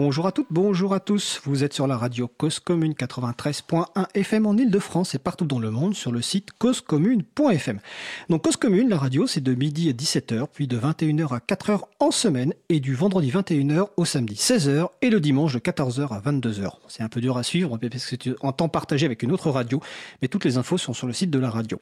[0.00, 1.40] Bonjour à toutes, bonjour à tous.
[1.42, 5.72] Vous êtes sur la radio Cause Commune 93.1 FM en Ile-de-France et partout dans le
[5.72, 7.80] monde sur le site causecommune.fm.
[8.28, 11.80] Donc Cause Commune, la radio, c'est de midi à 17h, puis de 21h à 4h
[11.98, 16.20] en semaine et du vendredi 21h au samedi 16h et le dimanche de 14h à
[16.20, 16.74] 22h.
[16.86, 19.50] C'est un peu dur à suivre parce que c'est en temps partagé avec une autre
[19.50, 19.80] radio,
[20.22, 21.80] mais toutes les infos sont sur le site de la radio.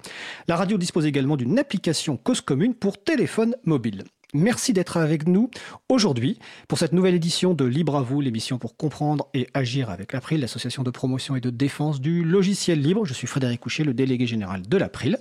[0.48, 4.05] La radio dispose également d'une application Cause Commune pour téléphone mobile.
[4.35, 5.51] Merci d'être avec nous
[5.89, 10.12] aujourd'hui pour cette nouvelle édition de Libre à vous, l'émission pour comprendre et agir avec
[10.12, 13.05] l'April, l'association de promotion et de défense du logiciel libre.
[13.05, 15.19] Je suis Frédéric Coucher, le délégué général de l'April.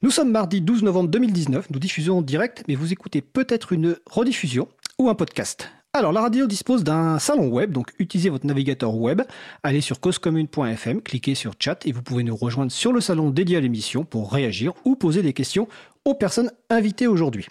[0.00, 3.96] Nous sommes mardi 12 novembre 2019, nous diffusons en direct, mais vous écoutez peut-être une
[4.10, 4.68] rediffusion
[4.98, 5.68] ou un podcast.
[5.92, 9.22] Alors, la radio dispose d'un salon web, donc utilisez votre navigateur web,
[9.62, 13.58] allez sur causecommune.fm, cliquez sur chat et vous pouvez nous rejoindre sur le salon dédié
[13.58, 15.68] à l'émission pour réagir ou poser des questions
[16.06, 17.46] aux personnes invitées aujourd'hui.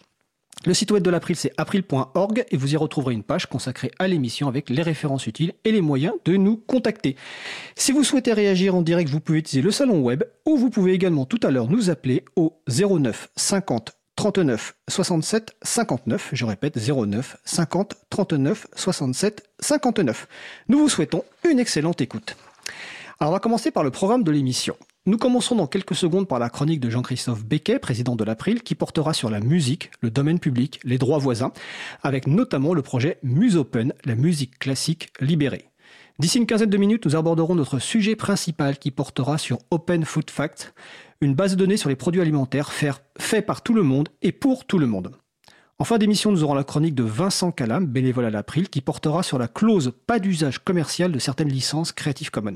[0.65, 4.07] Le site web de l'April, c'est april.org et vous y retrouverez une page consacrée à
[4.07, 7.15] l'émission avec les références utiles et les moyens de nous contacter.
[7.75, 10.93] Si vous souhaitez réagir en direct, vous pouvez utiliser le salon web ou vous pouvez
[10.93, 16.29] également tout à l'heure nous appeler au 09 50 39 67 59.
[16.33, 20.27] Je répète 09 50 39 67 59.
[20.69, 22.37] Nous vous souhaitons une excellente écoute.
[23.19, 24.75] Alors on va commencer par le programme de l'émission.
[25.07, 28.73] Nous commencerons dans quelques secondes par la chronique de Jean-Christophe Becquet, président de l'April, qui
[28.73, 31.51] portera sur la musique, le domaine public, les droits voisins,
[32.01, 35.69] avec notamment le projet MuseOpen, la musique classique libérée.
[36.17, 40.31] D'ici une quinzaine de minutes, nous aborderons notre sujet principal qui portera sur Open Food
[40.31, 40.73] Fact,
[41.21, 44.65] une base de données sur les produits alimentaires faits par tout le monde et pour
[44.65, 45.11] tout le monde.
[45.77, 49.21] En fin d'émission, nous aurons la chronique de Vincent Calam, bénévole à l'April, qui portera
[49.21, 52.53] sur la clause pas d'usage commercial de certaines licences Creative Commons.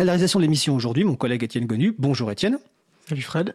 [0.00, 1.94] À la réalisation de l'émission aujourd'hui, mon collègue Étienne Gonu.
[1.98, 2.58] Bonjour Étienne.
[3.06, 3.54] Salut Fred.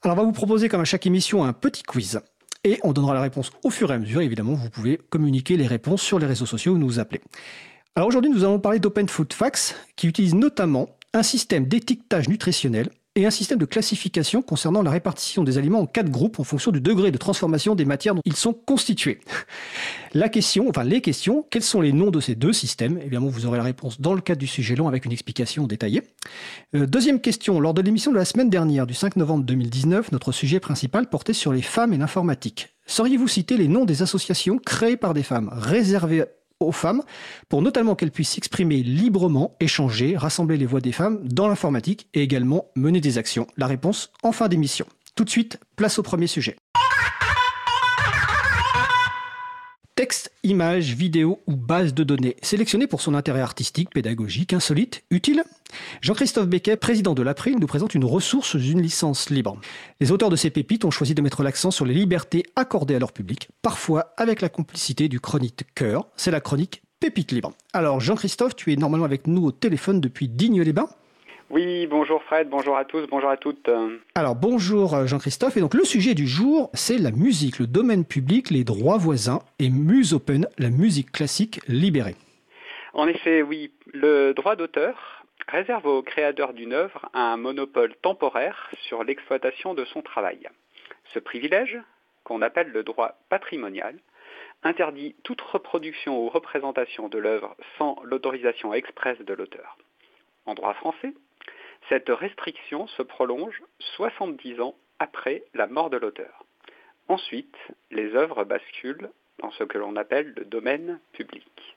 [0.00, 2.18] Alors on va vous proposer comme à chaque émission un petit quiz.
[2.64, 4.22] Et on donnera la réponse au fur et à mesure.
[4.22, 7.20] Évidemment, vous pouvez communiquer les réponses sur les réseaux sociaux ou nous appeler.
[7.94, 12.88] Alors aujourd'hui, nous allons parler d'Open Food Facts qui utilise notamment un système d'étiquetage nutritionnel
[13.16, 16.70] et un système de classification concernant la répartition des aliments en quatre groupes en fonction
[16.70, 19.20] du degré de transformation des matières dont ils sont constitués.
[20.12, 22.98] La question, enfin les questions, quels sont les noms de ces deux systèmes?
[22.98, 26.02] Évidemment, vous aurez la réponse dans le cadre du sujet long avec une explication détaillée.
[26.74, 30.30] Euh, deuxième question, lors de l'émission de la semaine dernière du 5 novembre 2019, notre
[30.30, 32.68] sujet principal portait sur les femmes et l'informatique.
[32.86, 36.24] Sauriez-vous citer les noms des associations créées par des femmes, réservées
[36.60, 37.02] aux femmes,
[37.48, 42.22] pour notamment qu'elles puissent s'exprimer librement, échanger, rassembler les voix des femmes dans l'informatique et
[42.22, 43.46] également mener des actions.
[43.56, 44.86] La réponse en fin d'émission.
[45.14, 46.56] Tout de suite, place au premier sujet.
[49.96, 55.42] Texte, images, vidéos ou base de données, sélectionnées pour son intérêt artistique, pédagogique, insolite, utile
[56.02, 59.58] Jean-Christophe Becquet, président de l'April, nous présente une ressource d'une licence libre.
[59.98, 62.98] Les auteurs de ces pépites ont choisi de mettre l'accent sur les libertés accordées à
[62.98, 66.06] leur public, parfois avec la complicité du chronique cœur.
[66.18, 67.52] C'est la chronique Pépite libre.
[67.72, 70.90] Alors Jean-Christophe, tu es normalement avec nous au téléphone depuis Digne-les-Bains
[71.50, 73.70] oui, bonjour Fred, bonjour à tous, bonjour à toutes.
[74.14, 78.04] Alors bonjour euh, Jean-Christophe, et donc le sujet du jour, c'est la musique, le domaine
[78.04, 82.16] public, les droits voisins et Muse Open, la musique classique libérée.
[82.94, 89.04] En effet, oui, le droit d'auteur réserve au créateur d'une œuvre un monopole temporaire sur
[89.04, 90.48] l'exploitation de son travail.
[91.12, 91.78] Ce privilège,
[92.24, 93.96] qu'on appelle le droit patrimonial,
[94.62, 99.76] interdit toute reproduction ou représentation de l'œuvre sans l'autorisation expresse de l'auteur.
[100.46, 101.14] En droit français,
[101.88, 103.62] cette restriction se prolonge
[103.96, 106.44] 70 ans après la mort de l'auteur.
[107.08, 107.56] Ensuite,
[107.90, 111.76] les œuvres basculent dans ce que l'on appelle le domaine public.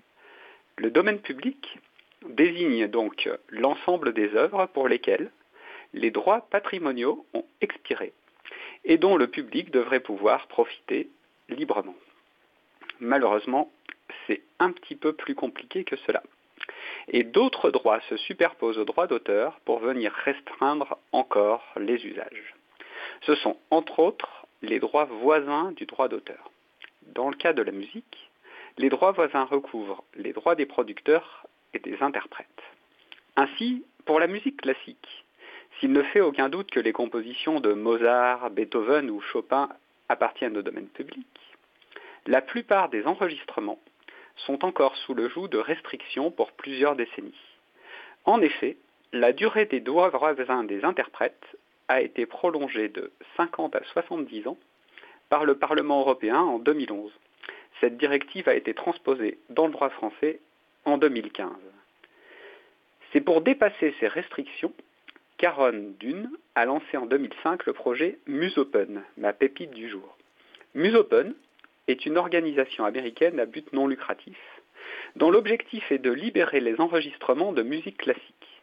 [0.78, 1.78] Le domaine public
[2.28, 5.32] désigne donc l'ensemble des œuvres pour lesquelles
[5.94, 8.14] les droits patrimoniaux ont expiré
[8.86, 11.10] et dont le public devrait pouvoir profiter
[11.50, 11.96] librement.
[13.00, 13.72] Malheureusement,
[14.26, 16.24] c'est un petit peu plus compliqué que cela
[17.08, 22.56] et d'autres droits se superposent aux droits d'auteur pour venir restreindre encore les usages.
[23.22, 26.52] Ce sont entre autres les droits voisins du droit d'auteur.
[27.14, 28.30] Dans le cas de la musique,
[28.78, 32.48] les droits voisins recouvrent les droits des producteurs et des interprètes.
[33.36, 35.26] Ainsi, pour la musique classique,
[35.80, 39.70] s'il ne fait aucun doute que les compositions de Mozart, Beethoven ou Chopin
[40.10, 41.28] appartiennent au domaine public,
[42.26, 43.80] la plupart des enregistrements
[44.46, 47.34] sont encore sous le joug de restrictions pour plusieurs décennies.
[48.26, 48.78] En effet,
[49.12, 51.58] la durée des droits voisins des interprètes
[51.88, 54.58] a été prolongée de 50 à 70 ans
[55.30, 57.12] par le Parlement européen en 2011.
[57.82, 60.40] cette directive a été transposée dans le droit français
[60.86, 61.50] en 2015.
[63.12, 64.74] C'est pour dépasser ces restrictions
[65.38, 70.18] qu'Aaron Dune a lancé en 2005 le projet MuseOpen, ma pépite du jour.
[70.76, 71.34] MuseOpen
[71.92, 74.38] est une organisation américaine à but non lucratif
[75.16, 78.62] dont l'objectif est de libérer les enregistrements de musique classique.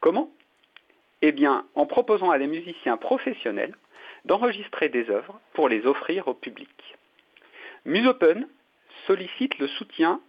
[0.00, 0.30] Comment?
[1.20, 3.76] Eh bien, en proposant à des musiciens professionnels
[4.24, 6.70] d'enregistrer des œuvres pour les offrir au public.
[7.84, 8.48] MuseOpen
[9.06, 10.20] sollicite le soutien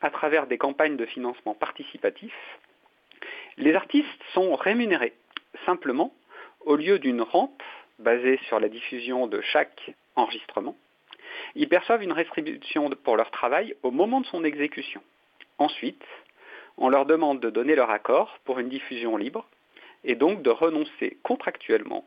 [0.00, 2.34] à travers des campagnes de financement participatif.
[3.56, 5.14] Les artistes sont rémunérés
[5.66, 6.14] simplement
[6.60, 7.62] au lieu d'une rente
[7.98, 10.76] basée sur la diffusion de chaque enregistrement.
[11.54, 15.02] Ils perçoivent une rétribution pour leur travail au moment de son exécution.
[15.58, 16.04] Ensuite,
[16.76, 19.46] on leur demande de donner leur accord pour une diffusion libre
[20.04, 22.04] et donc de renoncer contractuellement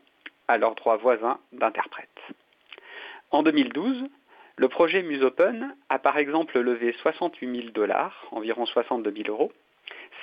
[0.48, 2.08] à leurs droits voisins d'interprète.
[3.30, 4.04] En 2012,
[4.56, 9.52] le projet MuseOpen a par exemple levé 68 000 dollars, environ 62 000 euros,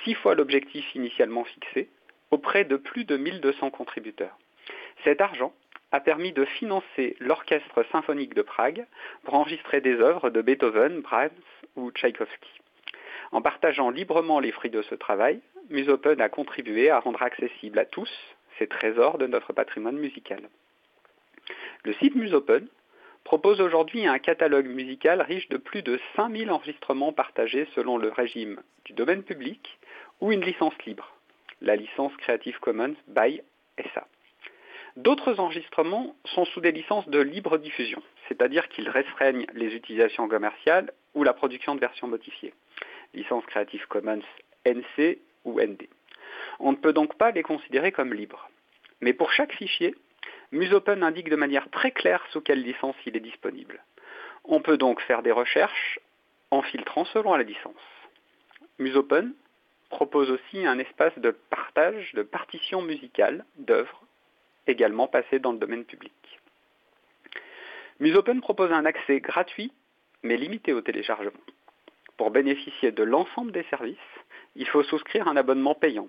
[0.04, 1.88] six fois l'objectif initialement fixé,
[2.30, 4.36] auprès de plus de 1200 contributeurs.
[5.04, 5.52] Cet argent
[5.92, 8.86] a permis de financer l'Orchestre symphonique de Prague
[9.24, 11.30] pour enregistrer des œuvres de Beethoven, Brahms
[11.76, 12.50] ou Tchaïkovski.
[13.30, 15.40] En partageant librement les fruits de ce travail,
[15.70, 18.10] MuseOpen a contribué à rendre accessible à tous
[18.58, 20.40] ces trésors de notre patrimoine musical.
[21.84, 22.66] Le site MuseOpen
[23.24, 28.60] propose aujourd'hui un catalogue musical riche de plus de 5000 enregistrements partagés selon le régime
[28.84, 29.78] du domaine public
[30.20, 31.14] ou une licence libre,
[31.60, 33.40] la licence Creative Commons by
[33.94, 34.06] SA.
[34.96, 40.92] D'autres enregistrements sont sous des licences de libre diffusion, c'est-à-dire qu'ils restreignent les utilisations commerciales
[41.14, 42.52] ou la production de versions modifiées,
[43.14, 44.20] licence Creative Commons
[44.66, 45.88] NC ou ND.
[46.58, 48.50] On ne peut donc pas les considérer comme libres.
[49.00, 49.94] Mais pour chaque fichier,
[50.52, 53.82] MuseOpen indique de manière très claire sous quelle licence il est disponible.
[54.44, 56.00] On peut donc faire des recherches
[56.50, 57.74] en filtrant selon la licence.
[58.78, 59.32] MuseOpen
[59.88, 64.02] propose aussi un espace de partage de partitions musicales d'œuvres
[64.66, 66.12] également passées dans le domaine public.
[68.00, 69.72] MuseOpen propose un accès gratuit
[70.22, 71.40] mais limité au téléchargement.
[72.16, 73.96] Pour bénéficier de l'ensemble des services,
[74.54, 76.08] il faut souscrire un abonnement payant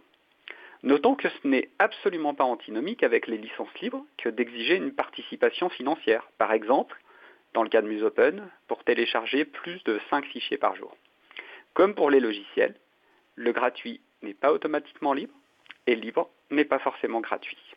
[0.84, 5.70] Notons que ce n'est absolument pas antinomique avec les licences libres que d'exiger une participation
[5.70, 7.02] financière, par exemple,
[7.54, 10.98] dans le cas de MuseOpen, pour télécharger plus de 5 fichiers par jour.
[11.74, 12.76] Comme pour les logiciels,
[13.36, 15.34] le gratuit n'est pas automatiquement libre
[15.88, 17.73] et libre n'est pas forcément gratuit.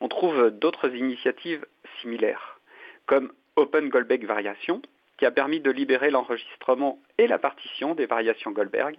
[0.00, 1.66] On trouve d'autres initiatives
[2.00, 2.60] similaires,
[3.06, 4.82] comme Open Goldberg Variation,
[5.18, 8.96] qui a permis de libérer l'enregistrement et la partition des variations Goldberg,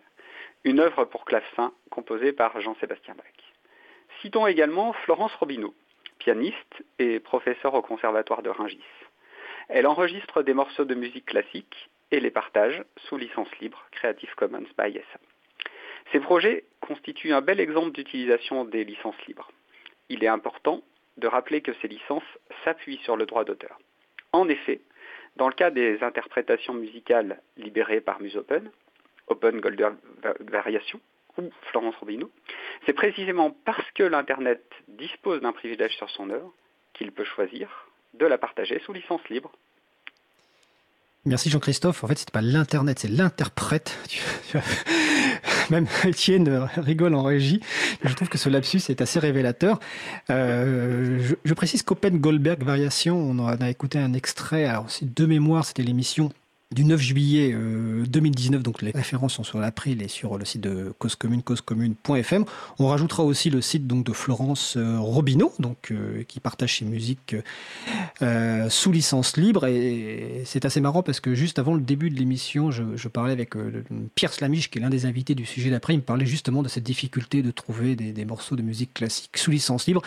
[0.63, 3.25] une œuvre pour clavecin composée par Jean-Sébastien Bach.
[4.21, 5.73] Citons également Florence Robineau,
[6.17, 8.83] pianiste et professeure au Conservatoire de Rungis.
[9.69, 14.67] Elle enregistre des morceaux de musique classique et les partage sous licence libre Creative Commons
[14.77, 15.19] by SA.
[16.11, 19.51] Ces projets constituent un bel exemple d'utilisation des licences libres.
[20.09, 20.81] Il est important
[21.17, 22.23] de rappeler que ces licences
[22.63, 23.79] s'appuient sur le droit d'auteur.
[24.31, 24.81] En effet,
[25.35, 28.69] dans le cas des interprétations musicales libérées par MuseOpen,
[29.27, 29.95] Open Golden
[30.39, 30.99] Variation
[31.37, 32.31] ou Florence Robineau,
[32.85, 36.53] c'est précisément parce que l'Internet dispose d'un privilège sur son œuvre
[36.93, 39.51] qu'il peut choisir de la partager sous licence libre.
[41.25, 42.03] Merci Jean-Christophe.
[42.03, 43.97] En fait, c'est pas l'Internet, c'est l'interprète.
[45.71, 47.61] Même Étienne rigole en régie.
[48.03, 49.79] Je trouve que ce lapsus est assez révélateur.
[50.29, 54.65] Euh, je, précise qu'Open Goldberg Variation, on en a écouté un extrait.
[54.65, 56.31] Alors, de mémoire, c'était l'émission
[56.71, 57.55] du 9 juillet
[58.07, 58.59] 2019.
[58.59, 62.45] Euh, donc les références sont sur l'April et sur le site de Cause Commune, causecommune.fm.
[62.77, 66.85] On rajoutera aussi le site donc de Florence euh, Robineau, donc euh, qui partage ses
[66.85, 67.35] musiques
[68.69, 69.65] sous licence libre.
[69.65, 73.53] Et c'est assez marrant parce que juste avant le début de l'émission, je, parlais avec
[74.13, 75.93] Pierre Slamiche, qui est l'un des invités du sujet d'après.
[75.93, 79.51] Il me parlait justement de cette difficulté de trouver des morceaux de musique classique sous
[79.51, 80.03] licence libre.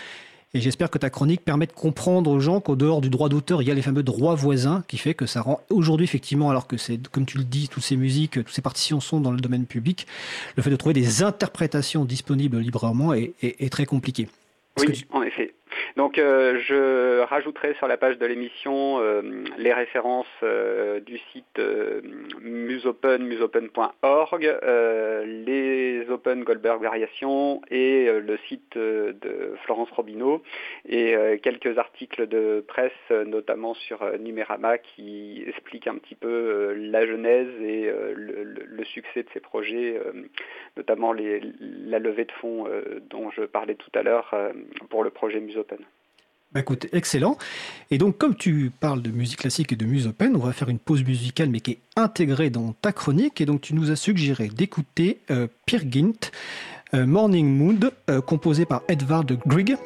[0.54, 3.62] Et j'espère que ta chronique permet de comprendre aux gens qu'au dehors du droit d'auteur,
[3.62, 6.66] il y a les fameux droits voisins qui fait que ça rend aujourd'hui effectivement, alors
[6.66, 9.40] que c'est, comme tu le dis, toutes ces musiques, toutes ces partitions sont dans le
[9.40, 10.06] domaine public,
[10.56, 14.28] le fait de trouver des interprétations disponibles librement est, très compliqué.
[14.78, 15.54] oui, en effet.
[15.96, 21.61] Donc euh, je rajouterai sur la page de l'émission euh, les références euh, du site
[22.40, 24.58] musopen, musopen.org,
[25.26, 30.42] les Open Goldberg Variations et le site de Florence Robineau
[30.88, 32.92] et quelques articles de presse,
[33.26, 39.40] notamment sur Numérama, qui expliquent un petit peu la genèse et le, succès de ces
[39.40, 40.00] projets,
[40.76, 42.66] notamment la levée de fonds
[43.08, 44.34] dont je parlais tout à l'heure
[44.90, 45.81] pour le projet Musopen.
[46.54, 47.38] Bah écoute, excellent.
[47.90, 50.68] Et donc, comme tu parles de musique classique et de musique open, on va faire
[50.68, 53.40] une pause musicale, mais qui est intégrée dans ta chronique.
[53.40, 55.47] Et donc, tu nous as suggéré d'écouter euh,
[56.94, 59.76] euh, Morning Mood, euh, composé par Edvard Grieg.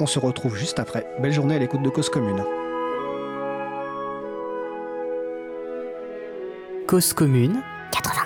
[0.00, 1.06] On se retrouve juste après.
[1.20, 2.42] Belle journée à l'écoute de Cause Commune.
[6.88, 8.21] Cause Commune 93.1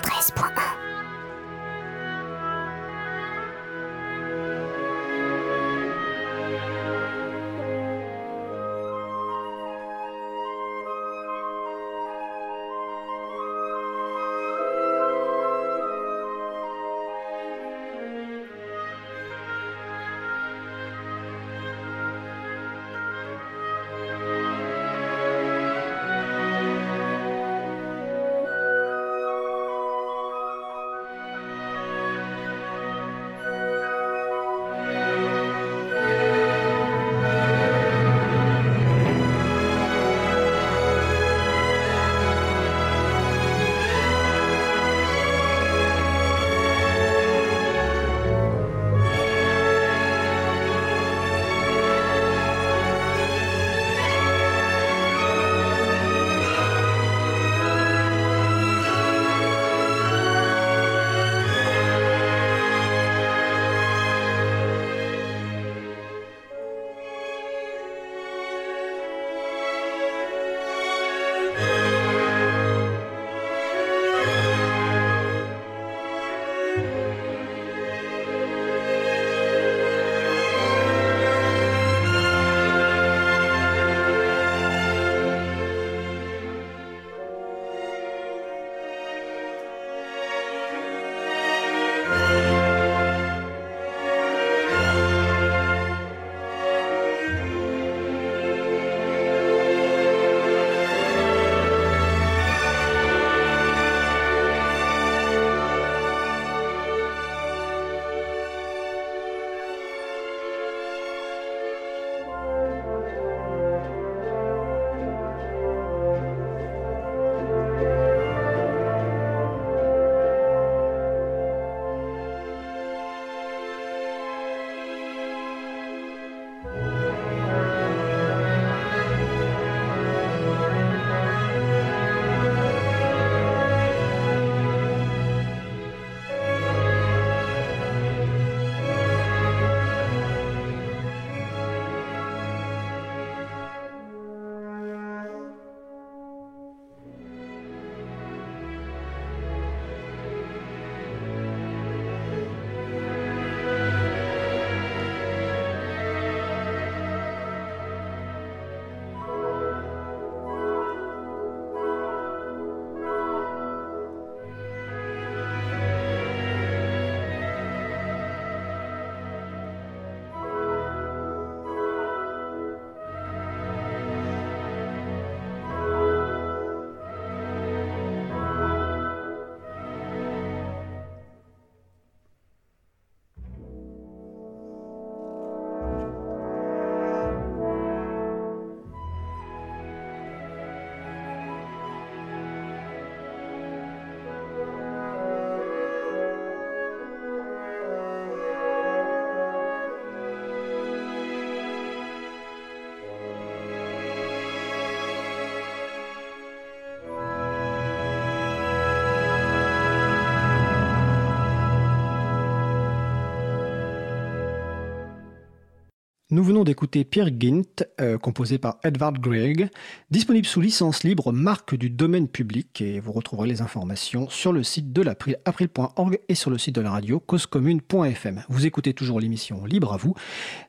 [216.36, 219.70] Nous venons d'écouter Pierre Gint, euh, composé par Edvard Grieg,
[220.10, 224.62] disponible sous licence libre, marque du domaine public, et vous retrouverez les informations sur le
[224.62, 228.44] site de l'April, april.org et sur le site de la radio causecommune.fm.
[228.50, 230.14] Vous écoutez toujours l'émission Libre à vous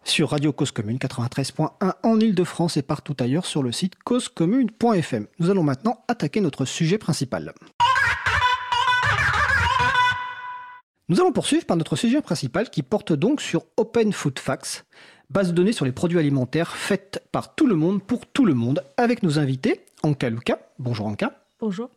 [0.06, 5.28] sur Radio Cause Commune 93.1 en Ile-de-France et partout ailleurs sur le site causecommune.fm.
[5.40, 7.54] Nous allons maintenant attaquer notre sujet principal.
[11.10, 14.86] Nous allons poursuivre par notre sujet principal qui porte donc sur Open Food Facts,
[15.30, 18.54] base de données sur les produits alimentaires faite par tout le monde pour tout le
[18.54, 20.60] monde, avec nos invités, Anka Luca.
[20.80, 21.40] Bonjour Anka.
[21.60, 21.90] Bonjour.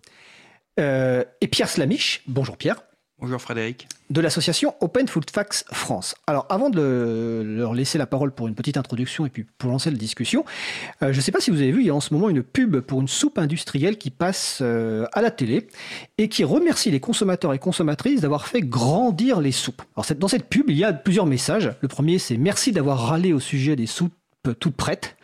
[0.79, 2.23] Euh, et Pierre Slamiche.
[2.27, 2.83] Bonjour Pierre.
[3.21, 3.87] Bonjour Frédéric.
[4.09, 6.15] De l'association Open Food Facts France.
[6.27, 9.91] Alors avant de leur laisser la parole pour une petite introduction et puis pour lancer
[9.91, 10.47] la discussion,
[11.03, 12.31] euh, je ne sais pas si vous avez vu, il y a en ce moment
[12.31, 15.69] une pub pour une soupe industrielle qui passe euh, à la télé
[16.17, 19.83] et qui remercie les consommateurs et consommatrices d'avoir fait grandir les soupes.
[19.97, 21.75] Alors dans cette pub, il y a plusieurs messages.
[21.83, 24.15] Le premier, c'est merci d'avoir râlé au sujet des soupes
[24.59, 25.17] toute prête.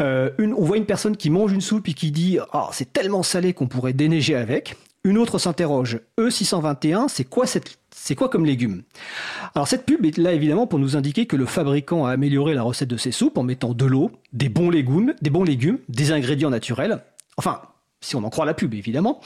[0.00, 3.24] Euh, on voit une personne qui mange une soupe et qui dit oh, c'est tellement
[3.24, 4.76] salé qu'on pourrait déneiger avec.
[5.06, 8.82] Une autre s'interroge E621, c'est quoi cette c'est quoi comme légume?
[9.54, 12.62] Alors cette pub est là évidemment pour nous indiquer que le fabricant a amélioré la
[12.62, 16.10] recette de ses soupes en mettant de l'eau, des bons légumes, des bons légumes, des
[16.12, 17.02] ingrédients naturels.
[17.36, 17.60] Enfin,
[18.00, 19.20] si on en croit la pub évidemment.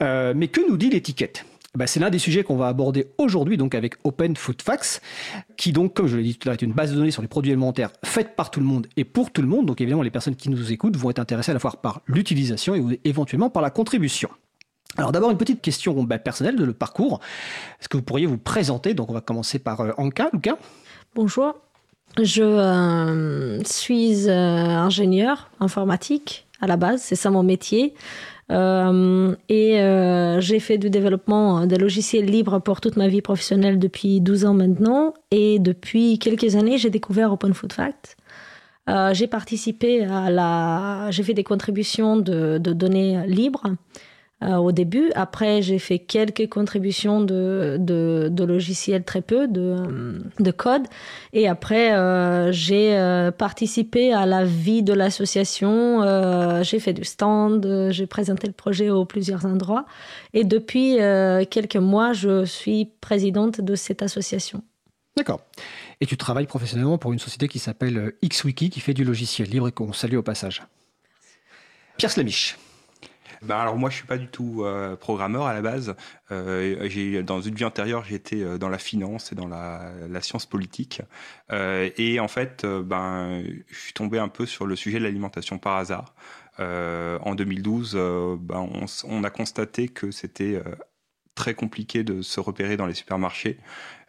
[0.00, 1.44] Euh, mais que nous dit l'étiquette?
[1.74, 5.02] Bah, c'est l'un des sujets qu'on va aborder aujourd'hui donc avec Open Food Facts,
[5.58, 7.22] qui donc, comme je l'ai dit tout à l'heure, est une base de données sur
[7.22, 9.66] les produits alimentaires faite par tout le monde et pour tout le monde.
[9.66, 12.74] Donc évidemment, les personnes qui nous écoutent vont être intéressées à la fois par l'utilisation
[12.74, 14.30] et éventuellement par la contribution.
[14.96, 17.20] Alors d'abord une petite question bah, personnelle de le parcours.
[17.80, 18.94] Est-ce que vous pourriez vous présenter?
[18.94, 20.30] Donc on va commencer par euh, Anka.
[20.32, 20.58] Luca
[21.14, 21.54] Bonjour.
[22.20, 27.94] Je euh, suis euh, ingénieur informatique à la base, c'est ça mon métier.
[28.50, 29.76] Et
[30.40, 34.54] j'ai fait du développement de logiciels libres pour toute ma vie professionnelle depuis 12 ans
[34.54, 35.14] maintenant.
[35.30, 38.16] Et depuis quelques années, j'ai découvert Open Food Fact.
[39.12, 41.12] J'ai participé à la.
[41.12, 43.62] J'ai fait des contributions de données libres.
[44.42, 45.12] Euh, au début.
[45.16, 50.86] Après, j'ai fait quelques contributions de, de, logiciels, très peu, de, de code.
[51.34, 56.62] Et après, euh, j'ai euh, participé à la vie de l'association.
[56.62, 59.84] j'ai fait du stand, j'ai présenté le projet au plusieurs endroits.
[60.32, 60.96] Et depuis
[61.50, 64.62] quelques mois, je suis présidente de cette association.
[65.18, 65.42] D'accord.
[66.00, 69.68] Et tu travailles professionnellement pour une société qui s'appelle XWiki, qui fait du logiciel libre
[69.68, 70.62] et qu'on salue au passage.
[71.98, 72.56] Pierre Slamiche.
[73.42, 75.94] Ben alors moi je suis pas du tout euh, programmeur à la base.
[76.30, 80.44] Euh, dans une vie antérieure j'étais euh, dans la finance et dans la, la science
[80.44, 81.00] politique.
[81.50, 85.58] Euh, et en fait ben je suis tombé un peu sur le sujet de l'alimentation
[85.58, 86.14] par hasard.
[86.58, 87.94] en 2012,
[88.40, 90.62] ben, on, on, a constaté que c'était
[91.34, 93.58] très compliqué de se repérer dans les supermarchés.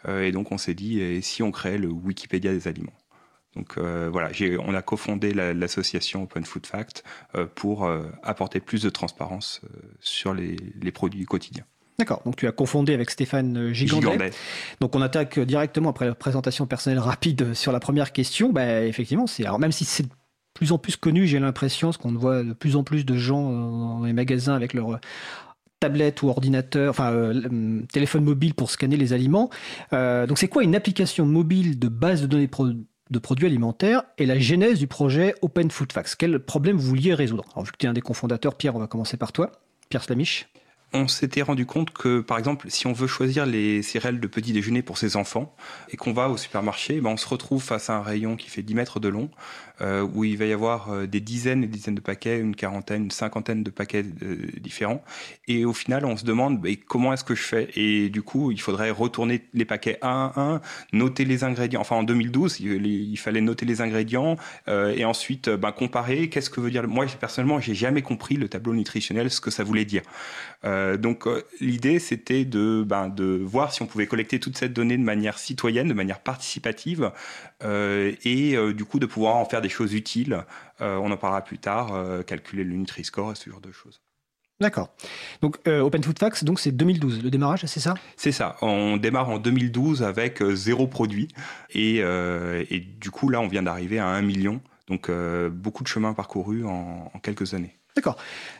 [0.07, 3.00] et donc on s'est dit et si on créait le Wikipédia des aliments?
[3.55, 4.29] Donc euh, voilà,
[4.65, 7.03] on a cofondé l'association Open Food Fact
[7.36, 9.62] euh, pour euh, apporter plus de transparence
[10.00, 10.55] sur les,
[10.91, 11.65] produits quotidiens.
[12.00, 14.32] D'accord, donc tu as confondé avec Stéphane Gigandet.
[14.80, 18.52] Donc on attaque directement après la présentation personnelle rapide sur la première question.
[18.52, 20.10] Bah, effectivement, c'est alors même si c'est de
[20.54, 23.52] plus en plus connu, j'ai l'impression, parce qu'on voit de plus en plus de gens
[23.52, 24.99] dans les magasins avec leur
[25.80, 27.34] tablette ou ordinateur, enfin
[27.91, 29.49] téléphone mobile pour scanner les aliments.
[29.91, 32.47] donc c'est quoi une application mobile de base de données
[33.12, 36.15] de produits alimentaires et la genèse du projet Open Food Facts.
[36.17, 37.45] Quel problème vous vouliez résoudre?
[37.54, 39.52] Alors, vu que tu es un des cofondateurs, Pierre, on va commencer par toi.
[39.89, 40.50] Pierre Slamiche
[40.93, 44.51] on s'était rendu compte que, par exemple, si on veut choisir les céréales de petit
[44.51, 45.56] déjeuner pour ses enfants
[45.89, 48.62] et qu'on va au supermarché, ben on se retrouve face à un rayon qui fait
[48.62, 49.30] 10 mètres de long,
[49.82, 52.56] euh, où il va y avoir euh, des dizaines et des dizaines de paquets, une
[52.56, 55.04] quarantaine, une cinquantaine de paquets euh, différents.
[55.47, 57.69] Et au final, on se demande ben, comment est-ce que je fais?
[57.75, 60.62] Et du coup, il faudrait retourner les paquets un à un,
[60.93, 61.82] noter les ingrédients.
[61.82, 64.36] Enfin, en 2012, il, fallait noter les ingrédients
[64.67, 66.30] et ensuite ben, comparer.
[66.30, 69.63] Qu'est-ce que veut dire Moi, personnellement, j'ai jamais compris le tableau nutritionnel, ce que ça
[69.63, 70.01] voulait dire.
[70.98, 74.98] Donc euh, l'idée c'était de, ben, de voir si on pouvait collecter toute cette donnée
[74.98, 77.12] de manière citoyenne, de manière participative,
[77.63, 80.44] euh, et du coup de pouvoir en faire des choses utiles.
[80.80, 81.94] on en parlera plus tard,
[82.26, 84.02] calculer le Nutri-Score et ce genre de choses.
[84.60, 84.94] D'accord.
[85.41, 87.96] Donc Open Food Facts, donc c'est 2012, le démarrage, c'est ça?
[88.15, 88.58] C'est ça.
[88.62, 91.30] On démarre en 2012 avec zéro produit
[91.72, 94.62] et, et, du coup là on vient d'arriver à 1 million.
[94.88, 95.10] Donc
[95.52, 97.81] beaucoup de chemin parcouru en quelques années.
[97.95, 98.17] D'accord.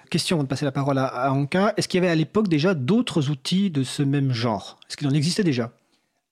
[0.10, 1.74] Question avant de passer la parole à, Anka.
[1.78, 4.78] Est-ce qu'il y avait à l'époque déjà d'autres outils de ce même genre?
[4.89, 5.72] Est-ce qu'il en existait déjà?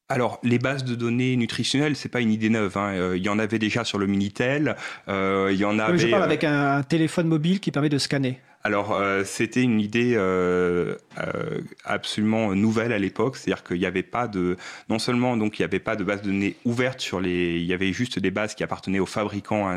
[0.10, 2.76] Alors, les bases de données nutritionnelles, c'est pas une idée neuve.
[2.78, 2.94] Hein.
[2.96, 4.76] Euh, il y en avait déjà sur le Minitel.
[5.08, 6.00] Euh, il y en avait.
[6.00, 8.40] je parle euh, avec un téléphone mobile qui permet de scanner.
[8.62, 14.04] Alors, euh, c'était une idée euh, euh, absolument nouvelle à l'époque, c'est-à-dire qu'il n'y avait
[14.04, 14.58] pas de,
[14.90, 17.66] non seulement donc il n'y avait pas de base de données ouverte sur les, il
[17.66, 19.70] y avait juste des bases qui appartenaient aux fabricants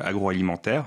[0.00, 0.86] agroalimentaires,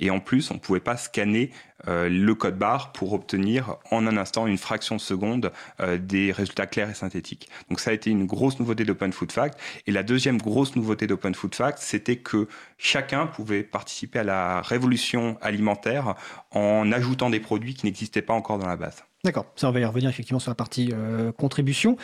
[0.00, 1.50] et en plus on ne pouvait pas scanner
[1.86, 5.52] le code barre pour obtenir en un instant, une fraction de seconde,
[5.98, 7.48] des résultats clairs et synthétiques.
[7.68, 9.58] Donc ça a été une grosse nouveauté d'Open Food Fact.
[9.86, 14.62] Et la deuxième grosse nouveauté d'Open Food Fact, c'était que chacun pouvait participer à la
[14.62, 16.14] révolution alimentaire
[16.50, 19.04] en ajoutant des produits qui n'existaient pas encore dans la base.
[19.24, 21.96] D'accord, ça on va y revenir effectivement sur la partie euh, contribution.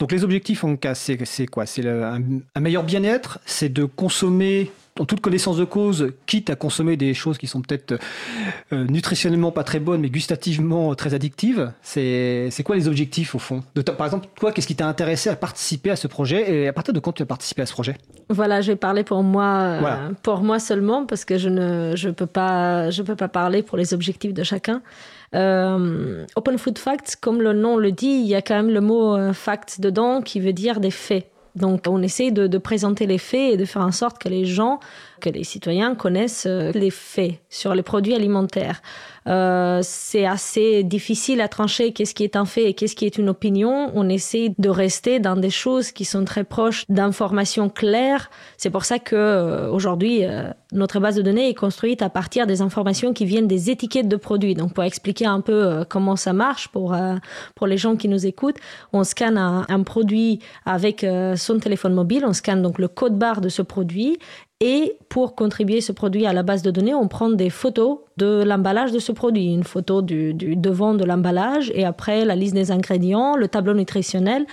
[0.00, 1.64] Donc les objectifs en cas, c'est quoi?
[1.64, 2.20] C'est un,
[2.60, 7.38] meilleur bien-être, c'est de consommer en toute connaissance de cause, quitte à consommer des choses
[7.38, 7.98] qui sont peut-être
[8.72, 11.72] euh, nutritionnellement pas très bonnes, mais gustativement très addictives.
[11.82, 13.62] C'est quoi les objectifs au fond?
[13.74, 16.50] De Par exemple, toi, qu'est-ce qui t'a intéressé à participer à ce projet?
[16.50, 17.96] Et à partir de quand tu as participé à ce projet?
[18.28, 22.08] Voilà, je vais parler pour moi, euh, pour moi seulement parce que je ne je
[22.08, 24.82] peux pas je peux pas parler pour les objectifs de chacun.
[25.34, 28.80] Euh, Open Food Facts, comme le nom le dit, il y a quand même le
[28.80, 31.30] mot fact dedans qui veut dire des faits.
[31.56, 34.78] Donc on essaie de, présenter les faits et de faire en sorte que les gens
[35.20, 38.82] que les citoyens connaissent euh, les faits sur les produits alimentaires.
[39.28, 43.18] Euh, c'est assez difficile à trancher qu'est-ce qui est un fait et qu'est-ce qui est
[43.18, 43.90] une opinion.
[43.94, 48.30] On essaie de rester dans des choses qui sont très proches d'informations claires.
[48.56, 52.46] C'est pour ça que euh, aujourd'hui euh, notre base de données est construite à partir
[52.46, 54.54] des informations qui viennent des étiquettes de produits.
[54.54, 56.94] Donc pour expliquer un peu comment ça marche pour
[57.54, 58.56] pour les gens qui nous écoutent,
[58.92, 63.40] on scanne un, un produit avec son téléphone mobile, on scanne donc le code barre
[63.40, 64.18] de ce produit
[64.60, 68.42] et pour contribuer ce produit à la base de données, on prend des photos de
[68.42, 72.70] l'emballage de ce produit, une photo du, devant de l'emballage et après la liste des
[72.70, 74.46] ingrédients, le tableau nutritionnel.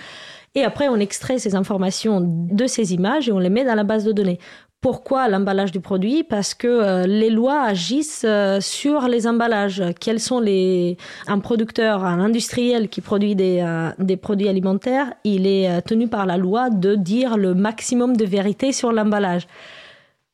[0.54, 3.82] Et après, on extrait ces informations de ces images et on les met dans la
[3.82, 4.38] base de données.
[4.82, 6.22] Pourquoi l'emballage du produit?
[6.22, 9.82] Parce que euh, les lois agissent euh, sur les emballages.
[9.98, 15.46] Quels sont les un producteur, un industriel qui produit des, euh, des produits alimentaires, il
[15.46, 19.48] est tenu par la loi de dire le maximum de vérité sur l'emballage.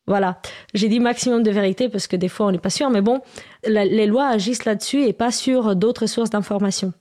[0.07, 0.41] Voilà.
[0.75, 3.21] J'ai dit maximum de vérité parce que des fois on n'est pas sûr, mais bon,
[3.65, 6.93] les lois agissent là-dessus et pas sur d'autres sources d'information.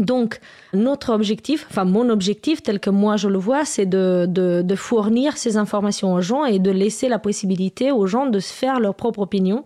[0.00, 0.40] Donc,
[0.72, 5.36] notre objectif, enfin mon objectif tel que moi je le vois, c'est de, de, fournir
[5.36, 8.96] ces informations aux gens et de laisser la possibilité aux gens de se faire leur
[8.96, 9.64] propre opinion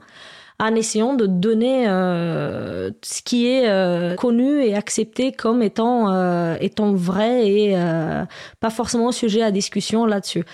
[0.61, 6.56] en essayant de donner euh, ce qui est euh, connu et accepté comme étant, euh,
[6.61, 7.76] étant vrai et
[8.61, 10.44] pas forcément sujet à discussion là-dessus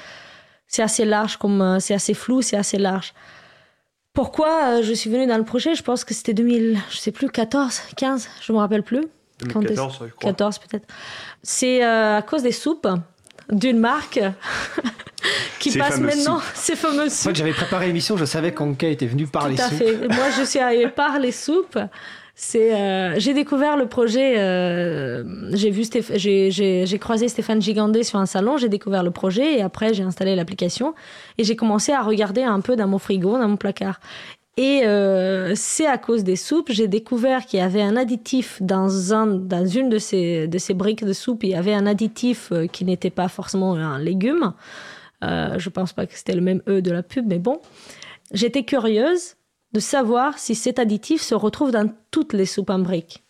[0.74, 3.14] c'est assez large, comme euh, c'est assez flou, c'est assez large.
[4.12, 5.76] Pourquoi euh, je suis venue dans le projet?
[5.76, 9.06] Je pense que c'était 2000, je sais plus, 14, 15, je me rappelle plus.
[9.38, 10.30] 2014, je crois.
[10.32, 10.86] 14 peut-être.
[11.44, 12.88] C'est euh, à cause des soupes
[13.50, 14.20] d'une marque
[15.60, 17.30] qui passe maintenant ces fameuses soupes.
[17.30, 19.68] Fait, j'avais préparé l'émission, je savais qu'Anka était venu par les soupes.
[19.68, 20.08] Tout à fait.
[20.08, 21.78] Moi, je suis arrivée par les soupes.
[22.36, 24.34] C'est, euh, j'ai découvert le projet.
[24.38, 28.56] Euh, j'ai vu, j'ai, j'ai, croisé Stéphane Gigandé sur un salon.
[28.56, 30.94] J'ai découvert le projet et après j'ai installé l'application
[31.38, 34.00] et j'ai commencé à regarder un peu dans mon frigo, dans mon placard.
[34.56, 39.12] Et euh, c'est à cause des soupes, j'ai découvert qu'il y avait un additif dans,
[39.12, 41.42] un, dans une de ces, de ces briques de soupe.
[41.42, 44.54] Il y avait un additif qui n'était pas forcément un légume.
[45.24, 47.60] Euh, je pense pas que c'était le même E de la pub, mais bon.
[48.32, 49.36] J'étais curieuse
[49.74, 53.24] de savoir si cet additif se retrouve dans toutes les soupes en briques.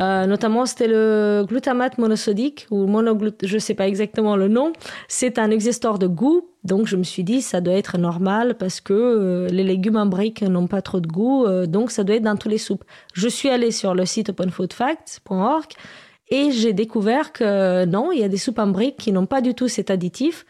[0.00, 4.72] Euh, notamment, c'était le glutamate monosodique ou monoglut, je ne sais pas exactement le nom.
[5.08, 8.80] C'est un existeur de goût, donc je me suis dit ça doit être normal parce
[8.80, 12.16] que euh, les légumes en briques n'ont pas trop de goût, euh, donc ça doit
[12.16, 12.84] être dans toutes les soupes.
[13.12, 15.66] Je suis allée sur le site openfoodfacts.org
[16.28, 19.40] et j'ai découvert que non, il y a des soupes en briques qui n'ont pas
[19.40, 20.46] du tout cet additif.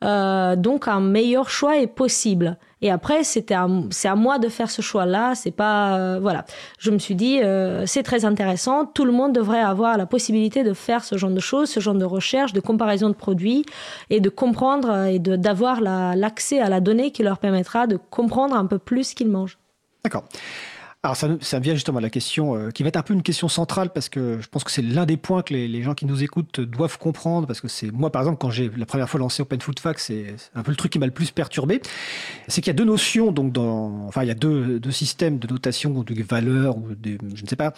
[0.00, 2.56] Donc un meilleur choix est possible.
[2.80, 3.56] Et après, c'était
[3.90, 5.34] c'est à moi de faire ce choix-là.
[5.34, 6.44] C'est pas euh, voilà.
[6.78, 8.86] Je me suis dit euh, c'est très intéressant.
[8.86, 11.94] Tout le monde devrait avoir la possibilité de faire ce genre de choses, ce genre
[11.94, 13.64] de recherche, de comparaison de produits
[14.10, 18.54] et de comprendre et de d'avoir l'accès à la donnée qui leur permettra de comprendre
[18.54, 19.58] un peu plus ce qu'ils mangent.
[20.04, 20.24] D'accord.
[21.04, 23.22] Alors ça, ça, vient justement à la question euh, qui va être un peu une
[23.22, 26.06] question centrale parce que je pense que c'est l'un des points que les, gens qui
[26.06, 29.20] nous écoutent doivent comprendre parce que c'est moi par exemple quand j'ai la première fois
[29.20, 31.80] lancé Open Food Facts c'est un peu le truc qui m'a le plus perturbé
[32.48, 35.38] c'est qu'il y a deux notions donc dans enfin il y a deux, deux systèmes
[35.38, 37.74] de notation de valeurs ou de, je ne sais pas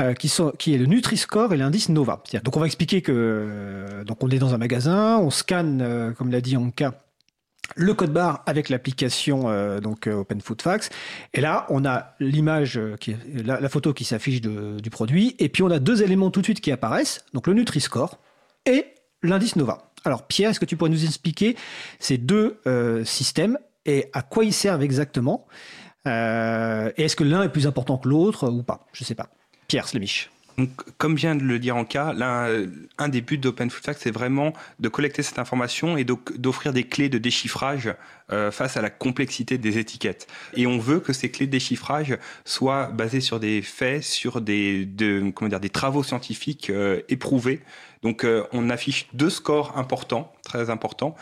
[0.00, 2.24] euh, qui sont qui est le Nutri-Score et l'indice Nova.
[2.42, 6.32] Donc on va expliquer que euh, donc on est dans un magasin on scanne comme
[6.32, 7.05] l'a dit Anka
[7.74, 10.90] le code barre avec l'application euh, donc euh, Open Food Facts.
[11.34, 12.96] Et là, on a l'image, euh,
[13.44, 16.60] la, photo qui s'affiche du produit, et puis on a deux éléments tout de suite
[16.60, 18.18] qui apparaissent, donc le Nutri-Score
[18.64, 18.86] et
[19.22, 19.90] l'indice Nova.
[20.04, 21.56] Alors Pierre, est-ce que tu pourrais nous expliquer
[21.98, 22.60] ces deux
[23.04, 25.46] systèmes et à quoi ils servent exactement?
[26.06, 26.10] Et
[26.96, 28.86] est-ce que l'un est plus important que l'autre ou pas?
[28.92, 29.30] Je ne sais pas.
[29.66, 30.30] Pierre Slemish.
[30.58, 32.66] Donc, comme vient de le dire Anka, l'un
[32.98, 36.84] un des buts d'Open Food Facts, c'est vraiment de collecter cette information et d'offrir des
[36.84, 37.94] clés de déchiffrage
[38.32, 40.26] euh, face à la complexité des étiquettes.
[40.54, 44.86] Et on veut que ces clés de déchiffrage soient basées sur des faits, sur des,
[44.86, 47.60] de, comment dire, des travaux scientifiques euh, éprouvés.
[48.02, 51.16] Donc, euh, on affiche deux scores importants, très importants.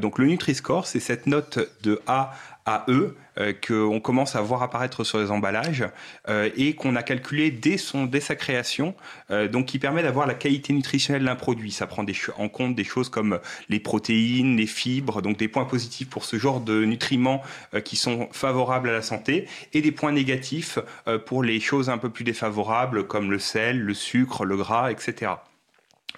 [0.00, 2.32] donc, le Nutri-Score, c'est cette note de A
[2.68, 5.84] à E euh, qu'on commence à voir apparaître sur les emballages
[6.28, 8.94] euh, et qu'on a calculé dès, sa création,
[9.30, 11.72] euh, donc qui permet d'avoir la qualité nutritionnelle d'un produit.
[11.72, 12.04] Ça prend
[12.36, 16.36] en compte des choses comme les protéines, les fibres, donc des points positifs pour ce
[16.36, 17.42] genre de nutriments
[17.84, 20.78] qui sont favorables à la santé et des points négatifs
[21.26, 25.32] pour les choses un peu plus défavorables comme le sel, le sucre, le gras, etc.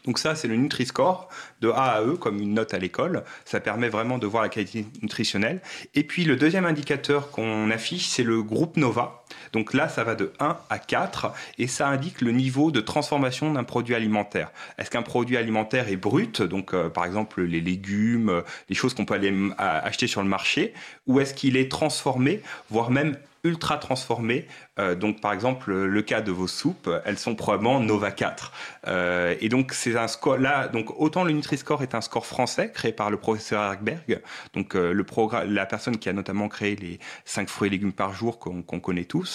[0.04, 1.28] Donc ça, c'est le Nutri-Score
[1.60, 3.24] de A à E, comme une note à l'école.
[3.44, 5.60] Ça permet vraiment de voir la qualité nutritionnelle.
[5.94, 9.19] Et puis le deuxième indicateur qu'on affiche, c'est le groupe Nova.
[9.52, 13.52] Donc là, ça va de 1 à 4 et ça indique le niveau de transformation
[13.52, 14.52] d'un produit alimentaire.
[14.78, 19.04] Est-ce qu'un produit alimentaire est brut, donc euh, par exemple les légumes, les choses qu'on
[19.04, 20.74] peut aller acheter sur le marché,
[21.06, 24.46] ou est-ce qu'il est transformé, voire même ultra transformées.
[24.78, 28.52] Euh, donc, par exemple, le cas de vos soupes, elles sont probablement Nova 4.
[28.86, 30.68] Euh, et donc, c'est un score là.
[30.68, 34.22] Donc, autant le Nutri-Score est un score français créé par le professeur Erkberg,
[34.54, 35.04] donc euh, le
[35.46, 39.04] la personne qui a notamment créé les 5 fruits et légumes par jour qu'on connaît
[39.04, 39.29] tous.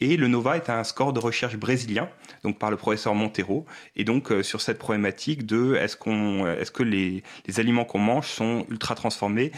[0.00, 2.08] Et le Nova est un score de recherche brésilien,
[2.42, 3.66] donc par le professeur Montero.
[3.94, 8.26] Et donc, sur cette problématique de est-ce qu'on, est-ce que les, les aliments qu'on mange
[8.26, 9.52] sont ultra transformés,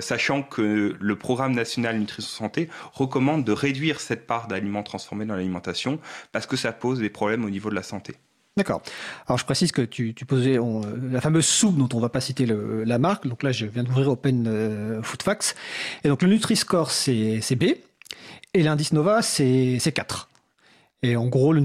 [0.00, 5.34] sachant que le programme national nutrition santé recommande de réduire cette part d'aliments transformés dans
[5.34, 5.98] l'alimentation
[6.32, 8.14] parce que ça pose des problèmes au niveau de la santé.
[8.56, 8.82] D'accord.
[9.26, 10.58] Alors je précise que tu, posais
[11.10, 13.26] la fameuse soupe dont on va pas citer la marque.
[13.26, 15.56] Donc là, je viens d'ouvrir Open euh, Food Facts.
[16.04, 17.64] Et donc le Nutri-Score, c'est B.
[18.54, 20.28] Et l'indice Nova, c'est 4.
[21.04, 21.62] Et en gros, le,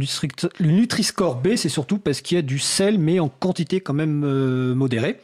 [0.60, 4.24] Nutri-Score B, c'est surtout parce qu'il y a du sel, mais en quantité quand même
[4.24, 5.20] euh, modérée.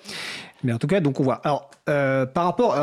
[0.64, 1.42] Mais en tout cas, donc on voit.
[1.44, 2.76] Alors, euh, par rapport,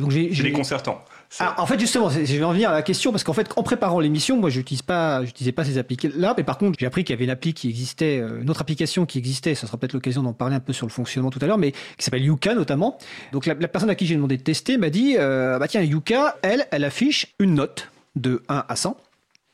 [0.00, 1.04] donc j'ai déconcertant.
[1.40, 3.62] Ah, en fait, justement, je vais en venir à la question parce qu'en fait, en
[3.62, 7.14] préparant l'émission, moi, j'utilise pas, j'utilisais pas ces applications-là, mais par contre, j'ai appris qu'il
[7.14, 9.54] y avait une appli qui existait, euh, une autre application qui existait.
[9.54, 11.72] Ça sera peut-être l'occasion d'en parler un peu sur le fonctionnement tout à l'heure, mais
[11.72, 12.98] qui s'appelle Yuka notamment.
[13.32, 16.36] Donc, la, personne à qui j'ai demandé de tester m'a dit, euh, bah tiens, Yuka,
[16.42, 18.96] elle, elle affiche une note de 1 à 100.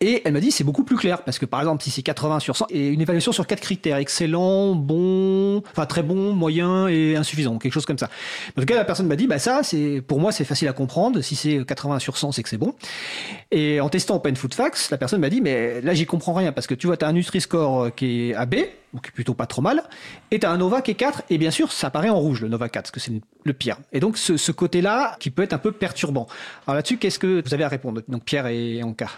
[0.01, 2.39] Et elle m'a dit c'est beaucoup plus clair parce que par exemple si c'est 80
[2.39, 7.17] sur 100 et une évaluation sur quatre critères excellent, bon, enfin très bon, moyen et
[7.17, 8.09] insuffisant, quelque chose comme ça.
[8.57, 10.73] En tout cas la personne m'a dit bah ça c'est pour moi c'est facile à
[10.73, 11.21] comprendre.
[11.21, 12.75] Si c'est 80 sur 100 c'est que c'est bon.
[13.51, 16.53] Et en testant Open Food Facts la personne m'a dit mais là j'y comprends rien
[16.53, 18.55] parce que tu vois tu as un Nutri-Score qui est AB
[18.95, 19.83] donc plutôt pas trop mal
[20.31, 22.43] et tu as un Nova qui est 4 et bien sûr ça apparaît en rouge
[22.43, 23.79] le Nova 4 parce que c'est le pire.
[23.93, 26.29] Et donc ce, ce côté là qui peut être un peu perturbant.
[26.69, 29.09] Alors là-dessus qu'est-ce que vous avez à répondre donc Pierre et Anka?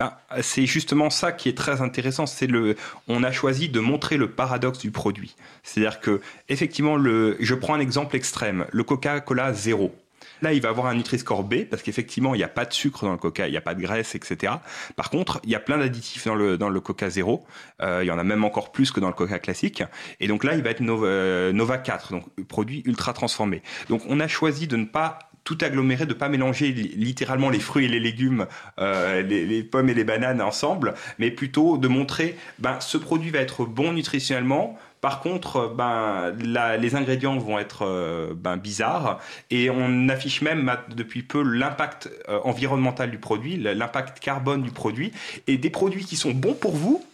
[0.00, 2.26] Ah, c'est justement ça qui est très intéressant.
[2.26, 2.76] C'est le,
[3.08, 5.36] on a choisi de montrer le paradoxe du produit.
[5.62, 8.66] C'est-à-dire que, effectivement, le, je prends un exemple extrême.
[8.72, 9.94] Le Coca-Cola zéro.
[10.42, 13.04] Là, il va avoir un Nutri-Score B parce qu'effectivement, il n'y a pas de sucre
[13.04, 14.54] dans le Coca, il n'y a pas de graisse, etc.
[14.96, 17.44] Par contre, il y a plein d'additifs dans le, dans le Coca zéro.
[17.80, 19.82] Euh, il y en a même encore plus que dans le Coca classique.
[20.20, 23.62] Et donc là, il va être Nova, euh, Nova 4, donc produit ultra transformé.
[23.88, 27.84] Donc on a choisi de ne pas tout aggloméré, de pas mélanger littéralement les fruits
[27.84, 28.46] et les légumes,
[28.78, 33.40] euh, les, pommes et les bananes ensemble, mais plutôt de montrer, ben, ce produit va
[33.40, 34.78] être bon nutritionnellement.
[35.02, 36.32] Par contre, ben,
[36.78, 42.40] les ingrédients vont être euh, ben, bizarres et on affiche même depuis peu l'impact euh,
[42.44, 45.12] environnemental du produit, l'impact carbone du produit
[45.46, 47.04] et des produits qui sont bons pour vous,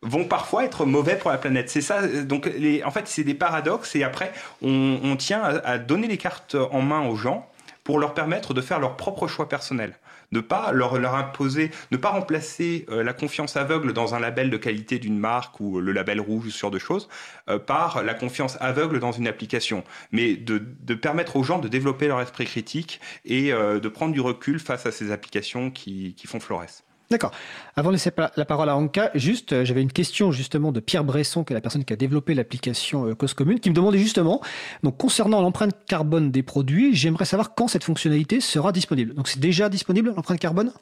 [0.00, 1.68] vont parfois être mauvais pour la planète.
[1.68, 2.06] C'est ça.
[2.06, 2.48] Donc,
[2.84, 3.96] en fait, c'est des paradoxes.
[3.96, 7.50] Et après, on, tient à, donner les cartes en main aux gens
[7.86, 9.96] pour leur permettre de faire leur propre choix personnel.
[10.32, 14.50] Ne pas leur, leur imposer, ne pas remplacer euh, la confiance aveugle dans un label
[14.50, 17.08] de qualité d'une marque ou le label rouge sur de choses
[17.48, 21.68] euh, par la confiance aveugle dans une application, mais de, de, permettre aux gens de
[21.68, 26.14] développer leur esprit critique et euh, de prendre du recul face à ces applications qui,
[26.14, 26.82] qui font florès.
[27.10, 27.30] D'accord.
[27.76, 31.04] Avant de laisser la parole à Anka, juste, euh, j'avais une question justement de Pierre
[31.04, 33.98] Bresson, qui est la personne qui a développé l'application euh, Cause Commune, qui me demandait
[33.98, 34.40] justement,
[34.82, 39.14] donc concernant l'empreinte carbone des produits, j'aimerais savoir quand cette fonctionnalité sera disponible.
[39.14, 40.72] Donc c'est déjà disponible l'empreinte carbone?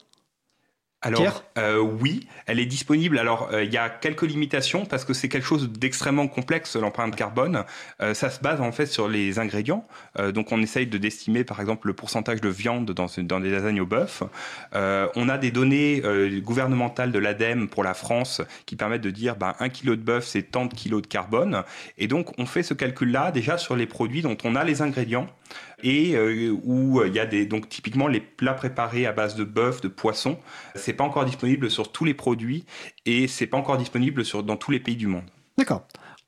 [1.05, 3.19] Alors euh, oui, elle est disponible.
[3.19, 7.15] Alors euh, il y a quelques limitations parce que c'est quelque chose d'extrêmement complexe l'empreinte
[7.15, 7.63] carbone.
[8.01, 9.85] Euh, ça se base en fait sur les ingrédients.
[10.33, 13.81] donc on essaye de d'estimer par exemple le pourcentage de viande dans, dans des lasagnes
[13.81, 14.23] au bœuf.
[14.73, 16.01] on a des données
[16.41, 20.25] gouvernementales de l'ADEME pour la France qui permettent de dire ben, un kilo de bœuf
[20.25, 21.63] c'est tant de kilos de carbone.
[21.97, 24.81] Et donc on fait ce calcul là déjà sur les produits dont on a les
[24.81, 25.27] ingrédients
[25.83, 29.35] et euh, où euh, il y a des donc typiquement les plats préparés à base
[29.35, 30.37] de bœuf, de poisson.
[30.75, 32.65] C'est pas encore disponible sur tous les produits
[33.05, 35.23] et c'est pas encore disponible sur dans tous les pays du monde.
[35.57, 35.83] D'accord.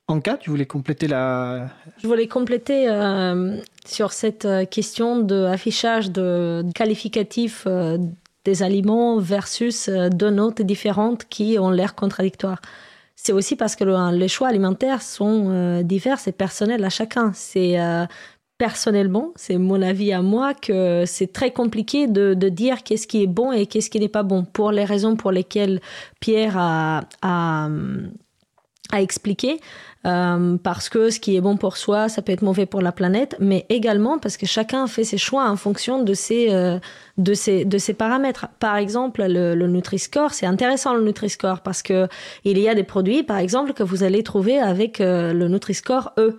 [0.09, 1.67] Anka, tu voulais compléter la...
[2.01, 7.67] Je voulais compléter euh, sur cette question d'affichage de, de qualificatifs
[8.45, 12.61] des aliments versus deux notes différentes qui ont l'air contradictoires.
[13.15, 17.33] C'est aussi parce que les choix alimentaires sont divers et personnels à chacun.
[17.33, 17.75] C'est
[18.57, 23.27] personnellement, c'est mon avis à moi, que c'est très compliqué de, dire qu'est-ce qui est
[23.27, 25.79] bon et qu'est-ce qui n'est pas bon, pour les raisons pour lesquelles
[26.19, 27.69] Pierre a, a,
[28.93, 29.59] expliqué.
[30.05, 32.93] Euh, parce que ce qui est bon pour soi, ça peut être mauvais pour la
[32.93, 36.79] planète, mais également parce que chacun fait ses choix en fonction de ses, euh,
[37.17, 38.47] de ses, de ses paramètres.
[38.59, 42.07] Par exemple, le, le Nutri-Score, c'est intéressant le Nutri-Score parce que
[42.45, 46.13] il y a des produits, par exemple, que vous allez trouver avec euh, le Nutri-Score
[46.17, 46.37] E.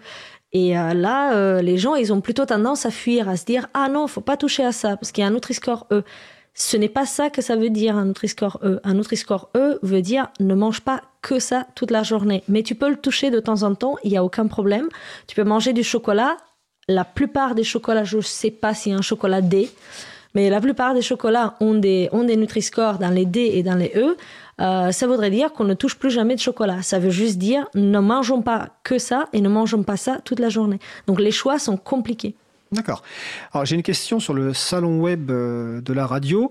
[0.53, 3.69] Et euh, là, euh, les gens, ils ont plutôt tendance à fuir, à se dire
[3.75, 6.03] ah non, faut pas toucher à ça parce qu'il y a un Nutri-Score E.
[6.55, 8.81] ce n'est pas ça que ça veut dire un Nutri-Score E.
[8.83, 12.43] Un Nutri-Score E veut dire ne mange pas que ça toute la journée.
[12.49, 14.89] Mais tu peux le toucher de temps en temps, il n'y a aucun problème.
[15.27, 16.37] Tu peux manger du chocolat.
[16.91, 19.69] La plupart des chocolats, je sais pas s'il y a un chocolat D,
[20.35, 23.75] mais la plupart des chocolats ont des, ont des Nutri-Score dans les D et dans
[23.75, 24.17] les E.
[24.61, 26.83] Euh, ça voudrait dire qu'on ne touche plus jamais de chocolat.
[26.83, 30.41] Ça veut juste dire ne mangeons pas que ça et ne mangeons pas ça toute
[30.41, 30.79] la journée.
[31.07, 32.35] Donc les choix sont compliqués.
[32.73, 33.03] D'accord.
[33.53, 36.51] Alors j'ai une question sur le salon web euh, de la radio.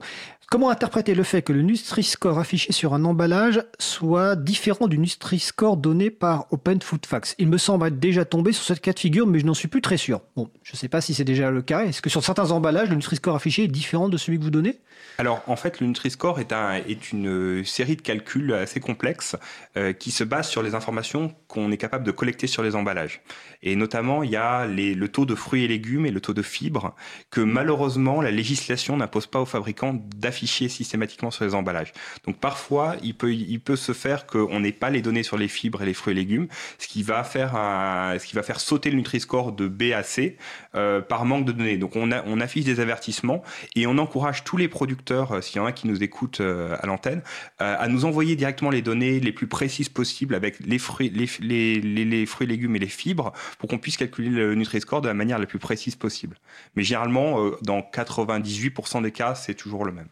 [0.49, 5.75] Comment interpréter le fait que le Nutri-Score affiché sur un emballage soit différent du Nutri-Score
[5.75, 8.99] donné par Open Food Facts Il me semble être déjà tombé sur cette cas de
[8.99, 10.21] figure, mais je n'en suis plus très sûr.
[10.37, 11.83] Bon, je ne sais pas si c'est déjà le cas.
[11.83, 14.79] Est-ce que sur certains emballages, le Nutri-Score affiché est différent de celui que vous donnez?
[15.17, 19.35] Alors, en fait, le Nutri-Score est, un, est une série de calculs assez complexes
[19.75, 23.21] euh, qui se basent sur les informations qu'on est capable de collecter sur les emballages.
[23.63, 26.95] Et notamment, il y a le taux de fruits et légumes le taux de fibres
[27.31, 31.93] que malheureusement la législation n'impose pas aux fabricants d'afficher afficher systématiquement sur les emballages.
[32.25, 35.47] Donc parfois, il peut, il peut se faire qu'on n'ait pas les données sur les
[35.47, 38.91] fibres et les fruits et légumes, ce qui va faire, ce qui va faire sauter
[38.91, 40.37] le Nutri-Score de B à C
[40.75, 41.77] euh, par manque de données.
[41.77, 43.41] Donc on, affiche des avertissements
[43.75, 46.77] et on encourage tous les producteurs, euh, s'il y en a qui nous écoutent euh,
[46.79, 47.23] à l'antenne,
[47.57, 52.05] à nous envoyer directement les données les plus précises possibles avec les fruits, les, les,
[52.05, 55.47] les, légumes et les fibres pour qu'on puisse calculer le Nutri-Score de la manière la
[55.47, 56.37] plus précise possible.
[56.75, 60.07] Mais généralement, dans 98% des cas, c'est toujours le même.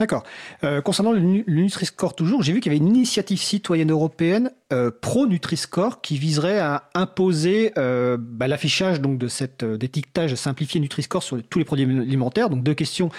[0.00, 0.22] D'accord.
[0.62, 4.92] Euh, concernant le, Nutri-Score toujours, j'ai vu qu'il y avait une initiative citoyenne européenne euh,
[4.92, 11.24] pro Nutri-Score qui viserait à imposer euh, bah, l'affichage donc de cette d'étiquetage simplifié Nutri-Score
[11.24, 12.48] sur tous les produits alimentaires.
[12.48, 13.10] Donc deux questions.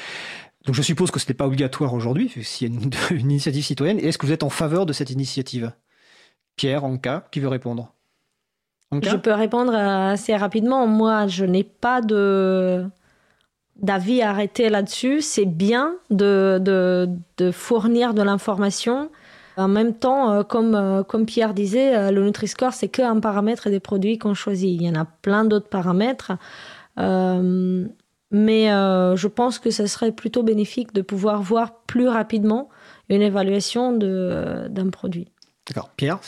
[0.65, 3.99] Donc je suppose que ce n'est pas obligatoire aujourd'hui s'il y a une, initiative citoyenne.
[3.99, 5.73] Est-ce que vous êtes en faveur de cette initiative?
[6.55, 7.93] Pierre, Anka, qui veut répondre?
[8.91, 10.87] Je peux répondre assez rapidement.
[10.87, 12.85] Moi, je n'ai pas de
[13.81, 15.21] d'avis arrêté là-dessus.
[15.21, 16.59] C'est bien de,
[17.37, 19.09] de, fournir de l'information.
[19.57, 23.69] En même temps, euh, comme, euh, comme Pierre disait, euh, le Nutri-Score, c'est qu'un paramètre
[23.69, 24.69] des produits qu'on choisit.
[24.69, 26.31] Il y en a plein d'autres paramètres.
[26.97, 32.69] mais je pense que ce serait plutôt bénéfique de pouvoir voir plus rapidement
[33.09, 35.27] une évaluation d'un produit.
[35.67, 35.89] D'accord.
[35.95, 36.19] Pierre,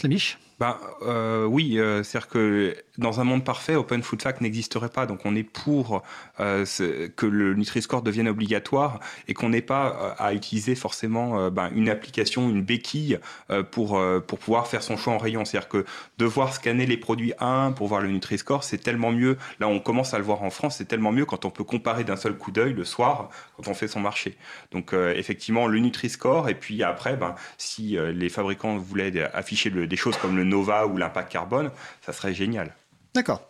[0.61, 5.05] Slamish ben, oui, c'est-à-dire que dans un monde parfait, Open Food Fact n'existerait pas.
[5.05, 6.03] Donc on est pour
[6.39, 6.65] euh,
[7.15, 11.69] que le Nutri-Score devienne obligatoire et qu'on n'ait pas euh, à utiliser forcément euh, ben,
[11.75, 13.19] une application, une béquille
[13.71, 15.43] pour, pour pouvoir faire son choix en rayon.
[15.43, 15.85] C'est-à-dire que
[16.17, 19.37] devoir scanner les produits 1 pour voir le Nutri-Score, c'est tellement mieux.
[19.59, 22.03] Là, on commence à le voir en France, c'est tellement mieux quand on peut comparer
[22.03, 24.37] d'un seul coup d'œil le soir quand on fait son marché.
[24.71, 30.17] Donc effectivement, le Nutri-Score et puis après, ben, si les fabricants voulaient afficher des choses
[30.17, 32.73] comme le Nova ou l'impact carbone, ça serait génial.
[33.13, 33.49] D'accord.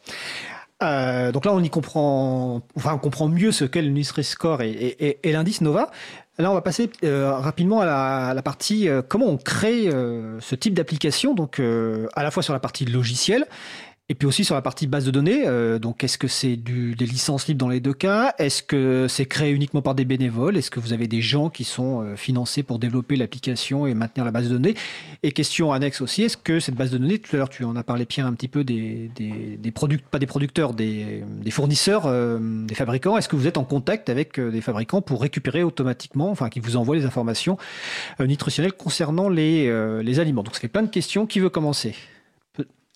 [0.82, 5.20] Euh, donc là, on y comprend, enfin, on comprend mieux ce qu'est le Nutri-Score et,
[5.24, 5.92] l'indice Nova.
[6.40, 9.90] Là, on va passer euh, rapidement à la, partie euh, comment on crée
[10.40, 13.46] ce type d'application, donc à la fois sur la partie logicielle
[14.12, 17.06] et puis aussi sur la partie base de données, euh, donc est-ce que c'est des
[17.06, 18.34] licences libres dans les deux cas?
[18.40, 20.58] Est-ce que c'est créé uniquement par des bénévoles?
[20.58, 24.26] Est-ce que vous avez des gens qui sont euh, financés pour développer l'application et maintenir
[24.26, 24.76] la base de données?
[25.24, 27.74] Et question annexe aussi, est-ce que cette base de données, tout à l'heure tu en
[27.78, 32.38] as parlé Pierre un petit peu des, des, des pas des producteurs, des, fournisseurs, euh,
[32.66, 36.50] des fabricants, est-ce que vous êtes en contact avec des fabricants pour récupérer automatiquement, enfin
[36.50, 37.58] qui vous envoient les informations
[38.20, 39.72] nutritionnelles concernant les,
[40.04, 40.44] les aliments?
[40.44, 41.26] Donc ça fait plein de questions.
[41.26, 41.96] Qui veut commencer?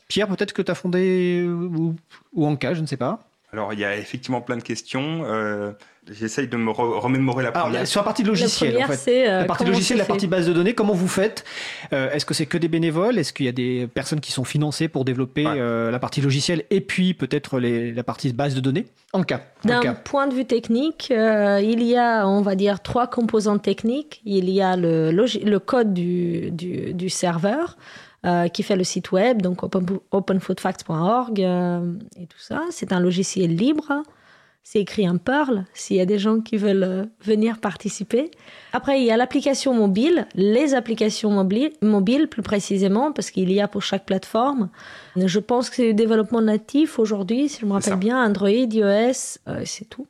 [0.08, 1.96] Pierre, peut-être que tu as fondé ou,
[2.34, 3.20] ou Anka, je ne sais pas.
[3.52, 5.24] Alors, il y a effectivement plein de questions.
[5.26, 5.72] Euh,
[6.12, 7.78] J'essaye de me remémorer la première.
[7.78, 9.28] Alors, sur la partie logicielle, en fait.
[9.28, 11.46] Euh, la partie logicielle, la partie base de données, comment vous faites
[11.94, 14.44] euh, Est-ce que c'est que des bénévoles Est-ce qu'il y a des personnes qui sont
[14.44, 18.86] financées pour développer euh, la partie logicielle et puis peut-être la partie base de données?
[19.14, 19.42] En cas.
[19.64, 24.22] D'un point de vue technique, il y a, on va dire, trois composantes techniques.
[24.26, 27.78] Il y a le, le code du, du, du serveur.
[28.26, 29.62] Euh, qui fait le site web, donc
[30.10, 32.64] openfoodfacts.org euh, et tout ça.
[32.72, 34.02] C'est un logiciel libre.
[34.64, 38.32] C'est écrit en Perl s'il y a des gens qui veulent euh, venir participer.
[38.74, 43.62] Après, il y a l'application mobile, les applications mobiles, mobiles plus précisément, parce qu'il y
[43.62, 44.70] a pour chaque plateforme.
[45.16, 49.38] Je pense que c'est le développement natif aujourd'hui, si je me rappelle bien, Android, iOS,
[49.66, 50.08] c'est tout.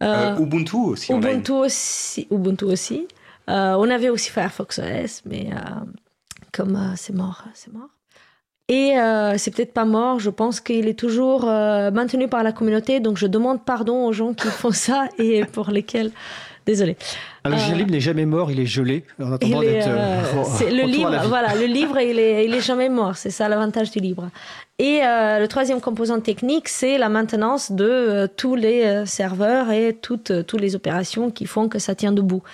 [0.00, 1.12] Ubuntu aussi.
[1.12, 2.26] Ubuntu aussi.
[2.32, 3.06] Ubuntu aussi.
[3.46, 5.50] on avait aussi Firefox OS, mais
[6.52, 7.88] comme euh, c'est mort, c'est mort.
[8.68, 12.52] Et euh, c'est peut-être pas mort, je pense qu'il est toujours euh, maintenu par la
[12.52, 16.10] communauté, donc je demande pardon aux gens qui font ça et pour lesquels
[16.64, 16.96] Désolé.
[17.42, 19.88] Ah, le libre n'est jamais mort, il est gelé en attendant d'être.
[20.60, 23.16] le livre, voilà, le livre, il est, il est jamais mort.
[23.16, 24.28] C'est ça l'avantage du livre.
[24.78, 30.60] Et le troisième composant technique, c'est la maintenance de tous les serveurs et toutes, toutes
[30.60, 32.44] les opérations qui font que ça tient debout.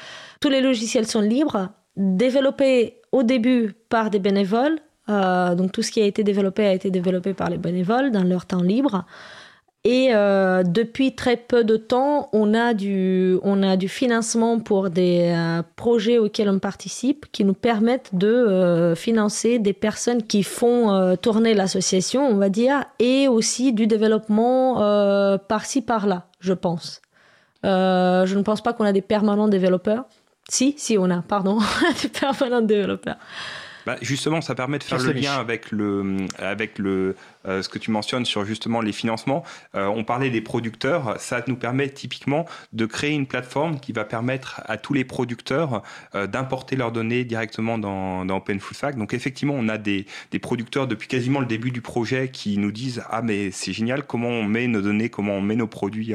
[0.41, 1.69] Tous les logiciels sont libres,
[1.99, 4.79] développés au début par des bénévoles.
[5.09, 8.47] donc tout ce qui a été développé a été développé par les bénévoles dans leur
[8.47, 9.05] temps libre.
[9.85, 14.91] Et euh, depuis très peu de temps, on a du, on a du financement pour
[14.91, 20.43] des euh, projets auxquels on participe qui nous permettent de euh, financer des personnes qui
[20.43, 24.75] font tourner l'association, on va dire, et aussi du développement
[25.49, 27.01] par-ci, par-là, je pense.
[27.63, 30.05] je ne pense pas qu'on a des permanents développeurs.
[30.49, 31.59] Si, si, on a, pardon,
[32.03, 33.19] des permanents développeurs.
[33.87, 37.17] Bah, justement, ça permet de faire le lien avec le, avec le,
[37.49, 39.43] euh, ce que tu mentionnes sur justement les financements.
[39.75, 41.19] Euh, on parlait des producteurs.
[41.19, 45.83] Ça nous permet typiquement de créer une plateforme qui va permettre à tous les producteurs
[46.15, 48.99] euh, d'importer leurs données directement dans, Open Food Fact.
[48.99, 50.07] Donc effectivement, on a des,
[50.41, 54.29] producteurs depuis quasiment le début du projet qui nous disent ah mais c'est génial comment
[54.29, 56.15] on met nos données, comment on met nos produits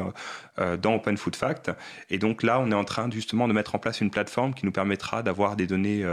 [0.80, 1.70] dans Open Food Fact.
[2.08, 4.64] Et donc là, on est en train justement de mettre en place une plateforme qui
[4.64, 6.04] nous permettra d'avoir des données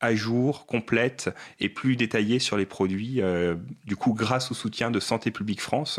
[0.00, 3.20] à jour, complètes et plus détaillées sur les produits.
[3.84, 5.98] du coup, grâce au soutien de Santé publique France,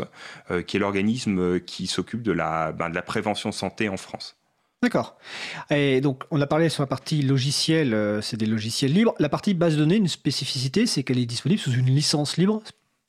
[0.50, 3.96] euh, qui est l'organisme euh, qui s'occupe de la, ben, de la prévention santé en
[3.96, 4.36] France.
[4.80, 5.18] D'accord.
[5.70, 9.14] Et donc, on a parlé sur la partie logicielle, euh, c'est des logiciels libres.
[9.18, 12.62] La partie base de données, une spécificité, c'est qu'elle est disponible sous une licence libre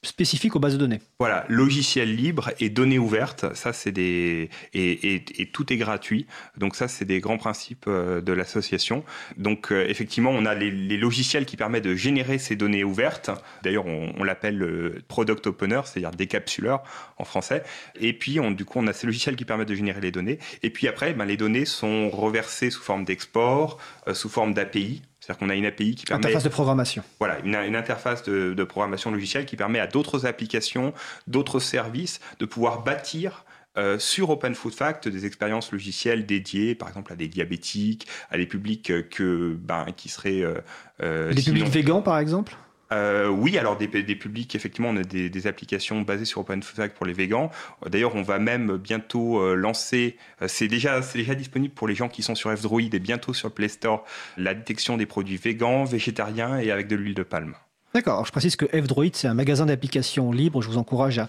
[0.04, 1.00] spécifique aux bases de données.
[1.20, 6.26] Voilà, logiciel libre et données ouvertes, ça c'est des et, tout est gratuit.
[6.58, 9.04] Donc ça c'est des grands principes euh, de l'association.
[9.38, 13.30] Donc euh, effectivement on a les, logiciels qui permettent de générer ces données ouvertes.
[13.64, 16.84] D'ailleurs on, l'appelle le product opener, c'est-à-dire décapsuleur
[17.18, 17.64] en français.
[18.00, 20.40] Et puis on, du coup on a ces logiciels qui permettent de générer les données.
[20.64, 23.78] Et puis après ben, les données sont reversées sous forme d'export,
[24.08, 25.04] euh, sous forme d'API.
[25.32, 26.26] C'est-à-dire qu'on a une API qui permet...
[26.26, 27.04] Interface de programmation.
[27.20, 30.94] Voilà, une, interface de, programmation logicielle qui permet à d'autres applications,
[31.28, 33.46] d'autres services de pouvoir bâtir
[33.78, 38.38] euh, sur Open Food Fact des expériences logicielles dédiées, par exemple à des diabétiques, à
[38.38, 40.42] des publics que, ben, qui seraient...
[40.42, 40.56] Euh,
[41.02, 42.56] euh des publics végans, par exemple?
[42.92, 47.14] Euh, oui, alors des, publics, effectivement, on a des, applications basées sur OpenFact pour les
[47.14, 47.50] végans.
[47.88, 52.22] D'ailleurs, on va même bientôt euh, lancer, euh, c'est déjà, disponible pour les gens qui
[52.22, 54.04] sont sur F-Droid et bientôt sur Play Store,
[54.38, 57.56] la détection des produits végans, végétariens et avec de l'huile de palme.
[57.94, 60.62] D'accord, je précise que F-Droid, c'est un magasin d'applications libre.
[60.62, 61.28] Je vous encourage à,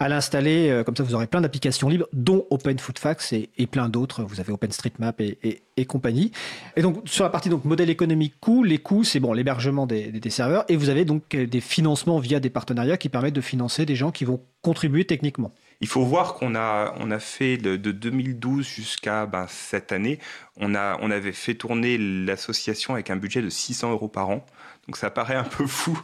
[0.00, 0.70] à l'installer.
[0.70, 4.24] Euh, comme ça, vous aurez plein d'applications libres, dont Open Food Facts et, plein d'autres.
[4.24, 6.32] Vous avez OpenStreetMap et, et, et, compagnie.
[6.74, 10.10] Et donc, sur la partie donc modèle économique coût, les coûts, c'est bon, l'hébergement des,
[10.10, 10.64] des, serveurs.
[10.68, 13.94] Et vous avez donc euh, des financements via des partenariats qui permettent de financer des
[13.94, 15.52] gens qui vont contribuer techniquement.
[15.82, 20.18] Il faut voir qu'on a, on a fait de, 2012 jusqu'à ben, cette année,
[20.56, 24.44] on, a, on avait fait tourner l'association avec un budget de 600 euros par an.
[24.90, 25.96] Donc ça paraît un peu fou,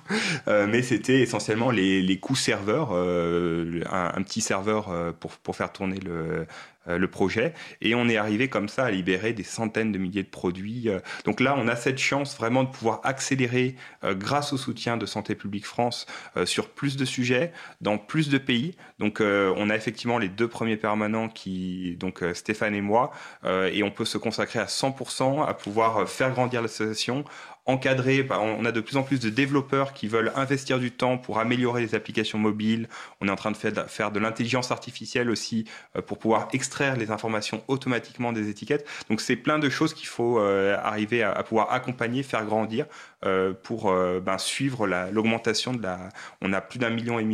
[0.47, 5.99] euh, mais c'était essentiellement les, coûts serveurs, euh, un, petit serveur euh, pour, faire tourner
[5.99, 6.47] le,
[6.87, 7.53] le projet.
[7.81, 10.89] Et on est arrivé comme ça à libérer des centaines de milliers de produits.
[11.25, 13.75] Donc là, on a cette chance vraiment de pouvoir accélérer
[14.05, 16.07] grâce au soutien de Santé publique France
[16.45, 18.77] sur plus de sujets, dans plus de pays.
[19.01, 23.11] Donc on a effectivement les deux premiers permanents qui, donc Stéphane et moi,
[23.45, 27.25] et on peut se consacrer à 100% à pouvoir faire grandir l'association
[27.67, 28.27] encadré.
[28.31, 31.83] On a de plus en plus de développeurs qui veulent investir du temps pour améliorer
[31.83, 32.89] les applications mobiles.
[33.21, 35.65] On est en train de faire de l'intelligence artificielle aussi
[35.97, 38.87] euh, pour pouvoir extraire les informations automatiquement des étiquettes.
[39.11, 42.87] Donc c'est plein de choses qu'il faut euh, arriver à, pouvoir accompagner, faire grandir
[43.25, 45.99] euh, pour ben, suivre l'augmentation de la.
[46.41, 47.25] On a plus d'un million et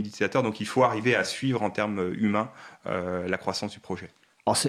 [0.42, 2.50] donc il faut arriver à suivre en termes humains
[2.86, 4.10] la croissance du projet.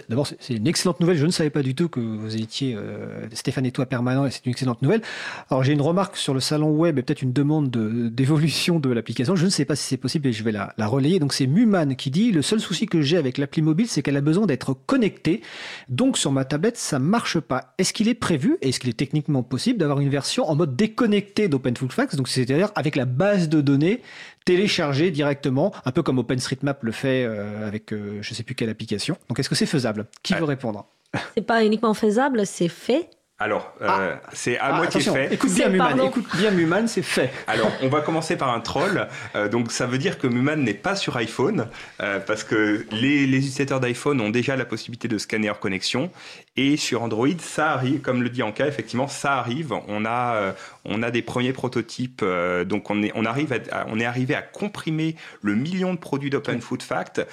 [0.07, 1.17] D'abord, c'est une excellente nouvelle.
[1.17, 4.29] Je ne savais pas du tout que vous étiez euh, Stéphane et toi permanent et
[4.29, 5.01] c'est une excellente nouvelle.
[5.49, 9.35] Alors, j'ai une remarque sur le salon web et peut-être une demande d'évolution de, l'application.
[9.35, 11.17] Je ne sais pas si c'est possible et je vais la, la relayer.
[11.17, 14.15] Donc, c'est Muman qui dit Le seul souci que j'ai avec l'appli mobile, c'est qu'elle
[14.15, 15.41] a besoin d'être connectée.
[15.89, 17.73] Donc, sur ma tablette, ça marche pas.
[17.79, 21.47] Est-ce qu'il est prévu, est-ce qu'il est techniquement possible d'avoir une version en mode déconnecté
[21.47, 24.01] d'OpenFoodFacts Donc, c'est-à-dire avec la base de données
[24.45, 28.55] télécharger directement, un peu comme OpenStreetMap le fait euh, avec je euh, je sais plus
[28.55, 29.17] quelle application.
[29.29, 30.07] Donc est-ce que c'est faisable?
[30.23, 30.87] Qui veut répondre?
[31.35, 33.09] C'est pas uniquement faisable, c'est fait.
[33.39, 34.29] Alors, euh, ah.
[34.31, 35.33] c'est à ah, moitié fait.
[35.33, 35.99] Écoute bien, Muman.
[36.05, 37.31] Écoute bien, Muman, c'est fait.
[37.47, 39.07] Alors, on va commencer par un troll.
[39.35, 41.67] Euh, donc, ça veut dire que Muman n'est pas sur iPhone,
[41.99, 46.11] euh, parce que les, les utilisateurs d'iPhone ont déjà la possibilité de scanner leur connexion.
[46.55, 49.73] Et sur Android, ça arrive, comme le dit Anka, effectivement, ça arrive.
[49.87, 50.53] On a,
[50.85, 52.23] on a des premiers prototypes.
[52.65, 56.61] donc, on est, on, arrive on est arrivé à comprimer le million de produits d'Open
[56.61, 57.25] Food Fact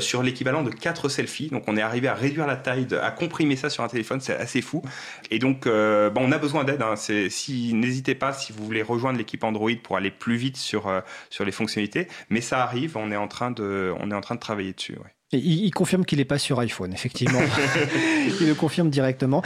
[0.00, 1.50] sur l'équivalent de 4 selfies.
[1.50, 4.20] Donc, on est arrivé à réduire la taille, à comprimer ça sur un téléphone.
[4.20, 4.82] C'est assez fou.
[5.30, 6.82] Et donc, euh, on a besoin d'aide.
[6.82, 6.96] Hein.
[6.96, 11.00] Si, n'hésitez pas si vous voulez rejoindre l'équipe Android pour aller plus vite sur, euh,
[11.30, 12.08] sur les fonctionnalités.
[12.30, 14.96] Mais ça arrive, on est en train de, on est en train de travailler dessus.
[15.32, 17.40] il, confirme qu'il n'est pas sur iPhone, effectivement.
[18.40, 19.42] il le confirme directement.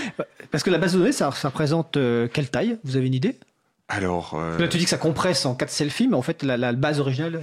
[0.51, 2.79] Parce que la base de données, ça, représente euh, quelle taille?
[2.85, 3.37] Vous avez une idée?
[3.91, 7.01] Alors, Là, tu dis que ça compresse en 4 selfies, mais en fait, la, base
[7.01, 7.41] originale.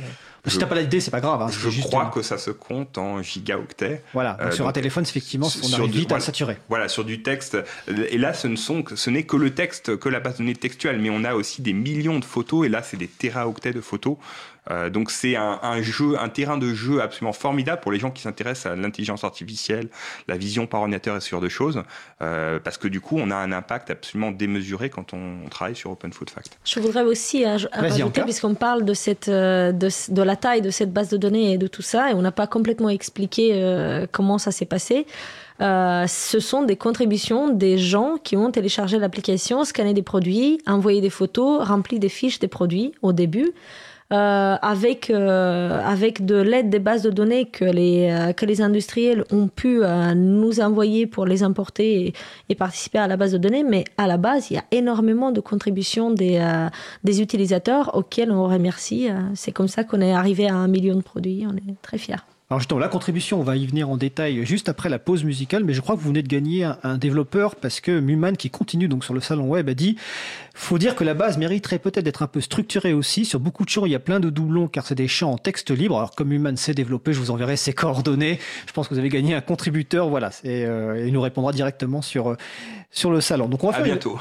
[0.48, 1.42] Si t'as pas l'idée, c'est pas grave.
[1.42, 4.04] Hein, je crois que ça se compte en gigaoctets.
[4.14, 4.38] Voilà.
[4.52, 6.58] sur un téléphone, effectivement, on arrive vite à saturer.
[6.70, 7.58] Voilà, sur du texte.
[7.88, 10.56] Et là, ce ne sont, ce n'est que le texte, que la base de données
[10.56, 12.66] textuelle, mais on a aussi des millions de photos.
[12.66, 14.18] Et là, c'est des téraoctets de photos.
[14.72, 18.22] Euh, donc c'est un, jeu, un terrain de jeu absolument formidable pour les gens qui
[18.22, 19.90] s'intéressent à l'intelligence artificielle,
[20.28, 21.84] la vision par ordinateur et ce genre de choses,
[22.22, 25.92] euh, parce que du coup on a un impact absolument démesuré quand on, travaille sur
[25.92, 26.58] Open Food Fact.
[26.66, 31.10] Je voudrais aussi ajouter, puisqu'on parle de cette euh, de, la taille de cette base
[31.10, 33.36] de données et de tout ça, et on n'a pas complètement expliqué
[34.12, 35.06] comment ça s'est passé.
[35.60, 41.10] ce sont des contributions des gens qui ont téléchargé l'application, scanné des produits, envoyé des
[41.10, 43.54] photos, rempli des fiches des produits au début.
[44.14, 48.62] Euh, avec, euh, avec de l'aide des bases de données que les, euh, que les
[48.62, 49.82] industriels ont pu
[50.16, 52.14] nous envoyer pour les importer
[52.50, 53.64] et, participer à la base de données.
[53.64, 56.40] Mais à la base, il y a énormément de contributions des,
[57.04, 59.08] des utilisateurs auxquels on remercie.
[59.34, 61.46] C'est comme ça qu'on est arrivé à un million de produits.
[61.50, 62.35] On est très fiers.
[62.52, 65.64] Alors justement, la contribution, on va y venir en détail juste après la pause musicale,
[65.64, 68.88] mais je crois que vous venez de gagner un, développeur parce que Muman, qui continue
[68.88, 69.96] donc sur le salon web, a dit
[70.54, 73.26] faut dire que la base mériterait peut-être d'être un peu structurée aussi.
[73.26, 75.38] Sur beaucoup de champs, il y a plein de doublons car c'est des champs en
[75.40, 75.98] texte libre.
[75.98, 78.40] Alors comme Muman sait développer, je vous enverrai ses coordonnées.
[78.68, 80.10] Je pense que vous avez gagné un contributeur.
[80.10, 82.38] Voilà, et euh, il nous répondra directement sur euh,
[82.92, 83.48] sur le salon.
[83.48, 84.20] Donc on va faire bientôt.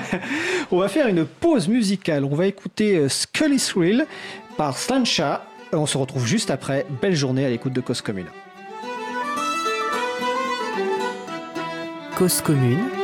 [0.72, 2.24] on va faire une pause musicale.
[2.24, 4.04] On va écouter euh, Scully Thrill
[4.56, 6.86] par Slancha on se retrouve juste après.
[7.00, 8.28] Belle journée à l'écoute de Cause Commune.
[12.16, 13.01] Cause Commune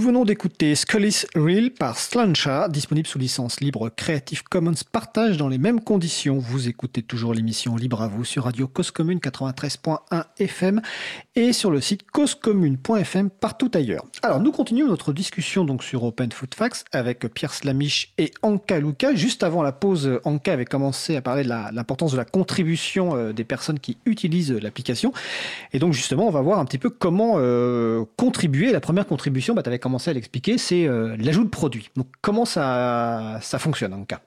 [0.00, 5.48] Nous venons d'écouter Scully's Real par Slancha, disponible sous licence libre Creative Commons partage dans
[5.48, 6.38] les mêmes conditions.
[6.38, 10.80] Vous écoutez toujours l'émission Libre à vous sur Radio Cause Commune 93.1 FM
[11.36, 14.06] et sur le site causecommune.fm partout ailleurs.
[14.22, 18.80] Alors nous continuons notre discussion donc sur Open Food Facts avec Pierre Slamiche et Anka
[18.80, 19.14] Luca.
[19.14, 23.32] Juste avant la pause, Anka avait commencé à parler de l'importance de la contribution euh,
[23.34, 25.12] des personnes qui utilisent l'application.
[25.74, 28.72] Et donc justement, on va voir un petit peu comment euh, contribuer.
[28.72, 29.62] La première contribution, bah,
[29.98, 31.90] à l'expliquer, c'est euh, l'ajout de produits.
[31.96, 34.20] Donc comment ça, ça fonctionne en cas?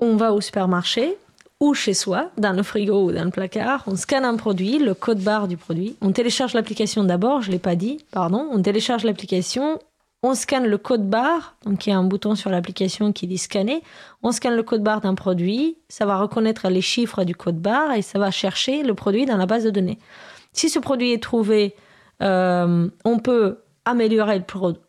[0.00, 1.16] On va au supermarché
[1.60, 4.92] ou chez soi, dans le frigo ou dans le placard, on scanne un produit, le
[4.92, 8.60] code barre du produit, on télécharge l'application d'abord, je ne l'ai pas dit, pardon, on
[8.60, 9.78] télécharge l'application,
[10.22, 13.38] on scanne le code barre, donc il y a un bouton sur l'application qui dit
[13.38, 13.82] scanner,
[14.22, 17.92] on scanne le code barre d'un produit, ça va reconnaître les chiffres du code barre
[17.92, 19.98] et ça va chercher le produit dans la base de données.
[20.52, 21.74] Si ce produit est trouvé
[22.22, 24.42] euh, on peut améliorer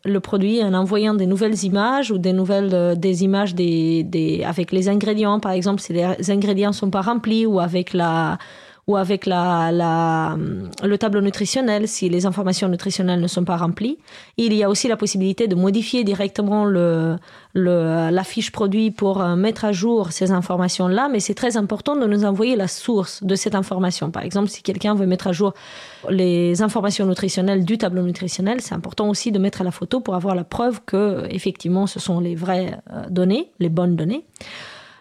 [0.04, 4.72] le, produit en envoyant des nouvelles images ou des nouvelles euh, des images des, avec
[4.72, 5.38] les ingrédients.
[5.38, 8.38] Par exemple si les ingrédients sont pas remplis ou avec la
[8.86, 13.98] ou avec le tableau nutritionnel si les informations nutritionnelles ne sont pas remplies.
[14.36, 17.16] Il y a aussi la possibilité de modifier directement le,
[17.54, 22.06] la fiche produit pour euh, mettre à jour ces informations-là, mais c'est très important de
[22.06, 24.12] nous envoyer la source de cette information.
[24.12, 25.52] Par exemple, si quelqu'un veut mettre à jour
[26.08, 30.36] les informations nutritionnelles du tableau nutritionnel, c'est important aussi de mettre la photo pour avoir
[30.36, 34.24] la preuve que effectivement ce sont les vraies euh, données, les bonnes données.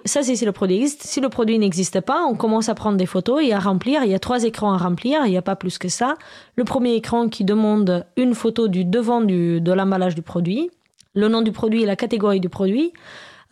[0.05, 1.03] Ça, c'est si le produit existe.
[1.03, 4.03] Si le produit n'existe pas, on commence à prendre des photos et à remplir.
[4.03, 6.15] Il y a trois écrans à remplir, il n'y a pas plus que ça.
[6.55, 10.69] Le premier écran qui demande une photo du devant de l'emballage du produit,
[11.15, 12.93] le nom du produit et la catégorie du produit.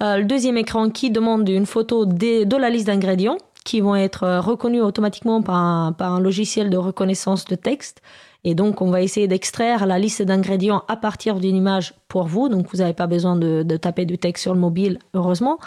[0.01, 4.23] Euh, le deuxième écran qui demande une photo de la liste d'ingrédients qui vont être
[4.23, 8.01] euh, reconnus automatiquement par un, logiciel de reconnaissance de texte.
[8.43, 12.49] Et donc, on va essayer d'extraire la liste d'ingrédients à partir d'une image pour vous.
[12.49, 15.59] Donc, vous n'avez pas besoin de, taper du texte sur le mobile, heureusement.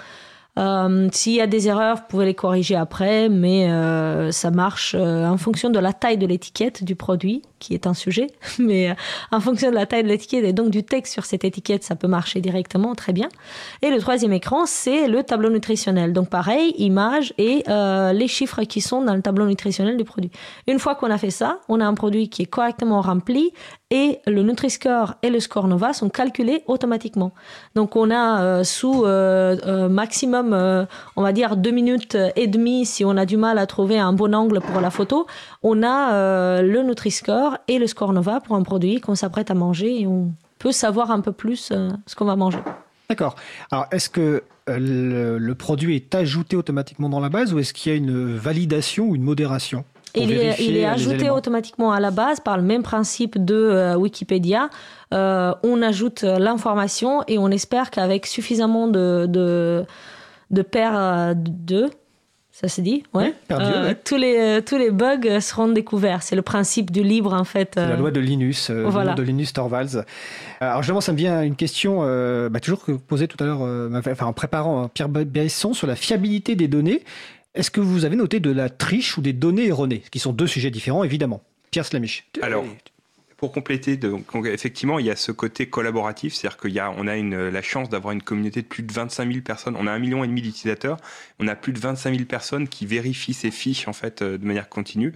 [0.59, 4.95] Euh, S'il y a des erreurs, vous pouvez les corriger après, mais euh, ça marche
[4.99, 8.29] euh, en fonction de la taille de l'étiquette du produit, qui est un sujet,
[8.59, 8.95] mais euh,
[9.33, 11.97] en fonction de la taille de l'étiquette et donc du texte sur cette étiquette, ça
[11.97, 13.29] peut marcher directement, très bien.
[13.83, 16.13] Et le troisième écran, c'est le tableau nutritionnel.
[16.13, 20.31] Donc pareil, image et euh, les chiffres qui sont dans le tableau nutritionnel du produit.
[20.67, 23.53] Une fois qu'on a fait ça, on a un produit qui est correctement rempli
[23.91, 27.33] et le Nutri-Score et le Score Nova sont calculés automatiquement.
[27.77, 29.05] Donc on a euh, sous
[29.89, 30.87] maximum,
[31.17, 34.13] on va dire deux minutes et demie si on a du mal à trouver un
[34.13, 35.27] bon angle pour la photo,
[35.63, 40.03] on a le Nutri-Score et le Score Nova pour un produit qu'on s'apprête à manger
[40.03, 41.73] et on peut savoir un peu plus
[42.07, 42.59] ce qu'on va manger.
[43.09, 43.37] D'accord.
[43.71, 47.93] Alors est-ce que le, le produit est ajouté automatiquement dans la base ou est-ce qu'il
[47.93, 49.85] y a une validation ou une modération
[50.17, 53.97] il est, il est ajouté automatiquement à la base par le même principe de euh,
[53.97, 54.71] Wikipédia.
[55.13, 59.85] Euh, on ajoute l'information et on espère qu'avec suffisamment de, de,
[60.51, 61.91] de paires de
[62.59, 63.35] ça se dit ouais.
[63.51, 66.23] euh, tous, les, tous les bugs seront découverts.
[66.23, 67.73] C'est le principe du libre, en fait.
[67.75, 69.13] C'est la loi de Linus, voilà.
[69.13, 70.05] de Linus Torvalds.
[70.61, 71.99] Alors, justement, ça me vient une question,
[72.49, 73.61] bah, toujours que vous posez tout à l'heure,
[73.95, 77.03] enfin, en préparant Pierre Besson sur la fiabilité des données.
[77.55, 80.47] Est-ce que vous avez noté de la triche ou des données erronées, qui sont deux
[80.47, 82.27] sujets différents, évidemment Pierre Slamish.
[82.41, 82.65] Alors,
[83.37, 87.51] pour compléter, donc, effectivement, il y a ce côté collaboratif, c'est-à-dire qu'on a, on a
[87.51, 89.77] la chance d'avoir une communauté de plus de 25 000 personnes.
[89.79, 90.97] On a un million et demi d'utilisateurs.
[91.39, 94.47] On a plus de 25 000 personnes qui vérifient ces fiches en fait euh, de
[94.47, 95.13] manière continue.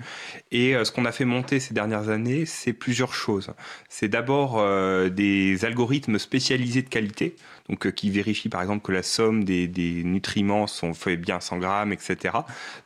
[0.50, 3.52] Et euh, ce qu'on a fait monter ces dernières années, c'est plusieurs choses.
[3.88, 7.36] C'est d'abord euh, des algorithmes spécialisés de qualité
[7.70, 9.68] donc euh, qui vérifie par exemple que la somme des,
[10.04, 12.34] nutriments sont fait bien 100 grammes, etc.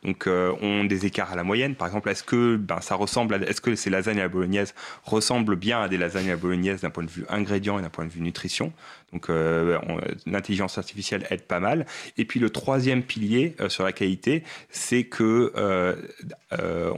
[0.03, 1.75] Donc euh, ont des écarts à la moyenne.
[1.75, 5.55] Par exemple, est-ce que ben, ça ressemble, est-ce que ces lasagnes à la bolognaise ressemblent
[5.55, 8.05] bien à des lasagnes à la bolognaise d'un point de vue ingrédient et d'un point
[8.05, 8.71] de vue nutrition?
[9.13, 9.79] Donc euh,
[10.25, 11.85] l'intelligence artificielle aide pas mal.
[12.17, 15.95] Et puis le troisième pilier euh, sur la qualité, c'est que euh,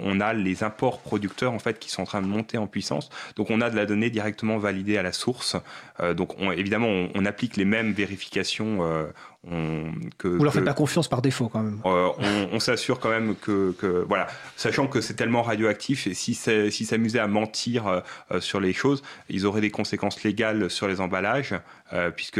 [0.01, 3.09] on a les imports producteurs en fait qui sont en train de monter en puissance.
[3.35, 5.55] Donc on a de la donnée directement validée à la source.
[6.15, 8.79] donc évidemment on, applique les mêmes vérifications
[9.51, 11.81] on, que, Vous leur faites pas confiance par défaut quand même.
[11.85, 12.09] Euh,
[12.51, 16.85] on, s'assure quand même que, que, voilà, sachant que c'est tellement radioactif et si s'ils
[16.85, 17.99] s'amusaient à mentir euh,
[18.31, 21.55] euh, sur les choses, ils auraient des conséquences légales sur les emballages,
[22.15, 22.39] puisque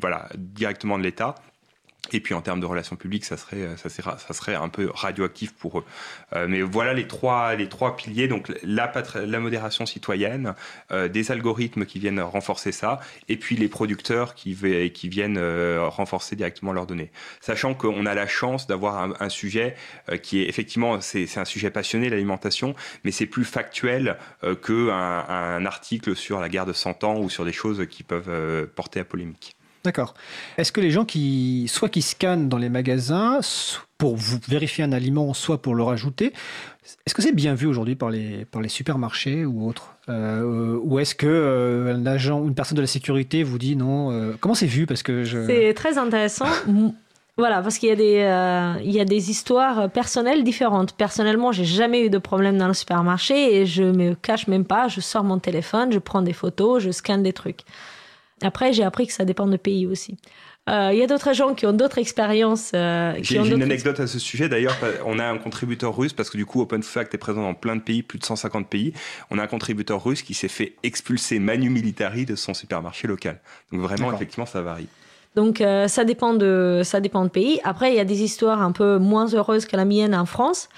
[0.00, 1.34] voilà directement de l'État.
[2.12, 3.88] Et puis en termes de relations publiques, ça serait, ça
[4.32, 5.84] serait, un peu radioactif pour eux.
[6.34, 8.28] Euh, mais voilà les trois, les trois piliers.
[8.28, 10.54] Donc la, la modération citoyenne,
[10.92, 14.56] euh, des algorithmes qui viennent renforcer ça, et puis les producteurs qui,
[14.92, 17.10] qui viennent euh, renforcer directement leurs données.
[17.40, 19.74] Sachant qu'on a la chance d'avoir un, sujet
[20.22, 24.16] qui est effectivement, c'est un sujet passionné, l'alimentation, mais c'est plus factuel
[24.62, 28.66] qu'un un article sur la guerre de 100 ans ou sur des choses qui peuvent
[28.74, 29.56] porter à polémique.
[29.86, 30.14] D'accord.
[30.58, 33.38] Est-ce que les gens qui, soit qui scannent dans les magasins
[33.98, 36.32] pour vérifier un aliment, soit pour le rajouter,
[37.06, 39.94] est-ce que c'est bien vu aujourd'hui par les, supermarchés ou autres?
[40.08, 43.76] Euh, Ou est-ce que euh, un agent ou une personne de la sécurité vous dit
[43.76, 44.86] non euh, Comment c'est vu?
[44.86, 45.46] Parce que je...
[45.46, 46.46] C'est très intéressant.
[47.38, 50.94] Voilà, parce qu'il y a des, y a des histoires personnelles différentes.
[50.94, 54.88] Personnellement, j'ai jamais eu de problème dans le supermarché et je me cache même pas.
[54.88, 57.60] Je sors mon téléphone, je prends des photos, je scanne des trucs.
[58.42, 60.16] Après, j'ai appris que ça dépend de pays aussi.
[60.68, 62.72] Euh, il y a d'autres gens qui ont d'autres expériences.
[62.74, 64.76] Euh, j'ai une anecdote à ce sujet d'ailleurs.
[65.04, 67.82] On a un contributeur russe parce que du coup OpenFact est présent dans plein de
[67.82, 68.92] pays, plus de 150 pays.
[69.30, 73.40] On a un contributeur russe qui s'est fait expulser manu militari de son supermarché local.
[73.70, 74.88] Donc vraiment, effectivement, ça varie.
[75.36, 77.60] Donc euh, ça dépend de ça dépend de pays.
[77.62, 80.68] Après, il y a des histoires un peu moins heureuses que la mienne en France.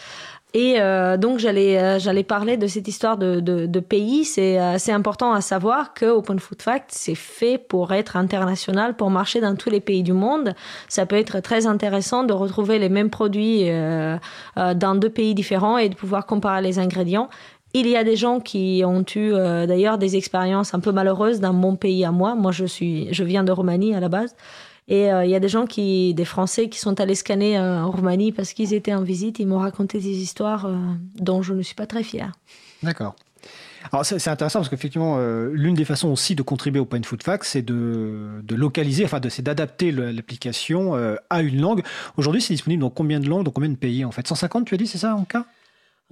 [0.54, 4.24] Et euh, donc j'allais euh, j'allais parler de cette histoire de, de, de pays.
[4.24, 8.96] C'est euh, c'est important à savoir que Open Food Fact c'est fait pour être international,
[8.96, 10.54] pour marcher dans tous les pays du monde.
[10.88, 14.16] Ça peut être très intéressant de retrouver les mêmes produits euh,
[14.56, 17.28] euh, dans deux pays différents et de pouvoir comparer les ingrédients.
[17.74, 19.32] Il y a des gens qui ont eu
[19.66, 22.34] d'ailleurs des expériences un peu malheureuses dans mon pays à moi.
[22.34, 24.34] Moi je suis je viens de Roumanie à la base.
[24.88, 27.82] Et euh, il y a des gens qui, des Français qui sont allés scanner euh,
[27.82, 29.38] en Roumanie parce qu'ils étaient en visite.
[29.38, 30.76] Ils m'ont raconté des histoires euh,
[31.16, 32.32] dont je ne suis pas très fière.
[32.82, 33.14] D'accord.
[33.92, 35.18] Alors c'est intéressant parce qu'effectivement,
[35.52, 39.40] l'une des façons aussi de contribuer au Point Food Fact, c'est de, localiser, enfin c'est
[39.40, 40.94] d'adapter l'application
[41.30, 41.82] à une langue.
[42.16, 44.26] Aujourd'hui, c'est disponible dans combien de langues, dans combien de pays en fait?
[44.26, 45.46] 150, tu as dit, c'est ça en cas?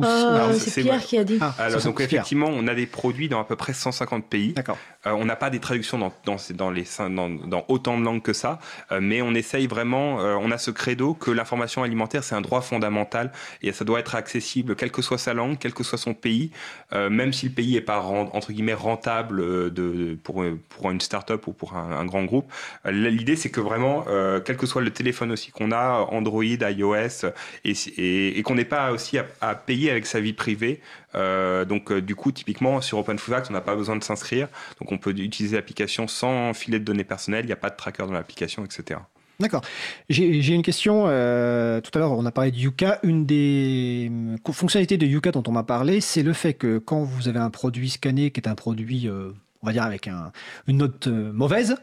[0.03, 1.39] Euh, c'est Pierre qui a dit.
[1.41, 4.53] Ah, alors, donc effectivement, on a des produits dans à peu près 150 pays.
[4.53, 4.77] D'accord.
[5.07, 8.23] Euh, on n'a pas des traductions dans, dans, dans, les, dans, dans autant de langues
[8.23, 8.59] que ça,
[8.93, 12.43] euh, mais on essaye vraiment, euh, on a ce credo que l'information alimentaire, c'est un
[12.43, 13.33] droit fondamental
[13.63, 16.51] et ça doit être accessible, quelle que soit sa langue, quel que soit son pays,
[16.93, 21.47] euh, même si le pays n'est pas, entre guillemets, rentable de, pour, pour une start-up
[21.47, 22.53] ou pour un, un grand groupe.
[22.85, 24.05] L'idée, c'est que vraiment,
[24.45, 27.27] quel que soit le téléphone aussi qu'on a, Android, iOS,
[27.65, 30.81] et, et, et qu'on n'ait pas aussi à, à payer avec sa vie privée.
[31.15, 34.49] Euh, donc euh, du coup, typiquement sur OpenFoodFact, on n'a pas besoin de s'inscrire.
[34.81, 37.45] Donc on peut utiliser l'application sans filet de données personnelles.
[37.45, 39.01] Il n'y a pas de tracker dans l'application, etc.
[39.39, 39.61] D'accord.
[40.09, 41.05] J'ai une question.
[41.09, 43.01] Euh, tout à l'heure, on a parlé de Yuka.
[43.03, 44.11] Une des
[44.51, 47.51] fonctionnalités de Yuka dont on m'a parlé, c'est le fait que quand vous avez un
[47.51, 50.33] produit scanné qui est un produit, on va dire avec un,
[50.69, 51.77] une note mauvaise,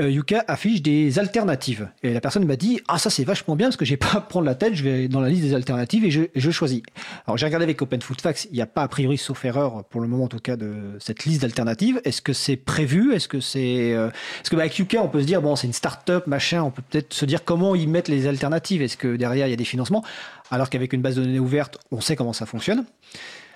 [0.00, 1.88] euh, Yuka affiche des alternatives.
[2.02, 4.20] Et la personne m'a dit Ah, ça c'est vachement bien parce que j'ai pas à
[4.20, 6.82] prendre la tête, je vais dans la liste des alternatives et je, je choisis.
[7.26, 9.84] Alors j'ai regardé avec Open Food Facts, il n'y a pas a priori, sauf erreur,
[9.84, 12.00] pour le moment en tout cas, de cette liste d'alternatives.
[12.04, 13.14] Est-ce que c'est prévu?
[13.14, 13.92] Est-ce que c'est.
[13.92, 14.10] Euh...
[14.38, 16.70] Parce que bah, avec Yuka, on peut se dire Bon, c'est une start-up, machin, on
[16.70, 18.82] peut peut-être se dire comment ils mettent les alternatives?
[18.82, 20.04] Est-ce que derrière il y a des financements?
[20.50, 22.84] Alors qu'avec une base de données ouverte, on sait comment ça fonctionne.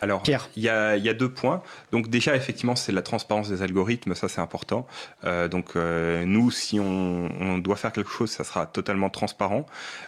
[0.02, 1.62] Alors, il y a, y a, deux points.
[1.92, 4.84] Donc déjà, effectivement, c'est la transparence des algorithmes, ça c'est important.
[5.22, 9.64] Euh, donc euh, nous, si on, on, doit faire quelque chose, ça sera totalement transparent.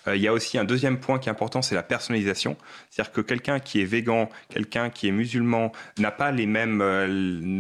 [0.09, 2.57] Euh, il y a aussi un deuxième point qui est important, c'est la personnalisation.
[2.90, 7.07] C'est-à-dire que quelqu'un qui est végan, quelqu'un qui est musulman, n'a pas les mêmes euh,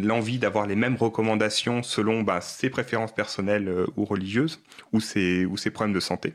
[0.04, 4.60] l'envie d'avoir les mêmes recommandations selon bah, ses préférences personnelles euh, ou religieuses
[4.92, 6.34] ou ses, ou ses problèmes de santé.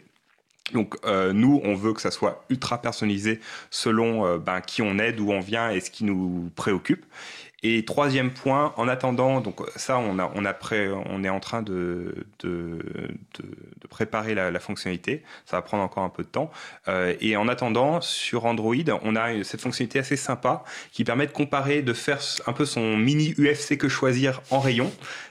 [0.73, 3.39] Donc euh, nous, on veut que ça soit ultra personnalisé
[3.69, 7.05] selon euh, ben, qui on est, d'où on vient et ce qui nous préoccupe.
[7.61, 11.41] Et troisième point, en attendant, donc ça, on a, on a prêt, on est en
[11.41, 12.79] train de, de,
[13.37, 13.43] de,
[13.81, 15.23] de préparer la, la, fonctionnalité.
[15.45, 16.51] Ça va prendre encore un peu de temps.
[16.87, 20.63] Euh, et en attendant, sur Android, on a cette fonctionnalité assez sympa
[20.93, 24.89] qui permet de comparer, de faire un peu son mini UFC que choisir en rayon.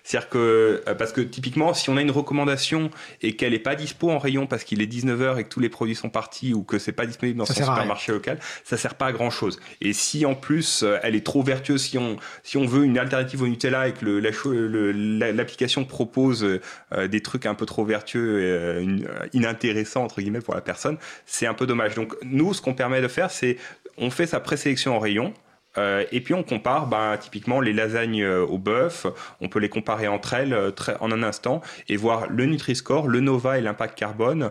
[0.09, 2.91] C'est-à-dire que, euh, parce que typiquement, si on a une recommandation
[3.21, 5.69] et qu'elle n'est pas dispo en rayon parce qu'il est 19h et que tous les
[5.69, 8.95] produits sont partis ou que c'est pas disponible dans ça son supermarché local, ça sert
[8.95, 9.61] pas à grand chose.
[9.83, 12.97] Et si en plus euh, elle est trop vertueuse, si on si on veut une
[12.97, 18.47] alternative au Nutella et que l'application propose euh, des trucs un peu trop vertueux, et,
[18.47, 18.99] euh,
[19.35, 20.97] inintéressants entre guillemets pour la personne,
[21.27, 21.97] c'est un peu dommage.
[21.97, 23.59] Donc nous, ce qu'on permet de faire, c'est
[23.99, 25.35] on fait sa présélection en rayon.
[25.79, 29.07] Euh, et puis on compare bah, typiquement les lasagnes euh, au bœuf,
[29.41, 30.71] on peut les comparer entre elles euh,
[31.01, 34.51] en un instant et voir le Nutri-Score, le Nova et l'impact carbone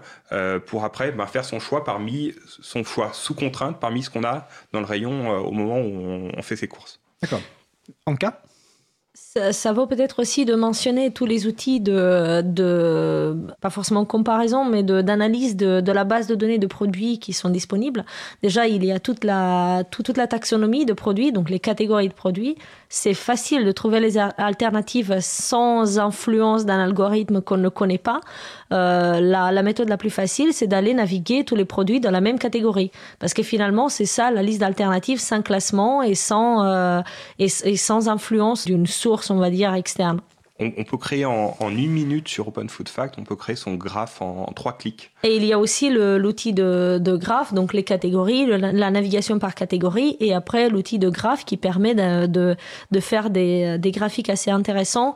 [0.65, 4.47] pour après bah, faire son choix parmi son choix sous contrainte parmi ce qu'on a
[4.71, 6.99] dans le rayon au moment où on, on fait ses courses.
[7.21, 7.41] D'accord.
[8.05, 8.41] En cas
[9.51, 15.55] ça, vaut peut-être aussi de mentionner tous les outils de, pas forcément comparaison, mais d'analyse
[15.55, 18.05] de, la base de données de produits qui sont disponibles.
[18.43, 22.13] Déjà, il y a toute la, toute la taxonomie de produits, donc les catégories de
[22.13, 22.57] produits.
[22.89, 28.21] C'est facile de trouver les alternatives sans influence d'un algorithme qu'on ne connaît pas.
[28.71, 32.39] Euh, la, méthode la plus facile, c'est d'aller naviguer tous les produits dans la même
[32.39, 32.91] catégorie.
[33.19, 37.01] Parce que finalement, c'est ça la liste d'alternatives sans classement et sans, euh,
[37.39, 40.21] et sans influence d'une source, on va dire, externe.
[40.59, 44.23] On, peut créer en, une minute sur Open Food Fact, on peut créer son graphe
[44.23, 45.11] en, trois clics.
[45.21, 49.53] Et il y a aussi l'outil de, de, graphe, donc les catégories, la navigation par
[49.53, 52.55] catégorie, et après l'outil de graphe qui permet de, de,
[52.89, 55.15] de faire des, des, graphiques assez intéressants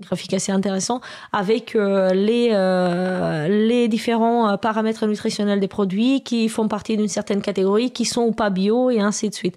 [0.00, 1.00] graphique assez intéressant
[1.32, 7.08] avec euh, les, euh, les différents euh, paramètres nutritionnels des produits qui font partie d'une
[7.08, 9.56] certaine catégorie, qui sont ou pas bio et ainsi de suite.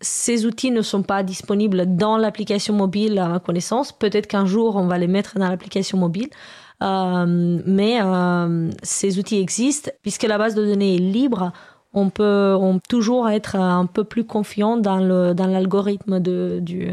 [0.00, 3.92] Ces outils ne sont pas disponibles dans l'application mobile à ma connaissance.
[3.92, 6.28] Peut-être qu'un jour on va les mettre dans l'application mobile.
[6.80, 7.98] mais
[8.82, 11.52] ces outils existent puisque la base de données est libre.
[11.92, 16.92] On peut on toujours être un peu plus confiant dans le dans l'algorithme de, du,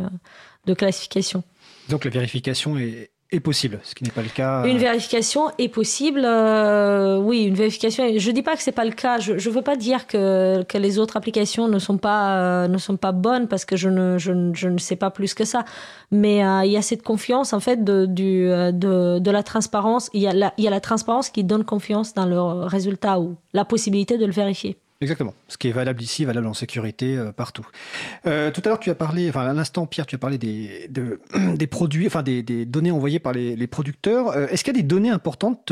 [0.65, 1.43] de classification.
[1.89, 3.09] Donc la vérification est,
[3.43, 4.65] possible, ce qui n'est pas le cas.
[4.65, 8.05] Une vérification est possible, euh, oui, une vérification.
[8.17, 9.19] Je ne dis pas que c'est pas le cas.
[9.19, 12.77] Je ne veux pas dire que, que les autres applications ne sont pas euh, ne
[12.77, 15.65] sont pas bonnes parce que je ne je, je ne sais pas plus que ça.
[16.09, 20.09] Mais euh, il y a cette confiance en fait de du de, de la transparence.
[20.13, 23.19] Il y a la, il y a la transparence qui donne confiance dans le résultat
[23.19, 24.77] ou la possibilité de le vérifier.
[24.99, 25.35] Exactement.
[25.47, 27.67] Ce qui est valable ici, valable en sécurité euh, partout.
[28.25, 30.87] Euh, tout à l'heure, tu as parlé, enfin à l'instant, Pierre, tu as parlé des,
[30.89, 31.19] de,
[31.55, 34.29] des produits, enfin des, des, données envoyées par les, les producteurs.
[34.29, 35.71] Euh, est-ce qu'il y a des données importantes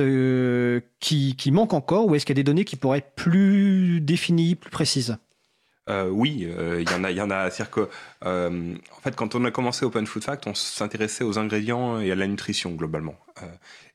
[1.00, 4.00] qui, qui manquent encore, ou est-ce qu'il y a des données qui pourraient être plus
[4.00, 5.18] définies, plus précises?
[5.88, 7.50] Euh, oui, euh, il y en a.
[7.50, 7.90] C'est-à-dire que,
[8.26, 12.12] euh, en fait, quand on a commencé Open Food Fact, on s'intéressait aux ingrédients et
[12.12, 13.16] à la nutrition globalement.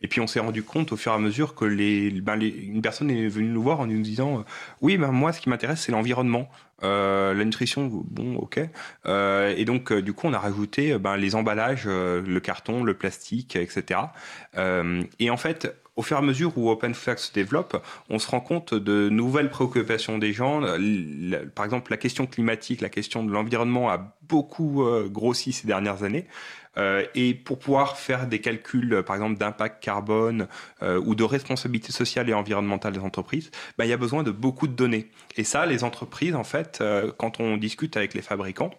[0.02, 2.82] Et puis on s'est rendu compte au fur et à mesure que les, ben une
[2.82, 4.44] personne est venue nous voir en nous disant,
[4.82, 6.50] oui, ben moi, ce qui m'intéresse, c'est l'environnement.
[6.82, 8.60] La nutrition, bon, ok.
[9.06, 14.00] Et donc, du coup, on a rajouté ben, les emballages, le carton, le plastique, etc.
[15.18, 18.40] et en fait, au fur et à mesure où OpenFact se développe, on se rend
[18.40, 20.62] compte de nouvelles préoccupations des gens.
[21.54, 26.02] Par exemple, la question climatique, la question de l'environnement a beaucoup euh, grossi ces dernières
[26.02, 26.26] années.
[26.78, 30.46] Euh, et pour pouvoir faire des calculs, par exemple, d'impact carbone
[30.82, 34.30] euh, ou de responsabilité sociale et environnementale des entreprises, bah, il y a besoin de
[34.30, 35.10] beaucoup de données.
[35.36, 36.82] Et ça, les entreprises, en fait,
[37.18, 38.70] quand on discute avec les fabricants,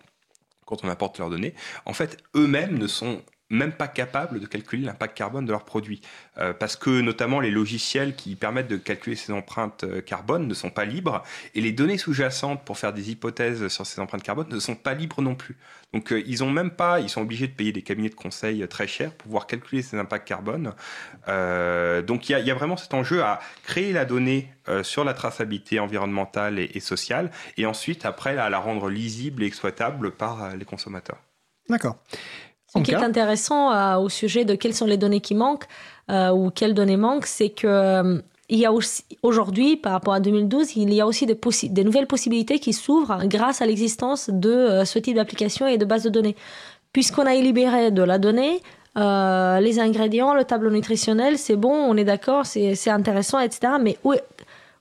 [0.66, 1.54] quand on apporte leurs données,
[1.86, 3.22] en fait, eux-mêmes ne sont
[3.52, 6.02] même pas capables de calculer l'impact carbone de leurs produits.
[6.38, 10.54] Euh, parce que notamment les logiciels qui permettent de calculer ces empreintes euh, carbone ne
[10.54, 11.24] sont pas libres
[11.54, 14.94] et les données sous-jacentes pour faire des hypothèses sur ces empreintes carbone ne sont pas
[14.94, 15.58] libres non plus.
[15.94, 18.66] Donc euh, ils ont même pas, ils sont obligés de payer des cabinets de conseil
[18.70, 20.74] très chers pour pouvoir calculer ces impacts carbone.
[22.08, 24.50] donc il y, a, vraiment cet enjeu à créer la donnée
[24.84, 30.12] sur la traçabilité environnementale et, sociale et ensuite après à la rendre lisible et exploitable
[30.12, 31.18] par les consommateurs.
[31.70, 31.98] D'accord.
[32.74, 35.68] Ce qui est intéressant euh, au sujet de quelles sont les données qui manquent
[36.10, 40.14] euh, ou quelles données manquent, c'est que euh, il y a aussi aujourd'hui, par rapport
[40.14, 41.38] à 2012, il y a aussi des,
[41.70, 46.04] des nouvelles possibilités qui s'ouvrent grâce à l'existence de ce type d'application et de base
[46.04, 46.36] de données.
[46.92, 48.60] Puisqu'on a libéré de la donnée,
[48.98, 53.76] les ingrédients, le tableau nutritionnel, c'est bon, on est d'accord, c'est intéressant, etc.
[53.80, 54.24] Mais où est,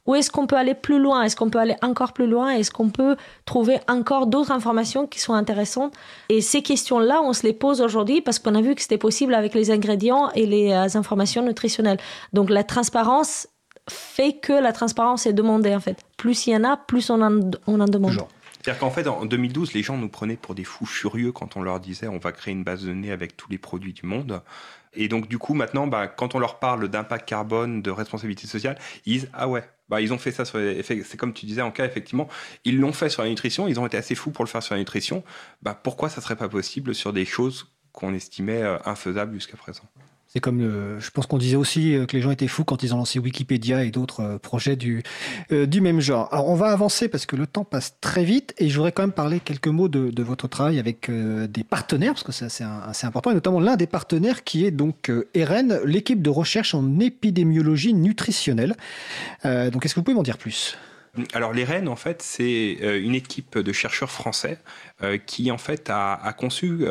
[0.06, 1.22] où est-ce qu'on peut aller plus loin?
[1.22, 2.50] Est-ce qu'on peut aller encore plus loin?
[2.50, 5.94] Est-ce qu'on peut trouver encore d'autres informations qui sont intéressantes?
[6.28, 9.34] Et ces questions-là, on se les pose aujourd'hui parce qu'on a vu que c'était possible
[9.34, 11.98] avec les ingrédients et les euh, informations nutritionnelles.
[12.32, 13.48] Donc la transparence
[13.88, 15.98] fait que la transparence est demandée en fait.
[16.16, 18.18] Plus il y en a, plus on en, on en demande.
[18.62, 21.62] C'est-à-dire qu'en fait, en 2012, les gens nous prenaient pour des fous furieux quand on
[21.62, 24.42] leur disait on va créer une base de données avec tous les produits du monde.
[24.92, 28.78] Et donc, du coup, maintenant, bah, quand on leur parle d'impact carbone, de responsabilité sociale,
[29.06, 30.82] ils disent Ah ouais, bah, ils ont fait ça sur les...
[30.82, 32.28] C'est comme tu disais en cas, effectivement,
[32.64, 34.74] ils l'ont fait sur la nutrition, ils ont été assez fous pour le faire sur
[34.74, 35.22] la nutrition.
[35.62, 39.84] Bah, pourquoi ça serait pas possible sur des choses qu'on estimait euh, infaisables jusqu'à présent?
[40.32, 42.94] C'est comme, je pense qu'on disait aussi euh, que les gens étaient fous quand ils
[42.94, 45.02] ont lancé Wikipédia et d'autres euh, projets du,
[45.50, 46.28] euh, du même genre.
[46.30, 49.02] Alors on va avancer parce que le temps passe très vite et je voudrais quand
[49.02, 53.06] même parler quelques mots de, de votre travail avec des partenaires parce que c'est assez
[53.06, 57.94] important et notamment l'un des partenaires qui est donc EREN, l'équipe de recherche en épidémiologie
[57.94, 58.76] nutritionnelle.
[59.44, 60.76] donc est-ce que vous pouvez m'en dire plus?
[61.32, 62.72] Alors l'EREN, en fait, c'est
[63.02, 64.58] une équipe de chercheurs français
[65.26, 66.84] qui, en fait, a, a conçu,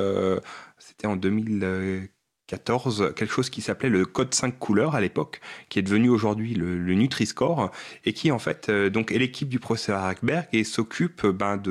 [0.78, 2.10] c'était en 2000
[2.50, 5.40] 14, quelque chose qui s'appelait le code 5 couleurs à l'époque,
[5.70, 7.72] qui est devenu aujourd'hui le, Nutri-Score,
[8.06, 11.62] et qui en fait euh, donc est l'équipe du professeur Hackberg et s'occupe ben,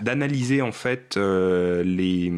[0.00, 2.32] d'analyser en fait euh, les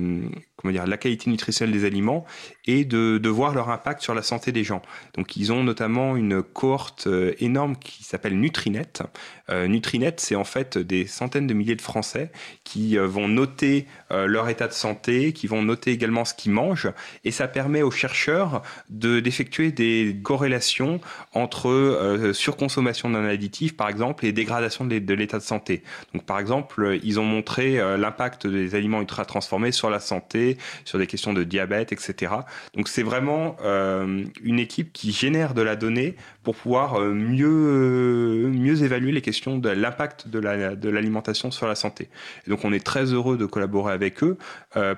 [0.59, 2.25] comment dire, la qualité nutritionnelle des aliments
[2.67, 4.83] et de, de, voir leur impact sur la santé des gens.
[5.15, 9.05] Donc ils ont notamment une cohorte euh, énorme qui s'appelle Nutrinet.
[9.51, 12.33] Euh, Nutrinet, c'est en fait des centaines de milliers de Français
[12.65, 16.91] qui euh, vont noter leur état de santé, qui vont noter également ce qu'ils mangent,
[17.25, 21.01] et ça permet aux chercheurs de, d'effectuer des corrélations
[21.35, 25.83] entre surconsommation d'un additif, par exemple, et dégradation de, de l'état de santé.
[26.15, 30.48] Donc par exemple, ils ont montré l'impact des aliments ultra transformés sur la santé,
[30.85, 32.33] sur des questions de diabète, etc.
[32.75, 37.47] Donc c'est vraiment euh, une équipe qui génère de la donnée pour pouvoir euh, mieux,
[37.49, 42.09] euh, mieux évaluer les questions de l'impact de l'alimentation la, de sur la santé.
[42.47, 44.39] Et donc on est très heureux de collaborer avec eux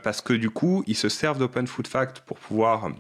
[0.03, 2.90] parce que du coup, ils se servent d'Open Food Fact pour pouvoir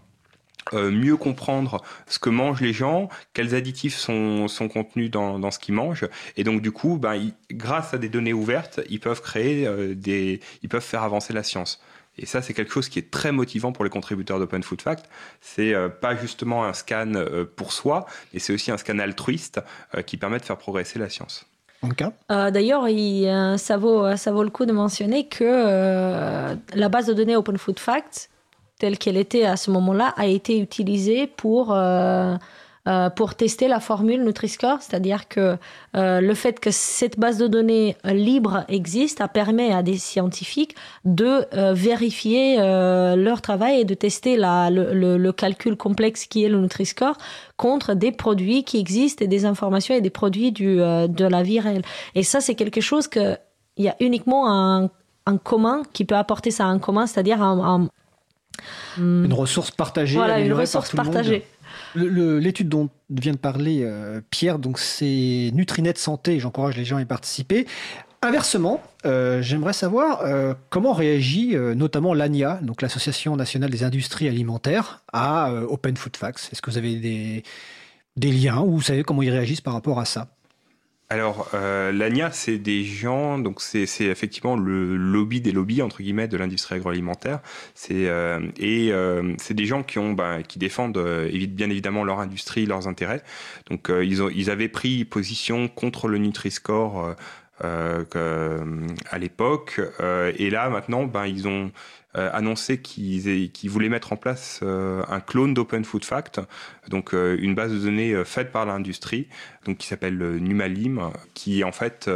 [0.72, 5.58] mieux comprendre ce que mangent les gens, quels additifs sont, sont contenus dans, dans ce
[5.58, 9.94] qu'ils mangent, et donc du coup, ben, grâce à des données ouvertes, ils peuvent créer
[9.94, 11.82] des, ils peuvent faire avancer la science.
[12.18, 15.08] Et ça, c'est quelque chose qui est très motivant pour les contributeurs d'Open Food Fact.
[15.40, 19.60] C'est euh, pas justement un scan euh, pour soi, mais c'est aussi un scan altruiste
[19.94, 21.46] euh, qui permet de faire progresser la science.
[22.30, 22.86] Euh, D'ailleurs,
[23.58, 27.56] ça, vaut, ça vaut le coup de mentionner que euh, la base de données Open
[27.56, 28.28] Food Fact,
[28.78, 31.74] telle qu'elle était à ce moment-là, a été utilisée pour
[32.86, 35.56] euh, euh, pour tester la formule Nutri-Score, c'est-à-dire que
[35.96, 40.74] euh, le fait que cette base de données libre existe a permis à des scientifiques
[41.04, 46.26] de euh, vérifier euh, leur travail et de tester la, le, le, le, calcul complexe
[46.26, 47.16] qui est le Nutri-Score
[47.56, 51.42] contre des produits qui existent et des informations et des produits du, euh, de la
[51.42, 51.82] vie réelle.
[52.14, 53.36] Et ça, c'est quelque chose que
[53.76, 54.90] il y a uniquement un,
[55.26, 57.88] un commun qui peut apporter ça en commun, c'est-à-dire un, un,
[58.98, 60.16] une ressource partagée.
[60.16, 61.46] Voilà, une ressource partagée.
[61.94, 67.02] L'étude dont vient de parler euh, Pierre, donc c'est Nutrinet Santé, j'encourage les gens à
[67.02, 67.66] y participer.
[68.22, 75.02] Inversement, euh, j'aimerais savoir euh, comment réagit notamment l'ANIA, donc l'Association nationale des industries alimentaires,
[75.12, 76.50] à Open Food Facts.
[76.52, 77.42] Est-ce que vous avez des,
[78.16, 80.28] des liens ou vous savez comment ils réagissent par rapport à ça?
[81.12, 86.28] Alors, euh, l'ANIA, c'est des gens, donc c'est effectivement le lobby des lobbies entre guillemets
[86.28, 87.40] de l'industrie agroalimentaire.
[87.74, 92.04] C'est euh, et euh, c'est des gens qui ont, ben, qui défendent euh, bien évidemment
[92.04, 93.24] leur industrie, leurs intérêts.
[93.68, 97.16] Donc, euh, ils ont, ils avaient pris position contre le Nutri-Score
[97.64, 98.04] euh,
[99.10, 99.80] à l'époque,
[100.38, 101.72] et là maintenant, ben ils ont
[102.14, 106.40] annoncé qu'ils qu voulaient mettre en place euh, un clone d'Open Food Fact,
[106.88, 109.28] donc euh, une base de données faite par l'industrie,
[109.64, 112.10] donc qui s'appelle Numalim, qui est en fait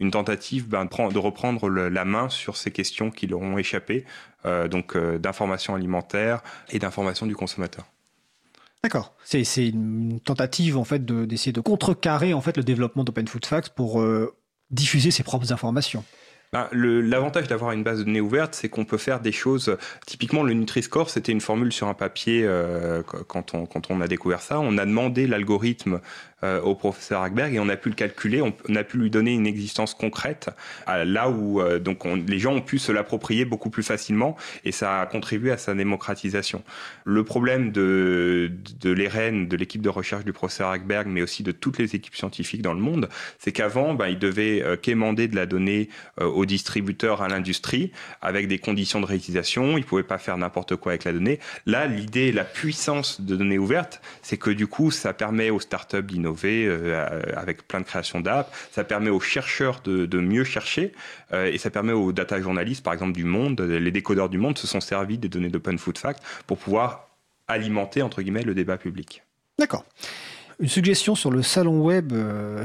[0.00, 4.04] une tentative ben, de reprendre la main sur ces questions qui leur ont échappé,
[4.70, 7.86] donc d'information alimentaire et d'information du consommateur.
[8.84, 9.14] D'accord.
[9.24, 13.70] C'est une tentative en fait d'essayer de, contrecarrer en fait le développement d'Open Food Facts
[13.70, 14.36] pour euh,
[14.70, 16.04] diffuser ses propres informations.
[16.54, 19.76] Ben, L'avantage d'avoir une base de données ouverte, c'est qu'on peut faire des choses.
[20.06, 24.06] Typiquement, le Nutri-Score, c'était une formule sur un papier euh, quand, on, quand on a
[24.06, 24.60] découvert ça.
[24.60, 25.98] On a demandé l'algorithme
[26.44, 29.32] euh, au professeur Hackberg et on a pu le calculer, on, a pu lui donner
[29.32, 30.50] une existence concrète,
[30.86, 34.72] là où euh, donc on, les gens ont pu se l'approprier beaucoup plus facilement et
[34.72, 36.62] ça a contribué à sa démocratisation.
[37.04, 41.52] Le problème de, de l'ERN, de l'équipe de recherche du professeur Hackberg, mais aussi de
[41.52, 45.36] toutes les équipes scientifiques dans le monde, c'est qu'avant, ben, ils devaient euh, quémander de
[45.36, 45.88] la donnée
[46.20, 47.90] euh, aux distributeurs, à l'industrie,
[48.20, 51.40] avec des conditions de réutilisation, ils pouvaient pas faire n'importe quoi avec la donnée.
[51.64, 56.02] Là, l'idée, la puissance de données ouvertes, c'est que du coup, ça permet aux startups
[56.02, 58.50] d'innover euh, avec plein de créations d'apps.
[58.72, 60.92] Ça permet aux chercheurs de, de mieux chercher
[61.32, 64.58] euh, et ça permet aux data journalistes, par exemple du Monde, les décodeurs du Monde
[64.58, 67.08] se sont servis des données d'Open Food Fact pour pouvoir
[67.48, 69.22] alimenter entre guillemets le débat public.
[69.58, 69.84] D'accord
[70.60, 72.64] une suggestion sur le salon web euh,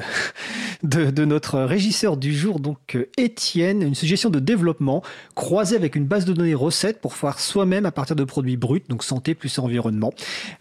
[0.84, 5.04] de, notre régisseur du jour, donc euh, Étienne, une suggestion de développement
[5.36, 8.84] croisée avec une base de données recettes pour faire soi-même à partir de produits bruts,
[8.88, 10.14] donc santé plus environnement.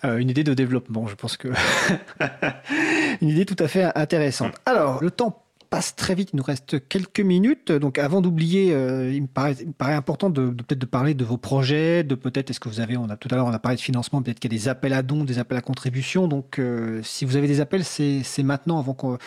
[0.05, 1.49] Euh, une idée de développement, je pense que
[3.21, 4.55] une idée tout à fait intéressante.
[4.67, 7.71] Alors, le temps passe très vite, il nous reste quelques minutes.
[7.71, 12.03] Donc avant d'oublier, euh, il, me paraît, important de, peut-être de parler de vos projets,
[12.03, 13.83] de peut-être est-ce que vous avez, on a tout à l'heure on a parlé de
[13.83, 16.27] financement, peut-être qu'il y a des appels à dons, des appels à contribution.
[16.27, 16.59] Donc
[17.03, 19.19] si vous avez des appels, c'est maintenant avant qu'on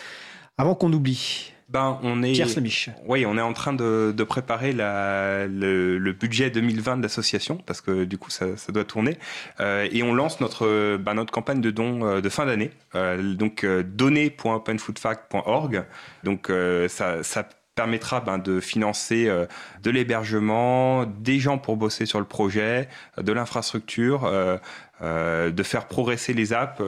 [0.62, 1.51] avant qu'on oublie.
[1.70, 2.91] Ben, on est, Pierre Slemiche.
[3.07, 7.57] Oui, on est en train de, de préparer la, le, le, budget 2020 de l'association
[7.66, 9.18] parce que du coup ça, ça doit tourner
[9.62, 12.72] euh, et on lance notre ben, notre campagne de dons euh, de fin d'année.
[12.93, 15.86] Euh, donc euh, donner.openfoodfact.org.
[16.26, 16.51] Donc
[16.89, 19.45] ça, ça permettra ben, de financer euh,
[19.82, 24.57] de l'hébergement, des gens pour bosser sur le projet, de l'infrastructure, euh,
[25.02, 26.82] de faire progresser les apps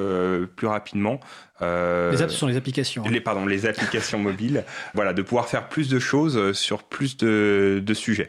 [0.55, 1.19] plus rapidement.
[1.61, 3.03] les apps sont les applications.
[3.03, 4.63] Les, pardon, les applications mobiles.
[4.93, 8.27] Voilà, de pouvoir faire plus de choses sur plus de, de sujets.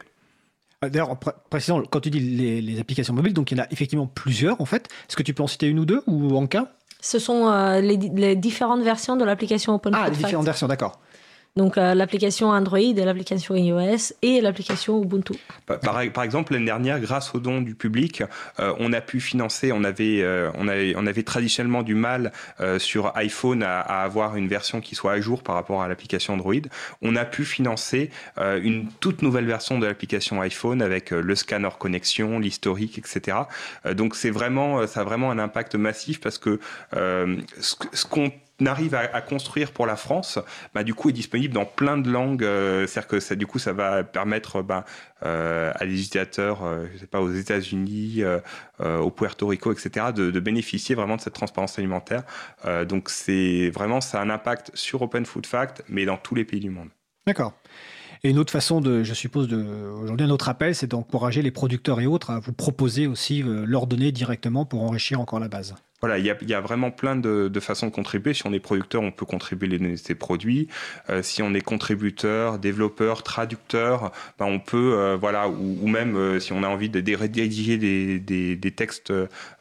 [0.83, 1.17] D'ailleurs,
[1.51, 4.67] précisément, quand tu dis les, applications mobiles, donc il y en a effectivement plusieurs en
[4.67, 4.89] fait.
[5.09, 6.73] Est-ce que tu peux en citer une ou deux ou en cas?
[7.01, 10.07] Ce sont les, les, différentes versions de l'application OpenFootFact.
[10.07, 11.01] Ah, les différentes versions, d'accord.
[11.57, 15.35] Donc euh, l'application Android l'application iOS et l'application Ubuntu.
[15.67, 18.25] Par, exemple, l'année dernière, grâce aux dons du public,
[18.59, 22.33] euh, on a pu financer, on avait, euh, on avait, on avait traditionnellement du mal
[22.79, 26.35] sur iPhone à, à, avoir une version qui soit à jour par rapport à l'application
[26.35, 26.55] Android.
[27.03, 32.39] On a pu financer une toute nouvelle version de l'application iPhone avec le scanner connexion,
[32.39, 33.39] l'historique, etc.
[33.93, 36.59] donc c'est vraiment, ça a vraiment un impact massif parce que
[36.93, 38.33] ce, ce qu'on
[38.65, 40.39] arrive à, construire pour la France,
[40.75, 42.45] bah, du coup est disponible dans plein de langues.
[42.45, 44.85] Euh, c'est-à-dire que ça, du coup, ça va permettre bah,
[45.25, 48.23] euh, à utilisateurs, euh, je sais pas, aux États-Unis,
[48.81, 52.23] au Puerto Rico, etc., de, bénéficier vraiment de cette transparence alimentaire.
[52.87, 56.45] donc c'est vraiment ça a un impact sur Open Food Fact, mais dans tous les
[56.45, 56.89] pays du monde.
[57.27, 57.55] D'accord.
[58.25, 62.07] Et une autre façon je suppose, aujourd'hui un autre appel, c'est d'encourager les producteurs et
[62.07, 65.75] autres à vous proposer aussi leurs données directement pour enrichir encore la base
[66.05, 68.35] voilà, il y a, vraiment plein de, façons de contribuer.
[68.35, 70.69] Si on est producteur, on peut contribuer les de ses produits.
[71.09, 76.41] Euh, si on est contributeur, développeur, traducteur, ben on peut, euh, voilà, ou, même euh,
[76.41, 79.15] si on a envie de, rédiger des, des, textes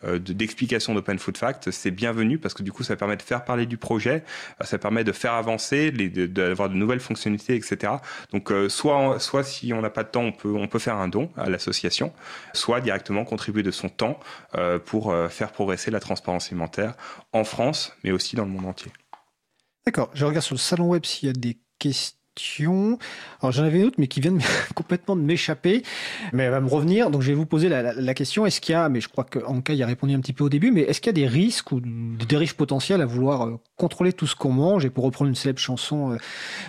[0.03, 3.65] d'explication d'Open Food Fact, c'est bienvenu parce que du coup, ça permet de faire parler
[3.65, 4.25] du projet,
[4.59, 7.93] ça permet de faire avancer, d'avoir de, nouvelles fonctionnalités, etc.
[8.33, 11.07] Donc, soit, soit si on n'a pas de temps, on peut, on peut faire un
[11.07, 12.11] don à l'association,
[12.51, 14.19] soit directement contribuer de son temps
[14.83, 16.95] pour faire progresser la transparence alimentaire
[17.31, 18.91] en France, mais aussi dans le monde entier.
[19.85, 22.17] D'accord, je regarde sur le salon web s'il y a des questions.
[23.41, 24.37] Alors j'en avais une autre, mais qui vient
[24.75, 25.83] complètement de m'échapper,
[26.31, 27.09] mais elle va me revenir.
[27.11, 28.45] Donc je vais vous poser la, question.
[28.45, 30.49] Est-ce qu'il y a, mais je crois qu'Anka y a répondu un petit peu au
[30.49, 33.59] début, mais est-ce qu'il y a des risques ou des dérives potentielles à vouloir euh,
[33.77, 34.85] contrôler tout ce qu'on mange?
[34.85, 36.17] Et pour reprendre une célèbre chanson euh,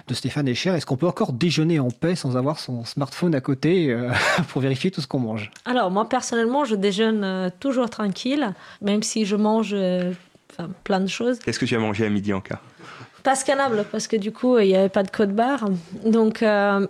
[0.08, 3.40] de Stéphane Echer, est-ce qu'on peut encore déjeuner en paix sans avoir son smartphone à
[3.40, 4.10] côté euh,
[4.48, 5.50] pour vérifier tout ce qu'on mange?
[5.64, 9.74] Alors moi personnellement, je déjeune toujours tranquille, même si je mange
[10.84, 11.38] plein de choses.
[11.40, 12.60] Qu'est-ce que tu as mangé à midi en cas
[13.24, 15.68] pas scannable parce que du coup il n'y avait pas de code barre.
[16.04, 16.86] Donc euh,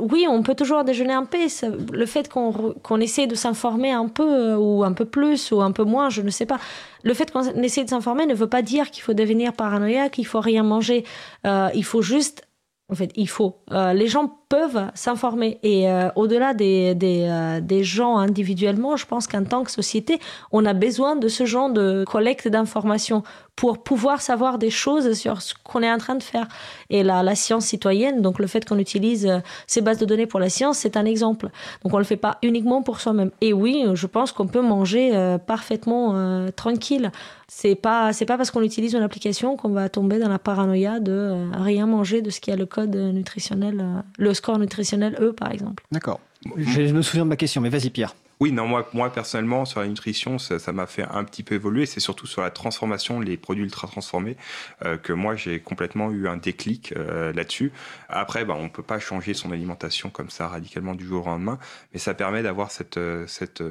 [0.00, 1.46] oui, on peut toujours déjeuner en paix.
[1.92, 5.70] Le fait qu'on essaie de s'informer un peu euh, ou un peu plus ou un
[5.70, 6.58] peu moins, je ne sais pas.
[7.04, 10.26] Le fait qu'on essaie de s'informer ne veut pas dire qu'il faut devenir paranoïaque, qu'il
[10.26, 11.04] faut rien manger.
[11.46, 12.47] Euh, il faut juste
[12.90, 13.58] en fait, il faut.
[13.70, 15.58] les gens peuvent s'informer.
[15.62, 15.86] Et
[16.16, 20.18] au-delà des, des, des, gens individuellement, je pense qu'en tant que société,
[20.52, 23.22] on a besoin de ce genre de collecte d'informations
[23.58, 26.46] pour pouvoir savoir des choses sur ce qu'on est en train de faire.
[26.90, 30.26] Et la, la science citoyenne, donc le fait qu'on utilise euh, ces bases de données
[30.26, 31.48] pour la science, c'est un exemple.
[31.82, 33.32] Donc on le fait pas uniquement pour soi-même.
[33.40, 37.10] Et oui, je pense qu'on peut manger euh, parfaitement euh, tranquille.
[37.50, 41.00] C'est pas c'est pas parce qu'on utilise une application qu'on va tomber dans la paranoïa
[41.00, 43.82] de rien manger de ce qui a le code nutritionnel,
[44.18, 45.84] le score nutritionnel E par exemple.
[45.90, 46.20] D'accord.
[46.56, 48.14] Je me souviens de ma question, mais vas-y Pierre.
[48.40, 51.86] Oui, non, moi, moi personnellement, sur la nutrition, ça m'a fait un petit peu évoluer.
[51.86, 54.36] C'est surtout sur la transformation, les produits ultra transformés,
[54.84, 57.72] euh, que moi j'ai complètement eu un déclic euh, là-dessus.
[58.08, 61.58] Après, bah, on peut pas changer son alimentation comme ça radicalement du jour au lendemain,
[61.92, 63.62] mais ça permet d'avoir cette, euh, cette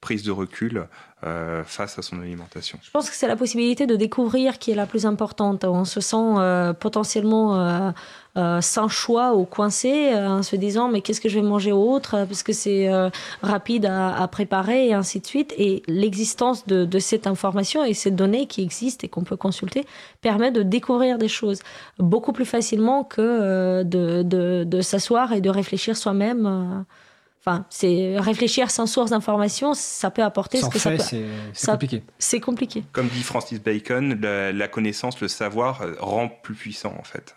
[0.00, 0.86] prise de recul
[1.24, 2.78] euh, face à son alimentation.
[2.82, 5.64] Je pense que c'est la possibilité de découvrir qui est la plus importante.
[5.64, 7.94] On se sent euh, potentiellement
[8.36, 12.24] euh, sans choix ou coincé en se disant mais qu'est-ce que je vais manger autre
[12.26, 12.88] parce que c'est
[13.42, 15.54] rapide à, préparer et ainsi de suite.
[15.58, 19.84] Et l'existence de, cette information et ces données qui existent et qu'on peut consulter
[20.20, 21.60] permet de découvrir des choses
[21.98, 24.22] beaucoup plus facilement que de,
[24.64, 26.84] de s'asseoir et de réfléchir soi-même.
[27.46, 30.98] Enfin, c'est réfléchir sans source d'information, ça peut apporter ce que ça peut.
[30.98, 32.02] C'est compliqué.
[32.18, 32.84] C'est compliqué.
[32.92, 37.36] Comme dit Francis Bacon, la, connaissance, le savoir rend plus puissant en fait.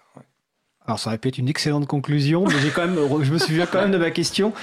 [0.90, 3.68] Alors ça aurait pu être une excellente conclusion, mais j'ai quand même, je me souviens
[3.68, 4.54] quand même de ma question.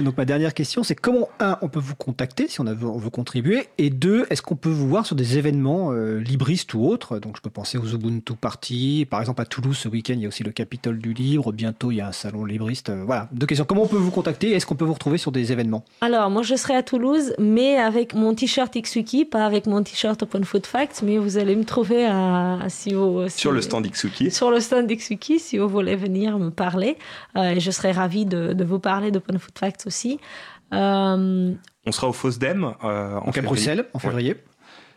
[0.00, 3.68] Donc ma dernière question, c'est comment un, on peut vous contacter si on, veut contribuer,
[3.78, 7.20] et deux, est-ce qu'on peut vous voir sur des événements euh, libristes ou autres?
[7.20, 10.24] Donc je peux penser aux Ubuntu Party, par exemple à Toulouse ce week-end, il y
[10.24, 11.52] a aussi le Capitole du Livre.
[11.52, 12.90] Bientôt il y a un salon libriste.
[12.90, 13.64] Euh, voilà, deux questions.
[13.64, 15.84] Comment on peut vous contacter Est-ce qu'on peut vous retrouver sur des événements?
[16.00, 20.20] Alors moi je serai à Toulouse, mais avec mon t-shirt Xwiki, pas avec mon t-shirt
[20.20, 24.32] Open Food Facts, mais vous allez me trouver à, si vous, sur le stand Xwiki.
[24.32, 26.96] Sur le stand Xwiki, si vous voulez venir me parler.
[27.36, 30.20] Euh, et je serais ravie de, vous parler d'Open Food Facts aussi.
[30.72, 31.52] Euh,
[31.86, 33.42] on sera au FOSDEM euh, en février.
[33.42, 34.36] Bruxelles en février.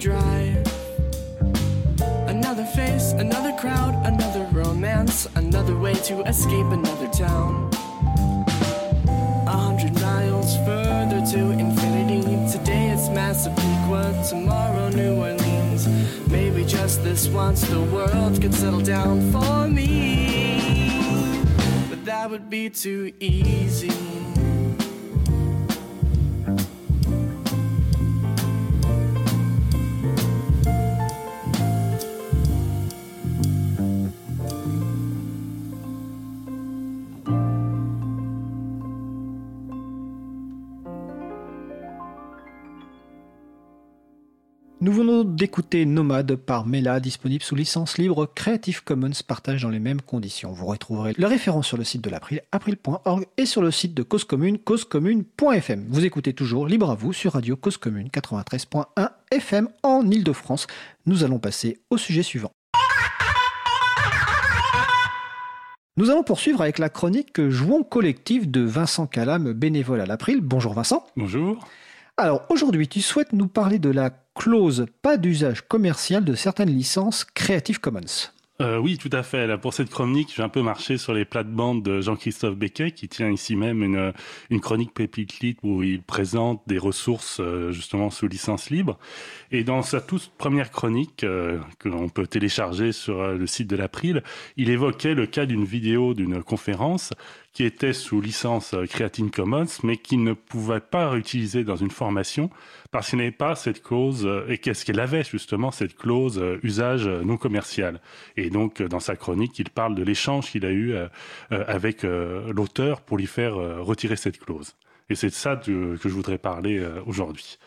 [0.00, 0.66] Drive.
[2.26, 7.70] Another face, another crowd, another romance, another way to escape another town.
[9.46, 12.22] A hundred miles further to infinity.
[12.50, 15.86] Today it's Massapequa, tomorrow New Orleans.
[16.28, 20.96] Maybe just this once the world could settle down for me.
[21.90, 24.19] But that would be too easy.
[45.40, 50.52] D'écouter Nomade par Mela, disponible sous licence libre Creative Commons, partage dans les mêmes conditions.
[50.52, 54.02] Vous retrouverez la référence sur le site de l'April, april.org, et sur le site de
[54.02, 55.86] Cause Commune, causecommune.fm.
[55.88, 58.84] Vous écoutez toujours Libre à vous sur Radio Cause Commune 93.1
[59.30, 60.66] FM en Ile-de-France.
[61.06, 62.52] Nous allons passer au sujet suivant.
[65.96, 70.42] Nous allons poursuivre avec la chronique Jouons collectif de Vincent Calam, bénévole à l'April.
[70.42, 71.06] Bonjour Vincent.
[71.16, 71.66] Bonjour.
[72.18, 77.24] Alors aujourd'hui, tu souhaites nous parler de la clause pas d'usage commercial de certaines licences
[77.24, 78.30] Creative Commons.
[78.60, 79.58] Euh, oui, tout à fait.
[79.58, 83.30] Pour cette chronique, j'ai un peu marché sur les plates-bandes de Jean-Christophe Becquet, qui tient
[83.30, 84.12] ici même une,
[84.50, 88.98] une chronique Pépite Lit où il présente des ressources euh, justement sous licence libre.
[89.50, 93.68] Et dans sa toute première chronique, euh, que l'on peut télécharger sur euh, le site
[93.68, 94.22] de l'April,
[94.58, 97.14] il évoquait le cas d'une vidéo d'une conférence
[97.52, 101.90] qui était sous licence euh, Creative Commons, mais qui ne pouvait pas réutiliser dans une
[101.90, 102.50] formation
[102.90, 106.60] parce qu'il n'avait pas cette clause, euh, et qu'est-ce qu'elle avait justement, cette clause euh,
[106.62, 108.00] usage non commercial.
[108.36, 110.94] Et donc, dans sa chronique, il parle de l'échange qu'il a eu
[111.50, 114.74] avec l'auteur pour lui faire retirer cette clause.
[115.08, 117.58] Et c'est de ça que je voudrais parler aujourd'hui.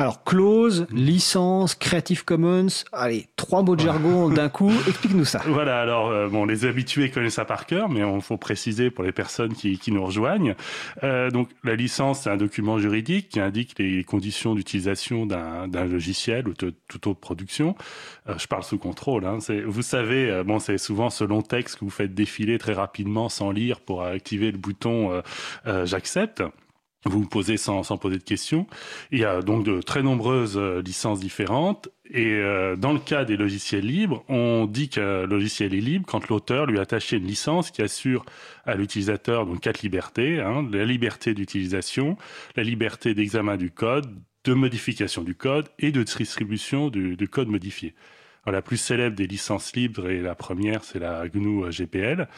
[0.00, 5.40] Alors clause, licence, Creative Commons, allez, trois mots de jargon d'un coup, explique-nous ça.
[5.46, 9.04] Voilà, alors euh, bon, les habitués connaissent ça par cœur, mais il faut préciser pour
[9.04, 10.56] les personnes qui, qui nous rejoignent.
[11.04, 15.84] Euh, donc la licence, c'est un document juridique qui indique les conditions d'utilisation d'un d'un
[15.84, 17.76] logiciel ou de toute autre production.
[18.28, 19.24] Euh, je parle sous contrôle.
[19.26, 22.72] Hein, vous savez, euh, bon, c'est souvent ce long texte que vous faites défiler très
[22.72, 25.22] rapidement sans lire pour activer le bouton
[25.66, 26.42] euh, j'accepte.
[27.04, 28.66] Vous vous posez sans, sans poser de questions.
[29.10, 31.88] Il y a donc de très nombreuses euh, licences différentes.
[32.10, 36.28] Et euh, dans le cas des logiciels libres, on dit qu'un logiciel est libre quand
[36.28, 38.24] l'auteur lui a attaché une licence qui assure
[38.66, 42.16] à l'utilisateur donc quatre libertés hein, la liberté d'utilisation,
[42.56, 44.06] la liberté d'examen du code,
[44.44, 47.94] de modification du code et de distribution du, du code modifié.
[48.46, 52.28] Alors, la plus célèbre des licences libres et la première, c'est la GNU GPL.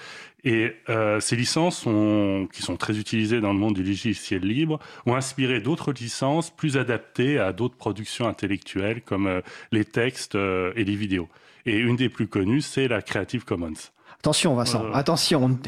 [0.44, 4.78] Et euh, ces licences, sont, qui sont très utilisées dans le monde du logiciel libre,
[5.04, 9.40] ont inspiré d'autres licences plus adaptées à d'autres productions intellectuelles comme euh,
[9.72, 11.28] les textes euh, et les vidéos.
[11.64, 13.72] Et une des plus connues, c'est la Creative Commons.
[14.20, 14.92] Attention, Vincent, Euh.
[14.94, 15.58] attention, on,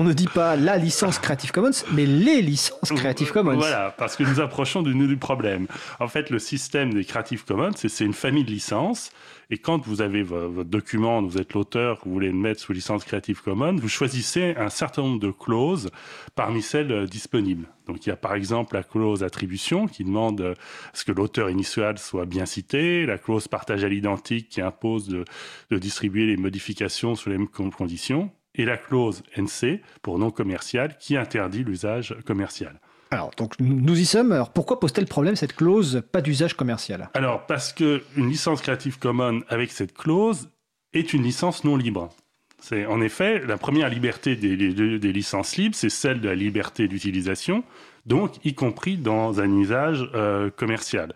[0.00, 3.56] on ne dit pas la licence Creative Commons, mais les licences Creative Commons.
[3.56, 5.66] Voilà, parce que nous approchons du nœud du problème.
[6.00, 9.10] En fait, le système des Creative Commons, c'est c'est une famille de licences.
[9.54, 12.72] Et quand vous avez vo- votre document, vous êtes l'auteur, vous voulez le mettre sous
[12.72, 15.90] licence Creative Commons, vous choisissez un certain nombre de clauses
[16.34, 17.68] parmi celles euh, disponibles.
[17.86, 21.12] Donc il y a par exemple la clause attribution qui demande euh, à ce que
[21.12, 25.26] l'auteur initial soit bien cité, la clause partage à l'identique qui impose de,
[25.70, 30.30] de distribuer les modifications sous les mêmes con- conditions, et la clause NC pour non
[30.30, 32.80] commercial qui interdit l'usage commercial.
[33.12, 34.32] Alors, donc nous y sommes.
[34.32, 37.10] Alors, pourquoi pose-t-elle problème cette clause pas d'usage commercial?
[37.12, 40.48] Alors, parce que une licence Creative Commons avec cette clause
[40.94, 42.08] est une licence non libre.
[42.58, 44.56] C'est en effet la première liberté des,
[45.12, 47.64] licences libres, c'est celle de la liberté d'utilisation,
[48.06, 51.14] donc y compris dans un usage euh, commercial.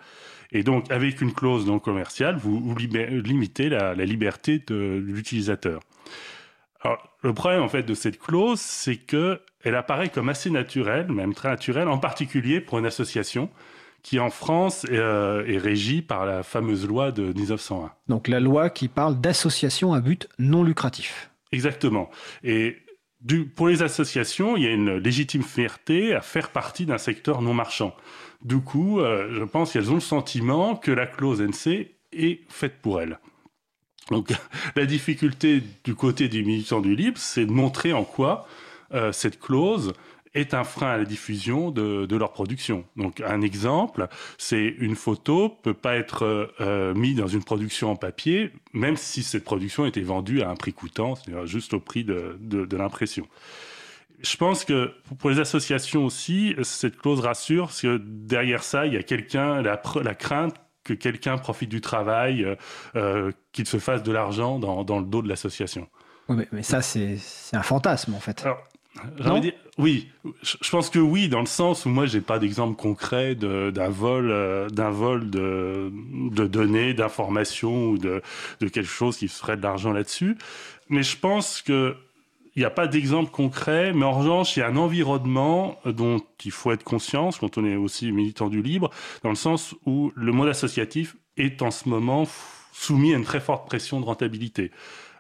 [0.53, 5.81] Et donc, avec une clause non commerciale, vous, limitez la, la liberté de l'utilisateur.
[6.83, 11.11] Alors, le problème en fait de cette clause, c'est que elle apparaît comme assez naturelle,
[11.11, 13.51] même très naturelle, en particulier pour une association
[14.05, 17.91] qui en France est, euh, est régie par la fameuse loi de 1901.
[18.07, 21.31] Donc, la loi qui parle d'association à but non lucratif.
[21.51, 22.11] Exactement.
[22.45, 22.77] Et
[23.21, 27.43] du, pour les associations, il y a une légitime fierté à faire partie d'un secteur
[27.43, 27.97] non marchand.
[28.45, 32.75] Du coup, euh, je pense qu'elles ont le sentiment que la clause NC est faite
[32.81, 33.19] pour elles.
[34.13, 34.33] Donc,
[34.77, 38.47] la difficulté du côté des militants du libre, c'est de montrer en quoi
[38.95, 39.93] euh, cette clause
[40.35, 42.85] est un frein à la diffusion de, de leur production.
[42.97, 44.07] Donc, un exemple,
[44.37, 49.23] c'est une photo peut pas être euh, mise dans une production en papier, même si
[49.23, 52.77] cette production était vendue à un prix coûtant, c'est-à-dire juste au prix de, de, de
[52.77, 53.27] l'impression.
[54.21, 58.95] Je pense que pour les associations aussi, cette clause rassure, parce que derrière ça, il
[58.95, 59.77] y a quelqu'un, la,
[60.15, 62.57] crainte que quelqu'un profite du travail, euh,
[62.95, 65.89] euh, qu'il se fasse de l'argent dans, dans le dos de l'association.
[66.29, 68.43] Oui, mais, mais ça, c'est c'est un fantasme, en fait.
[68.43, 68.63] Alors,
[69.41, 70.09] dire- oui,
[70.43, 73.89] je pense que oui, dans le sens où moi j'ai pas d'exemple concret de- d'un
[73.91, 75.91] vol, euh, d'un vol de,
[76.31, 78.23] de données, d'informations ou de,
[78.61, 80.37] de quelque chose qui ferait de l'argent là-dessus.
[80.89, 81.97] Mais je pense que
[82.55, 86.23] il n'y a pas d'exemple concret, mais en revanche, il y a un environnement dont
[86.43, 88.89] il faut être conscient quand on est aussi militant du libre,
[89.23, 92.27] dans le sens où le monde associatif est en ce moment
[92.73, 94.71] soumis à une très forte pression de rentabilité.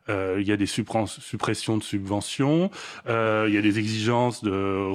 [0.08, 2.70] Euh, il y a des suppressions de subventions,
[3.08, 4.90] euh, il y a des exigences de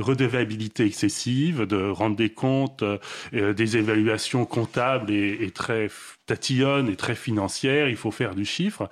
[0.00, 5.88] redevabilité excessive, de rendre des comptes, euh, des évaluations comptables et, et très
[6.26, 7.88] tatillonnes et très financières.
[7.88, 8.88] Il faut faire du chiffre.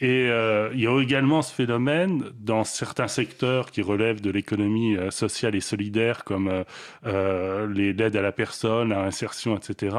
[0.00, 4.96] Et euh, il y a également ce phénomène dans certains secteurs qui relèvent de l'économie
[4.96, 6.64] euh, sociale et solidaire, comme euh,
[7.06, 9.96] euh, les l'aide à la personne, la réinsertion, etc.,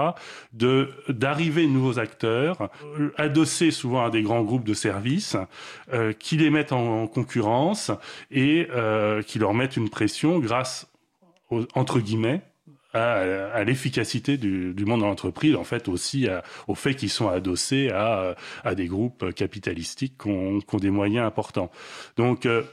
[0.54, 2.70] de d'arriver de nouveaux acteurs,
[3.00, 5.38] euh, adossés souvent à des grands groupes de services,
[6.20, 7.92] qui les mettent en, en concurrence
[8.32, 8.68] et
[9.28, 10.88] qui leur mettent une pression grâce,
[11.50, 12.42] aux- entre guillemets,
[12.96, 17.10] à, à l'efficacité du, du monde de l'entreprise, en fait aussi à- au fait qu'ils
[17.12, 21.70] sont adossés à, à des groupes capitalistiques qui ont, qui ont des moyens importants.
[22.18, 22.64] Donc, euh,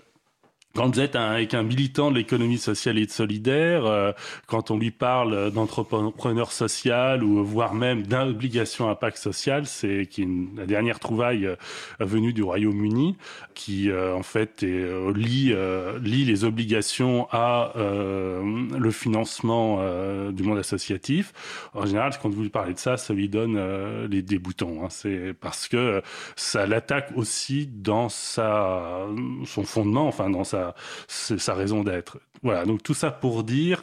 [0.75, 4.13] quand vous êtes un, avec un militant de l'économie sociale et solidaire, euh,
[4.47, 10.09] quand on lui parle d'entrepreneur social ou voire même d'obligation impact social, c'est
[10.57, 11.57] la dernière trouvaille euh,
[12.01, 13.17] venue du Royaume-Uni,
[13.55, 18.43] qui euh, en fait est, euh, lie, euh, lie les obligations à euh,
[18.79, 21.33] le financement euh, du monde associatif.
[21.75, 24.85] En général, quand vous lui parlez de ça, ça lui donne euh, les, des boutons.
[24.85, 24.89] Hein.
[24.91, 26.03] C'est parce que
[26.37, 29.07] ça l'attaque aussi dans sa,
[29.45, 30.62] son fondement, enfin dans sa,
[31.09, 32.19] sa sa raison d'être.
[32.43, 33.83] Voilà, donc tout ça pour dire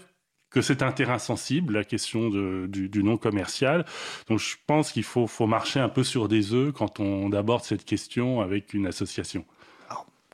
[0.49, 3.85] que c'est un terrain sensible, la question de- du, du non commercial.
[4.27, 7.63] Donc je pense qu'il faut, faut marcher un peu sur des œufs quand on aborde
[7.63, 9.45] cette question avec une association.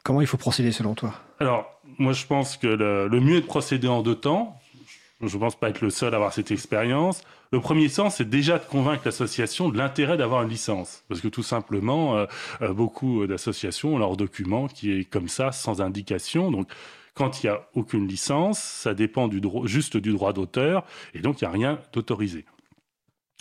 [0.03, 1.13] Comment il faut procéder selon toi?
[1.39, 4.55] Alors, moi, je pense que le, le mieux est de procéder en deux temps.
[5.21, 7.23] Je ne pense pas être le seul à avoir cette expérience.
[7.51, 11.03] Le premier sens, c'est déjà de convaincre l'association de l'intérêt d'avoir une licence.
[11.07, 12.25] Parce que tout simplement, euh,
[12.61, 16.51] euh, beaucoup d'associations ont leur document qui est comme ça, sans indication.
[16.51, 16.67] Donc,
[17.13, 20.83] Quand il n'y a aucune licence, ça dépend du juste du droit d'auteur,
[21.13, 22.43] et donc il n'y a rien d'autorisé.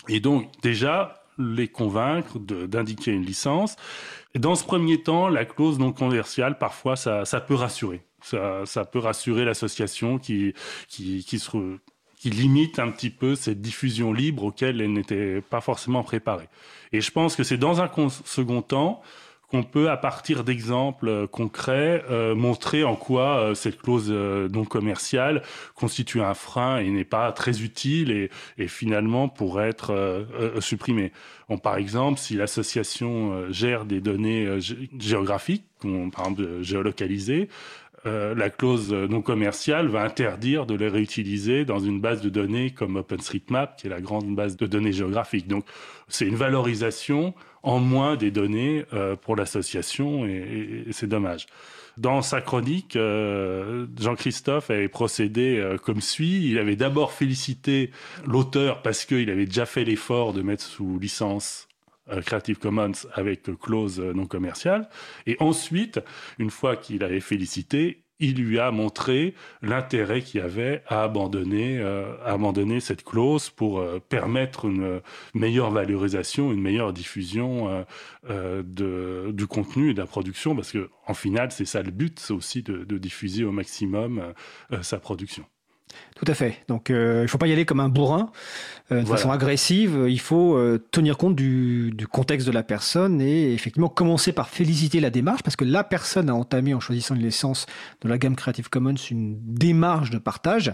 [0.07, 3.75] Et donc déjà, les convaincre d'indiquer une licence.
[4.33, 8.01] Et dans ce premier temps, la clause non commerciale, parfois, ça peut rassurer.
[8.25, 10.53] Ça, peut rassurer l'association qui,
[12.23, 16.49] limite un petit peu cette diffusion libre auquel elle n'était pas forcément préparée.
[16.91, 17.89] Et je pense que c'est dans un
[18.25, 19.01] second temps
[19.49, 24.65] qu'on peut, à partir d'exemples euh, concrets, euh, montrer en quoi euh, cette clause non
[24.65, 25.43] commerciale
[25.75, 28.11] constitue un frein et n'est pas très utile
[28.57, 30.25] et, finalement pourrait être
[30.59, 31.11] supprimée.
[31.61, 34.59] Par exemple, si l'association gère des données
[34.97, 37.47] géographiques, par exemple géolocalisées,
[38.05, 42.97] la clause non commerciale va interdire de les réutiliser dans une base de données comme
[42.97, 45.47] OpenStreetMap, qui est la grande base de données géographiques.
[45.47, 45.65] Donc,
[46.07, 47.33] c'est une valorisation
[47.65, 51.47] en moins des données euh, pour l'association et, c'est dommage.
[51.97, 56.49] Dans sa chronique, euh, Jean-Christophe avait procédé euh, comme suit.
[56.49, 57.89] Il avait d'abord félicité
[58.27, 61.64] l'auteur parce qu'il avait déjà fait l'effort de mettre sous licence
[62.25, 64.89] Creative Commons avec clause non commerciale.
[65.25, 65.99] Et ensuite,
[66.39, 72.15] une fois qu'il avait félicité, il lui a montré l'intérêt qu'il avait à abandonner, euh,
[72.23, 75.01] à abandonner cette clause pour euh, permettre une
[75.33, 77.85] meilleure valorisation, une meilleure diffusion
[78.29, 78.63] euh,
[79.31, 82.33] du contenu et de la production, parce que en final, c'est ça le but, c'est
[82.33, 84.33] aussi de, diffuser au maximum
[84.81, 85.45] sa production.
[86.15, 86.63] Tout à fait.
[86.67, 88.31] Donc, il ne faut pas y aller comme un bourrin.
[88.91, 93.19] Euh, de façon agressive, il faut euh, tenir compte du, du, contexte de la personne
[93.19, 97.15] et effectivement commencer par féliciter la démarche parce que la personne a entamé en choisissant
[97.15, 97.65] une licence
[98.03, 100.67] de la gamme Creative Commons une démarche de partage.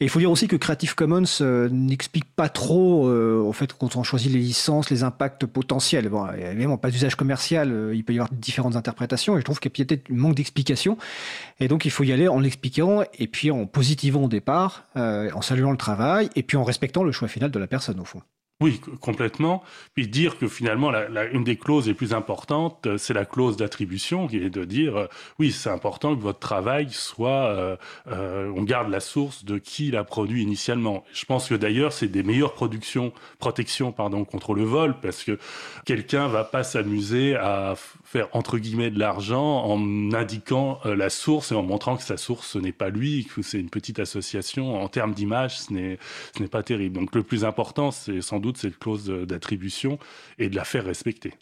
[0.00, 3.94] Et il faut dire aussi que Creative Commons euh, n'explique pas trop, au fait, quand
[3.94, 6.08] on choisit les licences, les impacts potentiels.
[6.08, 9.70] Bon, évidemment, pas d'usage commercial, il peut y avoir différentes interprétations et je trouve qu'il
[9.70, 10.98] y a peut-être un manque d'explication.
[11.60, 15.42] Et donc, il faut y aller en l'expliquant et puis en positivant au départ, en
[15.42, 18.22] saluant le travail et puis en respectant le choix de la personne, au fond.
[18.62, 19.62] Oui, complètement.
[19.92, 20.90] Puis dire que finalement,
[21.34, 24.96] une des clauses les plus importantes, euh, c'est la clause d'attribution, qui est de dire,
[24.96, 25.06] euh,
[25.38, 29.90] oui, c'est important que votre travail soit, euh, euh, on garde la source de qui
[29.90, 31.04] l'a produit initialement.
[31.12, 33.12] Je pense que d'ailleurs, c'est des meilleures protections,
[34.24, 35.38] contre le vol, parce que
[35.84, 37.74] quelqu'un va pas s'amuser à
[38.06, 42.52] faire entre guillemets de l'argent en indiquant la source et en montrant que sa source
[42.52, 44.80] ce n'est pas lui, que c'est une petite association.
[44.80, 45.98] En termes d'image, ce n'est
[46.36, 46.98] ce n'est pas terrible.
[46.98, 49.98] Donc le plus important, c'est sans doute cette clause d'attribution
[50.38, 51.34] et de la faire respecter.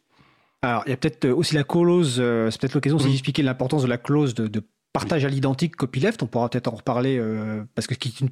[0.63, 3.87] Alors, il y a peut-être aussi la clause, euh, c'est peut-être l'occasion d'expliquer l'importance de
[3.87, 4.63] la clause de,
[4.95, 6.23] partage à l'identique copyleft.
[6.23, 8.31] On pourra peut-être en reparler euh, parce que c'est une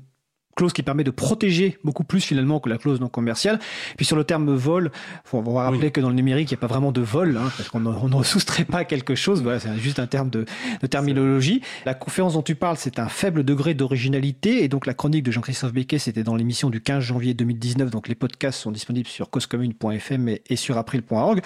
[0.55, 3.59] clause qui permet de protéger beaucoup plus finalement que la clause non commerciale.
[3.97, 4.91] Puis sur le terme vol,
[5.24, 7.37] faut, on va rappeler que dans le numérique, il n'y a pas vraiment de vol,
[7.37, 9.43] hein, parce qu'on ne soustrait pas quelque chose.
[9.43, 10.45] Voilà, c'est juste un terme de,
[10.81, 11.62] de, terminologie.
[11.87, 14.62] La conférence dont tu parles, c'est un faible degré d'originalité.
[14.65, 17.91] Et donc la chronique de Jean-Christophe Becquet, c'était dans l'émission du 15 janvier 2019.
[17.91, 21.43] Donc les podcasts sont disponibles sur causecommune.fm et, et sur april.org.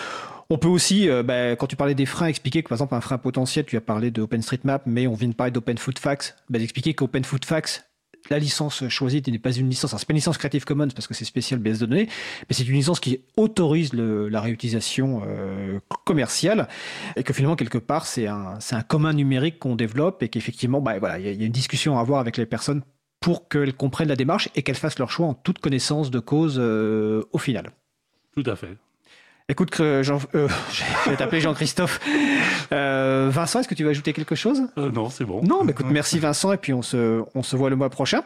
[0.48, 3.00] On peut aussi, euh, bah, quand tu parlais des freins, expliquer que par exemple un
[3.00, 6.94] frein potentiel, tu as parlé de OpenStreetMap, mais on vient de parler d'OpenFootFax, bah, d'expliquer
[6.94, 7.85] qu'OpenFootFax
[8.30, 11.14] la licence choisie n'est pas une licence, c'est pas une licence Creative Commons parce que
[11.14, 12.08] c'est spécial base de données,
[12.48, 16.68] mais c'est une licence qui autorise la réutilisation euh, commerciale
[17.16, 20.98] et que finalement quelque part c'est un, un commun numérique qu'on développe et qu'effectivement bah,
[20.98, 22.82] voilà il y, a une discussion à avoir avec les personnes
[23.20, 26.56] pour qu'elles comprennent la démarche et qu'elles fassent leur choix en toute connaissance de cause
[26.58, 27.70] euh, au final.
[28.34, 28.76] Tout à fait.
[29.48, 30.48] Écoute, Jean, euh,
[31.04, 32.00] je vais t'appeler Jean-Christophe.
[32.72, 34.62] Euh, Vincent, est-ce que tu veux ajouter quelque chose?
[34.78, 35.42] Euh, Non, c'est bon.
[35.42, 38.22] Non, mais écoute, merci Vincent, et puis on se, on se voit le mois prochain.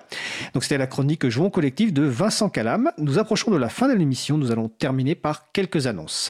[0.55, 2.91] Donc c'était la chronique Jouons collectif de Vincent Calam.
[2.99, 4.39] Nous approchons de la fin de l'émission.
[4.39, 6.29] Nous allons terminer par quelques annonces.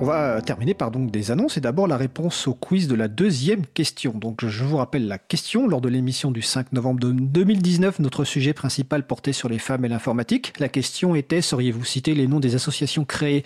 [0.00, 3.08] On va terminer par donc des annonces et d'abord la réponse au quiz de la
[3.08, 4.12] deuxième question.
[4.12, 8.52] Donc je vous rappelle la question lors de l'émission du 5 novembre 2019, notre sujet
[8.52, 10.52] principal portait sur les femmes et l'informatique.
[10.58, 13.44] La question était sauriez-vous citer les noms des associations créées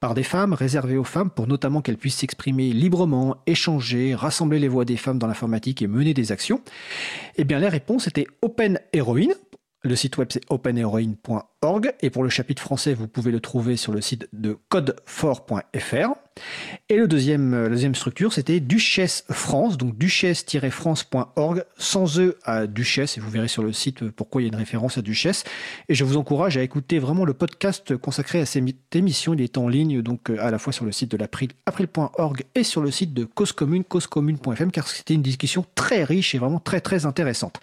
[0.00, 4.68] par des femmes, réservées aux femmes pour notamment qu'elles puissent s'exprimer librement, échanger, rassembler les
[4.68, 6.60] voix des femmes dans l'informatique et mener des actions?
[7.36, 9.34] Eh bien, les réponses étaient Open Heroine.
[9.84, 13.92] Le site web c'est openheroine.org et pour le chapitre français, vous pouvez le trouver sur
[13.92, 16.14] le site de codefort.fr.
[16.88, 22.66] Et le deuxième, euh, la deuxième structure, c'était Duchesse France, donc duchesse-france.org, sans E à
[22.66, 25.02] Duchesse, et vous verrez sur le site euh, pourquoi il y a une référence à
[25.02, 25.44] Duchesse.
[25.88, 29.34] Et je vous encourage à écouter vraiment le podcast consacré à cette émission.
[29.34, 32.44] Il est en ligne, donc euh, à la fois sur le site de l'April, april.org,
[32.54, 36.38] et sur le site de Cause Commune, causecommune.fm, car c'était une discussion très riche et
[36.38, 37.60] vraiment très très intéressante.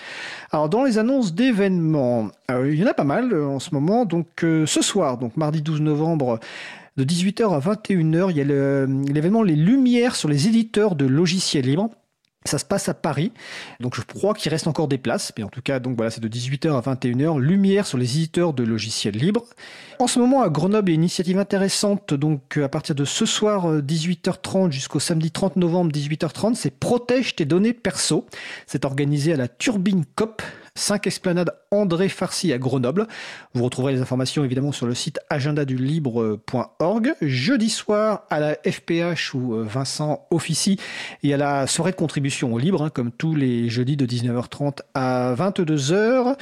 [0.52, 4.06] Alors dans les annonces d'événements, il y en a pas mal en ce moment.
[4.06, 6.40] Donc ce soir, donc mardi 12 novembre,
[6.98, 11.66] De 18h à 21h, il y a l'événement Les Lumières sur les éditeurs de logiciels
[11.66, 11.90] libres.
[12.44, 13.32] Ça se passe à Paris,
[13.80, 16.22] donc je crois qu'il reste encore des places, mais en tout cas, donc voilà, c'est
[16.22, 17.40] de 18h à 21h.
[17.40, 19.46] Lumière sur les éditeurs de logiciels libres.
[20.00, 23.06] En ce moment, à Grenoble, il y a une initiative intéressante, donc à partir de
[23.06, 28.26] ce soir 18h30 jusqu'au samedi 30 novembre 18h30, c'est Protège tes données perso.
[28.66, 30.42] C'est organisé à la Turbine COP,
[30.82, 33.08] 5 esplanades André Farcy à Grenoble.
[33.54, 37.14] Vous retrouverez les informations évidemment sur le site agendadulibre.org.
[37.22, 40.80] Jeudi soir à la FPH où euh, Vincent officie,
[41.22, 44.06] il y a la soirée de contribution au libre, hein, comme tous les jeudis de
[44.06, 46.36] 19h30 à 22h.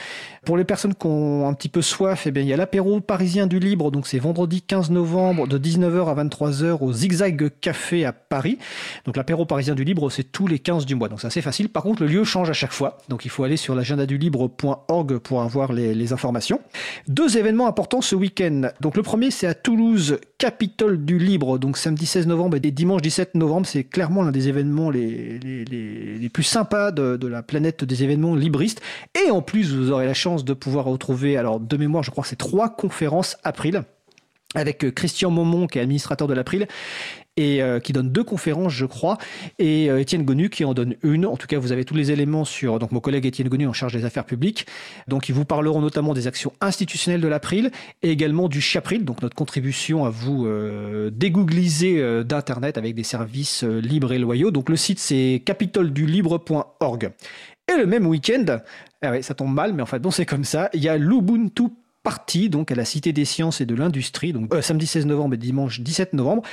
[0.45, 3.01] Pour les personnes qui ont un petit peu soif, eh bien, il y a l'apéro
[3.01, 8.05] parisien du libre, donc c'est vendredi 15 novembre de 19h à 23h au Zigzag Café
[8.05, 8.57] à Paris.
[9.05, 11.69] Donc l'apéro parisien du libre, c'est tous les 15 du mois, donc c'est assez facile.
[11.69, 13.75] Par contre, le lieu change à chaque fois, donc il faut aller sur
[14.29, 16.59] l'agendadulibre.org pour avoir les, informations.
[17.07, 18.69] Deux événements importants ce week-end.
[18.81, 23.01] Donc le premier, c'est à Toulouse, Capitole du Libre, donc samedi 16 novembre et dimanche
[23.01, 23.67] 17 novembre.
[23.67, 28.35] C'est clairement l'un des événements les, les, plus sympas de, de, la planète des événements
[28.35, 28.81] libristes.
[29.25, 32.23] Et en plus, vous aurez la chance de pouvoir retrouver, alors de mémoire, je crois
[32.23, 33.83] que c'est trois conférences April
[34.55, 36.67] avec euh, Christian Momont, qui est administrateur de l'April,
[37.39, 39.17] et euh, qui donne deux conférences, je crois,
[39.59, 41.25] et euh, Étienne Gonu qui en donne une.
[41.25, 43.73] En tout cas, vous avez tous les éléments sur donc mon collègue Étienne Gonu en
[43.73, 44.67] charge des affaires publiques.
[45.07, 47.71] Donc, ils vous parleront notamment des actions institutionnelles de l'April
[48.01, 53.63] et également du Chapril, donc notre contribution à vous euh, dégoogliser d'internet avec des services
[53.63, 54.51] libres et loyaux.
[54.51, 57.11] Donc, le site c'est capitoledulibre.org.
[57.71, 58.59] Et le même week-end,
[59.01, 60.69] ah ouais, ça tombe mal, mais en fait, bon, c'est comme ça.
[60.73, 61.69] Il y a l'Ubuntu
[62.03, 65.35] partie donc à la Cité des Sciences et de l'Industrie, donc euh, samedi 16 novembre
[65.35, 66.43] et dimanche 17 novembre.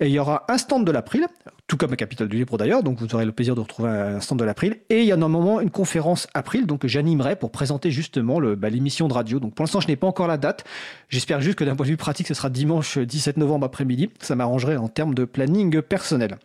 [0.00, 1.26] Il y aura un stand de l'April,
[1.66, 4.20] tout comme la capitale du Libre d'ailleurs, donc vous aurez le plaisir de retrouver un
[4.20, 4.78] stand de l'April.
[4.90, 8.68] Et il y a normalement une conférence April, donc que j'animerai pour présenter justement bah,
[8.68, 9.40] l'émission de radio.
[9.40, 10.64] Donc pour l'instant, je n'ai pas encore la date.
[11.08, 14.10] J'espère juste que d'un point de vue pratique, ce sera dimanche 17 novembre après-midi.
[14.20, 16.38] Ça m'arrangerait en termes de planning personnel.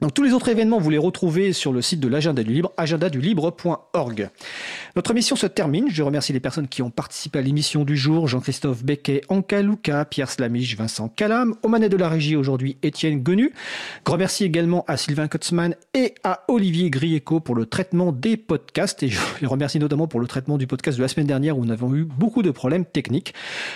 [0.00, 2.72] Donc tous les autres événements, vous les retrouvez sur le site de l'agenda du libre,
[2.76, 4.30] agendadulibre.org.
[4.94, 5.88] Notre émission se termine.
[5.90, 8.28] Je remercie les personnes qui ont participé à l'émission du jour.
[8.28, 11.56] Jean-Christophe Becquet, Anka Luca, Pierre Slamiche, Vincent Calam.
[11.64, 13.52] Au manet de la régie aujourd'hui, Étienne Gonu.
[14.04, 19.02] Grand merci également à Sylvain Kotzmann et à Olivier Grieco pour le traitement des podcasts.
[19.02, 21.64] Et je les remercie notamment pour le traitement du podcast de la semaine dernière où
[21.64, 23.34] nous avons eu beaucoup de problèmes techniques.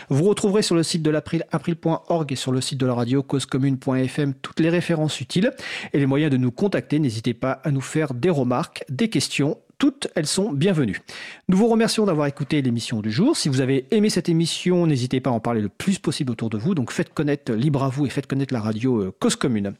[0.09, 3.24] Vous retrouverez sur le site de l'April, april.org et sur le site de la radio
[3.24, 5.53] causecommune.fm toutes les références utiles.
[5.93, 6.99] Et les moyen de nous contacter.
[6.99, 9.57] N'hésitez pas à nous faire des remarques, des questions.
[9.79, 11.01] Toutes, elles sont bienvenues.
[11.49, 13.35] Nous vous remercions d'avoir écouté l'émission du jour.
[13.35, 16.51] Si vous avez aimé cette émission, n'hésitez pas à en parler le plus possible autour
[16.51, 16.75] de vous.
[16.75, 19.73] Donc faites connaître Libre à vous et faites connaître la radio euh, Cause Commune.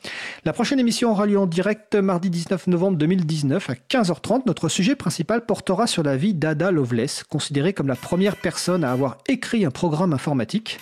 [0.47, 4.45] La prochaine émission aura lieu en direct mardi 19 novembre 2019 à 15h30.
[4.47, 8.91] Notre sujet principal portera sur la vie d'Ada Loveless, considérée comme la première personne à
[8.91, 10.79] avoir écrit un programme informatique.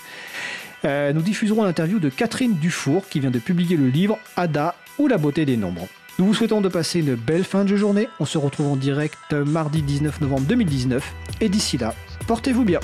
[0.85, 5.09] Euh, nous diffuserons l'interview de Catherine Dufour qui vient de publier le livre Ada ou
[5.09, 5.89] la beauté des nombres.
[6.19, 8.09] Nous vous souhaitons de passer une belle fin de journée.
[8.21, 11.15] On se retrouve en direct mardi 19 novembre 2019.
[11.41, 11.95] Et d'ici là,
[12.27, 12.81] portez-vous bien.